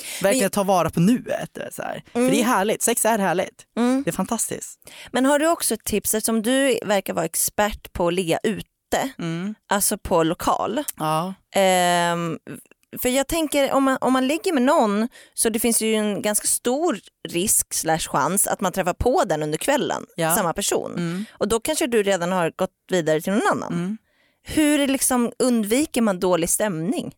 Mm. 0.03 0.23
Verkligen 0.23 0.51
ta 0.51 0.63
vara 0.63 0.91
på 0.91 1.01
nuet. 1.01 1.59
Så 1.73 1.83
här. 1.83 2.03
För 2.13 2.21
det 2.31 2.41
är 2.41 2.45
härligt, 2.45 2.83
sex 2.83 3.05
är 3.05 3.19
härligt. 3.19 3.67
Mm. 3.77 4.03
Det 4.03 4.11
är 4.11 4.13
fantastiskt. 4.13 4.81
Men 5.13 5.25
har 5.27 5.39
du 5.39 5.47
också 5.49 5.75
ett 5.75 5.85
tips 5.85 6.15
eftersom 6.15 6.43
du 6.43 6.79
verkar 6.85 7.15
vara 7.15 7.25
expert 7.25 7.93
på 7.93 8.09
att 8.09 8.15
ligga 8.15 8.39
ute, 8.43 8.67
Mm. 9.19 9.55
alltså 9.69 9.99
på 9.99 10.23
lokal. 10.23 10.85
Ja. 10.99 11.35
Ehm, 11.55 12.39
för 13.03 13.09
jag 13.09 13.29
tänker 13.29 13.73
om 13.73 13.85
man, 13.85 13.99
om 14.01 14.13
man 14.13 14.27
ligger 14.27 14.53
med 14.53 14.63
någon 14.63 15.09
så 15.35 15.49
det 15.49 15.59
finns 15.59 15.83
ju 15.83 15.95
en 15.95 16.23
ganska 16.23 16.47
stor 16.47 16.99
risk 17.29 17.75
slash 17.75 17.99
chans 17.99 18.47
att 18.47 18.61
man 18.61 18.73
träffar 18.73 18.93
på 18.95 19.25
den 19.25 19.43
under 19.43 19.59
kvällen, 19.59 20.07
Ja. 20.17 20.35
samma 20.37 20.53
person. 20.53 20.93
Mm. 20.97 21.25
Och 21.39 21.49
då 21.49 21.61
kanske 21.61 21.87
du 21.87 22.03
redan 22.03 22.33
har 22.33 22.51
gått 22.57 22.71
vidare 22.91 23.21
till 23.21 23.33
någon 23.33 23.47
annan. 23.53 23.73
Mm. 23.73 23.99
Hur 24.43 24.87
liksom 24.89 25.33
undviker 25.39 26.03
man 26.03 26.21
dålig 26.21 26.51
stämning? 26.51 27.15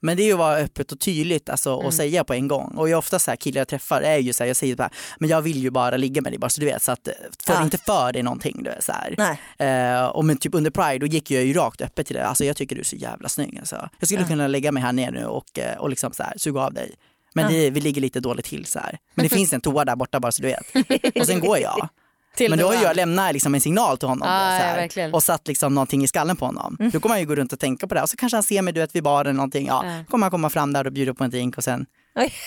Men 0.00 0.16
det 0.16 0.22
är 0.22 0.24
ju 0.24 0.32
att 0.32 0.38
vara 0.38 0.56
öppet 0.56 0.92
och 0.92 1.00
tydligt 1.00 1.48
alltså, 1.48 1.74
och 1.74 1.94
säga 1.94 2.24
på 2.24 2.34
en 2.34 2.48
gång. 2.48 2.74
Och 2.76 2.88
jag 2.88 2.98
ofta 2.98 3.18
så 3.18 3.30
här, 3.30 3.36
killar 3.36 3.60
jag 3.60 3.68
träffar 3.68 4.00
är 4.00 4.18
ju 4.18 4.32
så 4.32 4.42
här, 4.42 4.48
jag 4.48 4.56
säger 4.56 4.76
bara, 4.76 4.90
men 5.18 5.30
jag 5.30 5.42
vill 5.42 5.62
ju 5.62 5.70
bara 5.70 5.96
ligga 5.96 6.22
med 6.22 6.32
dig 6.32 6.38
bara 6.38 6.48
så 6.50 6.60
du 6.60 6.66
vet. 6.66 6.82
Så 6.82 6.92
att, 6.92 7.08
eh, 7.08 7.14
för 7.46 7.52
Ja. 7.54 7.62
inte 7.62 7.78
för 7.78 8.12
dig 8.12 8.22
någonting. 8.22 8.62
Du 8.62 8.70
vet, 8.70 8.84
så 8.84 8.92
här. 8.92 9.14
Eh, 9.58 10.06
och 10.06 10.24
men 10.24 10.36
typ 10.36 10.54
under 10.54 10.70
Pride 10.70 10.98
då 10.98 11.06
gick 11.06 11.30
jag 11.30 11.44
ju 11.44 11.52
rakt 11.52 11.80
öppet 11.80 12.06
till 12.06 12.16
det. 12.16 12.26
Alltså 12.26 12.44
jag 12.44 12.56
tycker 12.56 12.76
du 12.76 12.80
är 12.80 12.84
så 12.84 12.96
jävla 12.96 13.28
snygg. 13.28 13.58
Alltså. 13.58 13.88
Jag 13.98 14.08
skulle 14.08 14.24
kunna 14.24 14.46
lägga 14.46 14.72
mig 14.72 14.82
här 14.82 14.92
nere 14.92 15.10
nu 15.10 15.24
och, 15.26 15.58
eh, 15.58 15.78
och 15.78 15.90
liksom 15.90 16.12
så 16.12 16.22
här, 16.22 16.34
suga 16.36 16.60
av 16.60 16.72
dig. 16.74 16.94
Men 17.34 17.52
det, 17.52 17.70
vi 17.70 17.80
ligger 17.80 18.00
lite 18.00 18.20
dåligt 18.20 18.44
till 18.46 18.66
så 18.66 18.78
här. 18.78 18.98
Men 19.14 19.22
det 19.22 19.28
finns 19.28 19.52
en 19.52 19.60
toa 19.60 19.84
där 19.84 19.96
borta 19.96 20.20
bara 20.20 20.32
så 20.32 20.42
du 20.42 20.48
vet. 20.48 21.16
Och 21.20 21.26
sen 21.26 21.40
går 21.40 21.58
jag. 21.58 21.88
Till 22.36 22.50
Men 22.50 22.58
då 22.58 22.66
har 22.66 22.74
jag 22.74 22.96
lämnat 22.96 23.32
liksom 23.32 23.54
en 23.54 23.60
signal 23.60 23.98
till 23.98 24.08
honom. 24.08 24.28
Vet, 24.28 24.92
så 24.92 25.00
ja, 25.00 25.10
och 25.12 25.22
satt 25.22 25.48
liksom 25.48 25.74
någonting 25.74 26.04
i 26.04 26.08
skallen 26.08 26.36
på 26.36 26.46
honom. 26.46 26.76
Då 26.92 27.00
kommer 27.00 27.14
han 27.14 27.20
ju 27.20 27.26
gå 27.26 27.34
runt 27.34 27.52
och 27.52 27.58
tänka 27.58 27.86
på 27.86 27.94
det. 27.94 28.02
Och 28.02 28.08
så 28.08 28.16
kanske 28.16 28.36
han 28.36 28.42
ser 28.42 28.62
mig 28.62 28.72
du 28.72 28.80
vet, 28.80 28.94
vid 28.94 29.02
baren 29.02 29.26
eller 29.26 29.36
någonting. 29.36 29.66
Ja. 29.66 29.84
Då 30.06 30.10
kommer 30.10 30.24
han 30.24 30.30
komma 30.30 30.50
fram 30.50 30.72
där 30.72 30.86
och 30.86 30.92
bjuda 30.92 31.14
på 31.14 31.24
en 31.24 31.30
drink 31.30 31.56
och 31.56 31.64
sen. 31.64 31.86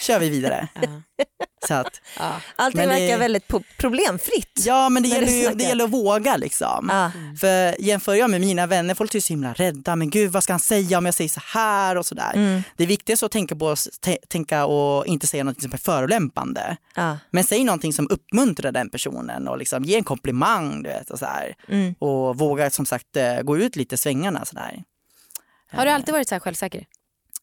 kör 0.02 0.20
vi 0.20 0.30
vidare. 0.30 0.68
Så 1.68 1.74
att, 1.74 2.02
Ja. 2.20 2.42
Allting 2.56 2.80
Men 2.82 2.90
det- 2.90 2.96
verkar 2.96 3.18
väldigt 3.18 3.48
problemfritt. 3.78 4.64
ja 4.66 4.90
men 4.90 5.04
det 5.04 5.10
gäller, 5.10 5.28
snackar. 5.28 5.56
det 5.58 5.64
gäller 5.64 5.84
att 5.84 5.90
våga 5.90 6.38
liksom. 6.38 6.88
Ja. 6.92 7.12
För 7.40 7.82
jämför 7.82 8.14
jag 8.14 8.30
med 8.30 8.42
mina 8.42 8.68
vänner, 8.68 8.94
folk 8.96 9.16
är 9.16 9.20
så 9.20 9.34
himla 9.34 9.54
rädda. 9.54 9.96
Men 9.96 10.10
gud 10.10 10.32
vad 10.32 10.44
ska 10.44 10.54
han 10.54 10.60
säga 10.60 10.98
om 10.98 11.06
jag 11.06 11.14
säger 11.14 11.30
så 11.30 11.42
här 11.44 11.96
och 11.98 12.06
sådär. 12.06 12.32
Mm. 12.36 12.62
Det 12.78 12.86
viktigaste 12.86 13.24
är 13.24 13.28
att 13.28 13.32
tänka 13.32 13.56
på 13.56 13.76
tänka 14.30 14.66
och 14.66 15.06
inte 15.06 15.28
säga 15.28 15.44
något 15.44 15.62
som 15.62 15.74
är 15.74 15.78
förolämpande. 15.78 16.78
Ja. 16.96 17.18
Men 17.32 17.44
säg 17.44 17.64
någonting 17.64 17.94
som 17.94 18.08
uppmuntrar 18.10 18.72
den 18.72 18.90
personen 18.90 19.48
och 19.48 19.58
liksom 19.58 19.84
ge 19.84 19.96
en 19.96 20.04
komplimang 20.04 20.84
du 20.84 20.90
vet, 20.90 21.10
och, 21.10 21.20
så 21.20 21.26
här. 21.26 21.56
Mm. 21.68 21.96
och 22.00 22.38
våga 22.38 22.70
som 22.70 22.86
sagt 22.86 23.16
eh, 23.18 23.42
gå 23.42 23.58
ut 23.58 23.76
lite 23.76 23.98
svängarna. 23.98 24.46
Så 24.46 24.56
där. 24.56 24.84
Har 25.72 25.86
du 25.86 25.92
alltid 25.92 26.14
varit 26.14 26.28
så 26.30 26.36
här 26.36 26.40
självsäker? 26.40 26.86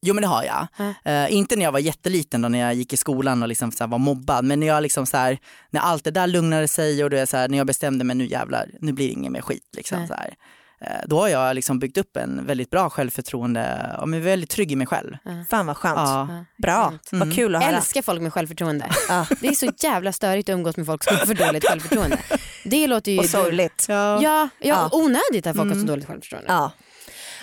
Jo 0.02 0.14
men 0.14 0.22
det 0.22 0.28
har 0.28 0.44
jag. 0.44 0.66
Eh, 1.04 1.32
inte 1.32 1.56
när 1.56 1.64
jag 1.64 1.72
var 1.72 1.78
jätteliten 1.78 2.42
då 2.42 2.48
när 2.48 2.58
jag 2.58 2.74
gick 2.74 2.92
i 2.92 2.96
skolan 2.96 3.42
och 3.42 3.48
liksom 3.48 3.72
så 3.72 3.84
här 3.84 3.88
var 3.88 3.98
mobbad 3.98 4.44
men 4.44 4.60
när 4.60 4.66
jag 4.66 4.82
liksom 4.82 5.06
så 5.06 5.16
här, 5.16 5.38
när 5.70 5.80
allt 5.80 6.04
det 6.04 6.10
där 6.10 6.26
lugnade 6.26 6.68
sig 6.68 7.04
och 7.04 7.10
det 7.10 7.20
är 7.20 7.26
så 7.26 7.36
här, 7.36 7.48
när 7.48 7.58
jag 7.58 7.66
bestämde 7.66 8.04
mig 8.04 8.16
nu 8.16 8.26
jävlar, 8.26 8.70
nu 8.80 8.92
blir 8.92 9.06
det 9.06 9.12
inget 9.12 9.32
mer 9.32 9.40
skit. 9.40 9.68
Liksom, 9.76 9.98
Nej. 9.98 10.08
så 10.08 10.14
här. 10.14 10.34
Eh, 10.80 11.06
då 11.08 11.20
har 11.20 11.28
jag 11.28 11.54
liksom 11.54 11.78
byggt 11.78 11.98
upp 11.98 12.16
en 12.16 12.46
väldigt 12.46 12.70
bra 12.70 12.90
självförtroende 12.90 13.96
och 14.00 14.14
är 14.14 14.20
väldigt 14.20 14.50
trygg 14.50 14.72
i 14.72 14.76
mig 14.76 14.86
själv. 14.86 15.16
Fan 15.50 15.66
vad 15.66 15.76
skönt. 15.76 15.96
Ja. 15.96 16.44
Bra, 16.62 16.92
vad 17.12 17.34
kul 17.34 17.54
att 17.54 17.64
höra. 17.64 17.76
Älskar 17.76 18.02
folk 18.02 18.22
med 18.22 18.32
självförtroende. 18.32 18.90
Det 19.40 19.48
är 19.48 19.52
så 19.54 19.72
jävla 19.82 20.12
störigt 20.12 20.48
att 20.48 20.52
umgås 20.52 20.76
med 20.76 20.86
folk 20.86 21.04
som 21.04 21.16
har 21.16 21.26
för 21.26 21.34
dåligt 21.34 21.64
självförtroende. 21.68 22.18
Det 22.64 22.86
låter 22.86 23.12
ju... 23.12 23.18
Och 23.18 23.24
sorgligt. 23.24 23.86
Ja, 23.88 24.22
ja, 24.22 24.48
Ja. 24.58 24.88
onödigt 24.92 25.46
att 25.46 25.56
folk 25.56 25.72
har 25.74 25.80
så 25.80 25.86
dåligt 25.86 26.06
självförtroende. 26.06 26.48
Ja. 26.52 26.72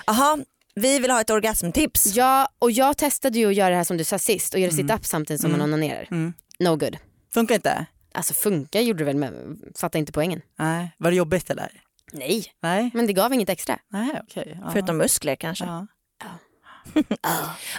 Aha, 0.07 0.37
vi 0.75 0.99
vill 0.99 1.11
ha 1.11 1.21
ett 1.21 1.29
orgasmtips. 1.29 2.05
Ja, 2.15 2.47
och 2.59 2.71
jag 2.71 2.97
testade 2.97 3.39
ju 3.39 3.47
att 3.49 3.55
göra 3.55 3.69
det 3.69 3.75
här 3.75 3.83
som 3.83 3.97
du 3.97 4.03
sa 4.03 4.19
sist 4.19 4.53
och 4.53 4.59
göra 4.59 4.71
sit-up 4.71 5.05
samtidigt 5.05 5.41
som 5.41 5.51
man 5.51 5.61
onanerar. 5.61 6.07
Mm. 6.11 6.33
No 6.59 6.75
good. 6.75 6.97
Funkar 7.33 7.55
inte? 7.55 7.85
Alltså 8.13 8.33
funkar 8.33 8.79
gjorde 8.79 8.99
det 8.99 9.05
väl 9.05 9.15
men 9.15 9.59
fattar 9.75 9.99
inte 9.99 10.11
poängen. 10.11 10.41
Nej. 10.59 10.95
Var 10.97 11.11
det 11.11 11.17
jobbigt 11.17 11.49
eller? 11.49 11.71
Nej, 12.13 12.45
Nej, 12.61 12.91
men 12.93 13.07
det 13.07 13.13
gav 13.13 13.33
inget 13.33 13.49
extra. 13.49 13.79
Nej 13.91 14.21
okej. 14.23 14.59
Ja. 14.63 14.69
Förutom 14.71 14.97
muskler 14.97 15.35
kanske. 15.35 15.65
Ja. 15.65 15.87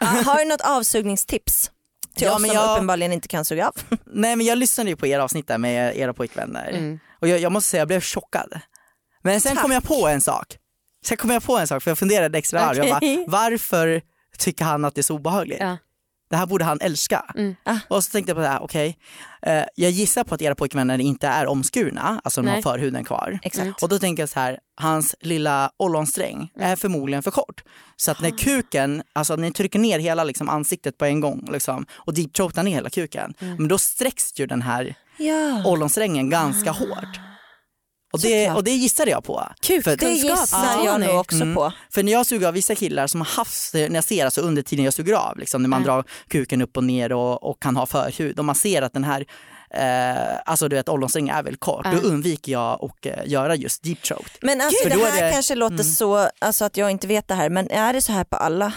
Ja, 0.01 0.07
har 0.07 0.39
du 0.39 0.45
något 0.45 0.61
avsugningstips? 0.61 1.71
Till 2.15 2.27
Ja, 2.27 2.35
oss 2.35 2.41
men 2.41 2.51
som 2.51 2.57
jag- 2.57 2.73
uppenbarligen 2.77 3.13
inte 3.13 3.29
kan 3.29 3.45
suga 3.45 3.69
av. 3.69 3.75
Nej 4.05 4.37
men 4.37 4.47
jag 4.47 4.59
lyssnade 4.59 4.91
ju 4.91 4.97
på 4.97 5.07
era 5.07 5.25
avsnitt 5.25 5.49
där 5.49 5.59
med 5.59 5.97
era 5.97 6.15
pojkvänner 6.15 6.69
Mm. 6.71 6.99
och 7.21 7.29
jag, 7.29 7.39
jag 7.41 7.53
måste 7.53 7.71
säga 7.71 7.81
jag 7.81 7.89
blev 7.89 8.01
chockad. 8.01 8.61
Men 9.23 9.41
sen 9.41 9.53
Tack. 9.55 9.63
kom 9.63 9.73
jag 9.73 9.83
på 9.83 10.09
en 10.09 10.21
sak. 10.21 10.57
Sen 11.07 11.17
kom 11.17 11.31
jag 11.31 11.43
på 11.43 11.59
en 11.59 11.67
sak 11.67 11.83
för 11.83 11.91
jag 11.91 11.99
funderade 11.99 12.39
extra 12.39 12.61
varv. 12.67 12.77
Jag 12.77 12.89
bara, 12.89 13.25
varför 13.27 14.03
tycker 14.39 14.65
han 14.65 14.85
att 14.85 14.95
det 14.95 15.01
är 15.01 15.03
så 15.03 15.15
obehagligt? 15.15 15.61
Ja. 15.61 15.77
Det 16.31 16.37
här 16.37 16.47
borde 16.47 16.65
han 16.65 16.79
älska. 16.81 17.25
Mm. 17.37 17.55
Ah. 17.65 17.77
Och 17.89 18.05
så 18.05 18.11
tänkte 18.11 18.31
jag 18.31 18.37
på 18.37 18.43
det 18.43 18.49
här, 18.49 18.63
okej, 18.63 18.99
eh, 19.43 19.63
jag 19.75 19.91
gissar 19.91 20.25
på 20.25 20.35
att 20.35 20.43
era 20.43 20.55
pojkvänner 20.55 20.99
inte 21.01 21.29
är 21.29 21.47
omskurna, 21.47 22.21
alltså 22.25 22.43
de 22.43 22.51
har 22.51 22.63
förhuden 22.63 23.05
kvar. 23.05 23.39
Exakt. 23.43 23.83
Och 23.83 23.89
då 23.89 23.99
tänker 23.99 24.23
jag 24.23 24.29
så 24.31 24.41
här, 24.41 24.59
hans 24.77 25.15
lilla 25.21 25.71
ollonsträng 25.77 26.51
är 26.59 26.77
förmodligen 26.77 27.23
för 27.23 27.31
kort. 27.31 27.63
Så 27.97 28.11
att 28.11 28.21
när 28.21 28.31
kuken, 28.31 29.03
alltså 29.13 29.33
att 29.35 29.41
ni 29.41 29.53
trycker 29.53 29.79
ner 29.79 29.99
hela 29.99 30.25
liksom, 30.25 30.49
ansiktet 30.49 30.99
på 30.99 31.05
en 31.05 31.21
gång 31.21 31.49
liksom, 31.53 31.87
och 31.93 32.15
deepthroatar 32.15 32.63
ner 32.63 32.73
hela 32.75 32.91
kuken, 32.91 33.35
men 33.39 33.69
då 33.69 33.79
sträcks 33.79 34.41
ju 34.41 34.47
den 34.47 34.63
här 34.63 34.95
Ja. 35.17 35.63
ollonsträngen 35.67 36.31
ganska 36.31 36.71
hårt. 36.71 37.21
Och 38.15 38.21
det, 38.21 38.51
och 38.51 38.65
det 38.65 38.71
gissade 38.71 39.11
jag 39.11 39.25
på. 39.25 39.49
För, 39.85 39.97
Det 39.97 40.11
gissar 40.13 40.85
jag 40.85 41.01
nog 41.01 41.19
också 41.21 41.37
Mm. 41.43 41.55
på. 41.55 41.73
för 41.91 42.03
när 42.03 42.13
jag 42.13 42.27
suger 42.27 42.49
av 42.49 42.55
vissa 42.55 42.75
killar 42.75 43.07
som 43.07 43.21
har 43.21 43.29
haft, 43.29 43.75
när 43.75 43.95
jag 43.95 44.05
ser 44.05 44.25
alltså 44.25 44.41
under 44.41 44.63
tiden 44.63 44.85
jag 44.85 44.95
suger 44.95 45.15
av, 45.15 45.39
liksom, 45.39 45.63
när 45.63 45.69
man 45.69 45.83
drar 45.83 46.05
kuken 46.29 46.63
upp 46.63 46.77
och 46.77 46.85
ner 46.85 47.13
och, 47.13 47.43
och 47.51 47.63
kan 47.63 47.77
ha 47.77 47.87
förhud 47.87 48.39
och 48.39 48.45
man 48.45 48.55
ser 48.55 48.83
att 48.83 48.93
den 48.93 49.05
här 49.05 49.25
Eh, 49.71 50.17
alltså 50.45 50.69
du 50.69 50.77
vet 50.77 50.89
ollonsträngen 50.89 51.37
är 51.37 51.43
väldigt 51.43 51.61
kort, 51.61 51.85
då 51.93 52.09
undviker 52.09 52.53
jag 52.53 52.85
att 52.85 53.07
eh, 53.07 53.13
göra 53.27 53.55
just 53.57 53.83
deep 53.83 54.03
throat. 54.03 54.27
Men 54.41 54.61
alltså, 54.61 54.89
Gud, 54.89 54.99
det 54.99 55.05
här 55.05 55.23
det- 55.27 55.33
kanske 55.33 55.55
låter 55.55 55.83
så, 55.85 56.29
alltså 56.39 56.65
att 56.65 56.77
jag 56.77 56.91
inte 56.91 57.07
vet 57.07 57.29
det 57.29 57.35
här, 57.35 57.49
men 57.49 57.71
är 57.71 57.93
det 57.93 58.03
så 58.03 58.13
här 58.13 58.25
på 58.25 58.37
alla? 58.37 58.73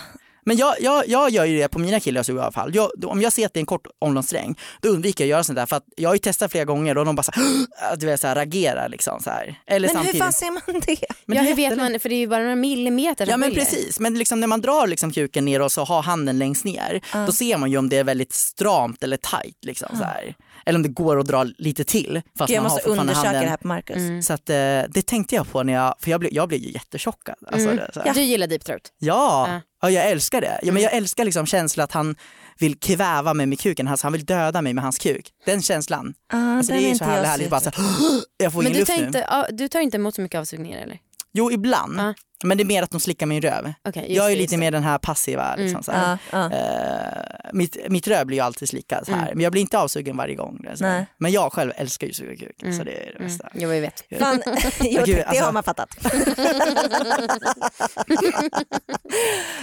Men 0.48 0.58
jag, 0.58 0.76
jag, 0.80 1.08
jag 1.08 1.30
gör 1.30 1.46
ju 1.46 1.58
det 1.58 1.68
på 1.68 1.80
mina 1.80 2.00
killar 2.00 2.20
jag 2.20 2.26
suger 2.26 2.42
av 2.42 2.52
fall. 2.52 2.76
Jag, 2.76 3.06
om 3.06 3.22
jag 3.22 3.34
ser 3.34 3.46
att 3.46 3.54
det 3.54 3.58
är 3.58 3.62
en 3.62 3.66
kort 3.66 3.88
ollonsträng, 4.00 4.56
då 4.82 4.90
undviker 4.90 5.24
jag 5.24 5.28
att 5.28 5.30
göra 5.30 5.44
sånt 5.44 5.56
där. 5.56 5.66
För 5.66 5.76
att 5.76 5.84
jag 5.96 6.10
har 6.10 6.16
ju 6.16 6.20
testat 6.20 6.52
flera 6.52 6.66
gånger 6.66 6.98
och 6.98 7.06
de 7.06 7.16
bara 7.16 7.24
så 7.24 7.32
här, 7.36 7.96
du 7.98 8.06
vet, 8.06 8.22
så 8.22 8.28
här, 8.28 8.36
reagerar 8.36 8.90
liksom. 8.90 9.20
Så 9.24 9.30
här. 9.30 9.60
Eller 9.68 9.88
Men 9.88 9.98
hur 9.98 10.04
samtidigt. 10.04 10.24
fan 10.24 10.34
ser 10.34 10.52
man 10.52 10.82
det? 10.86 10.98
Men 11.26 11.38
ja, 11.38 11.44
det 11.44 11.50
hur 11.50 11.56
vet 11.56 11.78
man, 11.78 12.00
för 12.00 12.10
det 12.10 12.16
är 12.16 12.20
ju 12.20 12.28
bara 12.28 12.42
några 12.42 12.56
millimeter 12.56 13.28
Ja 13.30 13.38
men 13.38 13.50
skiljer. 13.50 13.66
precis, 13.66 14.00
men 14.00 14.18
liksom 14.18 14.40
när 14.40 14.48
man 14.48 14.62
drar 14.62 14.88
liksom 14.88 15.12
kuken 15.12 15.46
ner 15.46 15.62
och 15.62 15.72
så 15.72 15.84
har 15.84 16.02
handen 16.02 16.40
längst 16.40 16.66
ner, 16.66 17.02
då 17.26 17.32
ser 17.32 17.58
man 17.58 17.72
ju 17.72 17.78
om 17.78 17.90
det 17.90 17.98
är 17.98 18.04
väldigt 18.04 18.34
stramt 18.34 19.04
eller 19.04 19.18
tight. 19.18 19.58
Liksom, 19.66 19.90
så 19.98 20.04
här. 20.04 20.36
Eller 20.68 20.78
om 20.80 20.84
det 20.84 20.90
går 20.90 21.20
att 21.20 21.26
dra 21.28 21.44
lite 21.44 21.84
till. 21.84 22.22
Fast 22.38 22.54
Jag 22.54 22.64
man 22.64 22.72
måste 22.72 22.90
har 22.90 22.98
undersöka 22.98 23.26
handen. 23.28 23.44
det 23.44 23.50
här 23.50 23.58
på 23.58 23.68
Marcus. 23.68 24.26
Så 24.28 24.34
att, 24.34 24.50
eh, 24.50 24.56
det 24.90 25.02
tänkte 25.06 25.36
jag 25.36 25.52
på 25.52 25.64
när 25.64 25.74
jag, 25.74 25.96
för 26.00 26.12
jag 26.12 26.20
blev, 26.20 26.34
jag 26.34 26.48
blev 26.48 26.62
ju 26.62 26.72
jättechockad. 26.72 27.36
Alltså, 27.48 27.70
det, 27.70 27.90
så 27.94 28.00
här. 28.02 28.14
Du 28.14 28.22
gillar 28.22 28.48
deep 28.48 28.64
throat? 28.66 28.82
Ja, 29.00 29.46
Ja. 29.50 29.62
ja 29.82 29.90
jag 30.02 30.10
älskar 30.12 30.42
det. 30.42 30.60
Ja, 30.64 30.72
men 30.74 30.84
jag 30.84 30.94
älskar 30.94 31.26
liksom 31.26 31.46
känslan 31.46 31.84
att 31.84 31.92
han 31.92 32.16
vill 32.60 32.80
kväva 32.80 33.34
mig 33.34 33.46
med 33.46 33.60
kuken, 33.60 33.88
alltså, 33.88 34.06
han 34.06 34.14
vill 34.14 34.26
döda 34.26 34.62
mig 34.62 34.74
med 34.74 34.84
hans 34.84 34.98
kuk. 35.00 35.30
Den 35.46 35.62
känslan. 35.62 36.14
Ah, 36.34 36.38
Alltså, 36.38 36.72
den 36.74 36.82
det 36.82 36.88
är 36.90 36.92
är 36.92 36.96
så 36.96 37.04
här 37.04 37.24
härligt, 37.24 37.50
bara 37.50 37.60
så 37.62 37.70
här, 37.70 37.84
jag 38.38 38.54
får 38.54 38.64
Men 38.64 38.72
ingen 38.72 38.74
du 38.74 38.80
luft 38.80 38.92
tar, 38.92 38.98
nu. 39.02 39.08
inte, 39.08 39.26
ja, 39.30 39.48
du 39.52 39.68
tar 39.68 39.80
inte 39.80 39.98
emot 39.98 40.16
så 40.16 40.22
mycket 40.22 40.40
avsugningar 40.40 40.80
eller? 40.82 40.98
Jo 41.34 41.52
ibland, 41.52 42.00
Ja. 42.00 42.14
men 42.44 42.58
det 42.58 42.64
är 42.64 42.66
mer 42.66 42.84
att 42.84 42.92
de 42.92 43.00
slickar 43.00 43.26
min 43.26 43.42
röv. 43.42 43.74
Just 43.86 43.98
jag 44.10 44.26
är 44.26 44.30
det, 44.30 44.36
lite 44.36 44.58
mer 44.58 44.72
den 44.72 44.84
här 44.84 44.98
passiva. 44.98 45.56
Liksom, 45.56 45.84
Mm. 45.96 46.18
så 46.18 46.18
ja. 46.32 46.52
Eh, 46.52 47.50
mitt, 47.54 47.78
mitt 47.90 48.08
röv 48.08 48.26
blir 48.26 48.38
ju 48.38 48.44
alltid 48.44 48.70
slickad 48.70 49.06
så 49.06 49.12
här. 49.12 49.22
Mm. 49.22 49.34
men 49.34 49.44
jag 49.44 49.52
blir 49.52 49.62
inte 49.62 49.78
avsugen 49.80 50.18
varje 50.18 50.36
gång. 50.36 50.66
Så. 50.76 50.84
Nej. 50.84 51.06
Men 51.18 51.32
jag 51.32 51.54
själv 51.54 51.72
älskar 51.76 52.08
ju 52.08 52.14
suga 52.14 52.36
kuk, 52.36 52.56
så 52.60 52.66
Mm. 52.66 52.86
det 52.86 52.92
är 52.92 53.06
det 53.06 53.12
Mm. 53.16 53.28
bästa. 53.28 53.50
Jo 53.54 53.74
jag 53.74 53.82
vet. 53.82 54.04
Fan, 54.20 54.42
jo, 54.82 55.02
det 55.06 55.24
alltså- 55.24 55.44
har 55.44 55.52
man 55.52 55.64
fattat. 55.64 55.90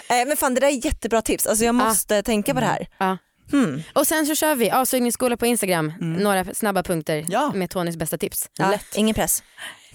Eh, 0.09 0.27
Men 0.29 0.37
fan 0.37 0.55
det 0.55 0.61
där 0.61 0.69
är 0.69 0.87
jättebra 0.87 1.23
tips, 1.23 1.47
alltså 1.47 1.65
jag 1.65 1.75
måste 1.75 2.23
tänka 2.23 2.55
på 2.55 2.61
det 2.61 2.67
här. 2.67 2.89
Hmm. 3.51 3.83
Och 3.93 4.07
sen 4.07 4.27
så 4.27 4.35
kör 4.35 4.55
vi 4.55 4.71
avsugningsskola 4.71 5.37
på 5.37 5.47
Instagram, 5.47 5.93
några 6.01 6.45
snabba 6.55 6.83
punkter 6.83 7.19
Mm. 7.19 7.31
Ja. 7.31 7.53
med 7.55 7.71
Tonys 7.71 7.97
bästa 7.97 8.19
tips. 8.19 8.49
Ja, 8.59 8.75
ingen 8.95 9.15
press. 9.15 9.43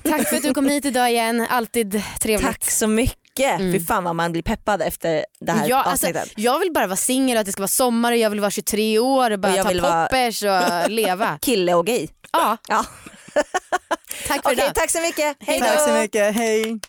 Tack 0.04 0.30
för 0.30 0.36
att 0.36 0.44
du 0.44 0.54
kom 0.54 0.70
hit 0.70 0.86
idag 0.86 1.10
igen, 1.12 1.48
alltid 1.50 2.02
trevligt. 2.22 2.48
Tack 2.48 2.72
så 2.72 2.88
mycket. 2.88 3.60
Mm. 3.60 3.74
Fy 3.74 3.80
fan 3.86 4.04
vad 4.04 4.16
man 4.16 4.32
blir 4.32 4.42
peppad 4.42 4.82
efter 4.82 5.26
det 5.40 5.52
här 5.52 5.68
Ja, 5.70 5.76
alltså, 5.84 6.08
avsnittet. 6.08 6.32
jag 6.36 6.60
vill 6.60 6.72
bara 6.74 6.88
vara 6.88 6.98
singel 6.98 7.38
och 7.38 7.40
att 7.40 7.46
det 7.46 7.52
ska 7.52 7.62
vara 7.62 7.68
sommar 7.68 8.12
och 8.12 8.18
jag 8.18 8.30
vill 8.30 8.40
vara 8.40 8.52
23 8.52 9.00
år 9.00 9.32
och 9.32 9.40
bara 9.40 9.52
Och 9.52 9.58
jag 9.58 9.64
ta 9.66 9.70
vill 9.70 9.82
vara- 9.82 10.06
poppers 10.06 10.44
och 10.44 10.90
leva. 10.92 11.38
Kille 11.42 11.74
och 11.74 11.86
gay. 11.86 12.08
Ja, 12.32 12.58
Ja. 12.68 12.86
tack 14.28 14.42
för 14.44 14.52
Okej, 14.52 14.54
idag. 14.54 14.76
tack 14.76 14.90
så 14.92 15.02
mycket. 15.02 15.38
Hej 15.40 15.60
då. 15.60 15.66
Tack 15.66 15.80
så 15.80 15.94
mycket, 15.94 16.36
hej! 16.36 16.80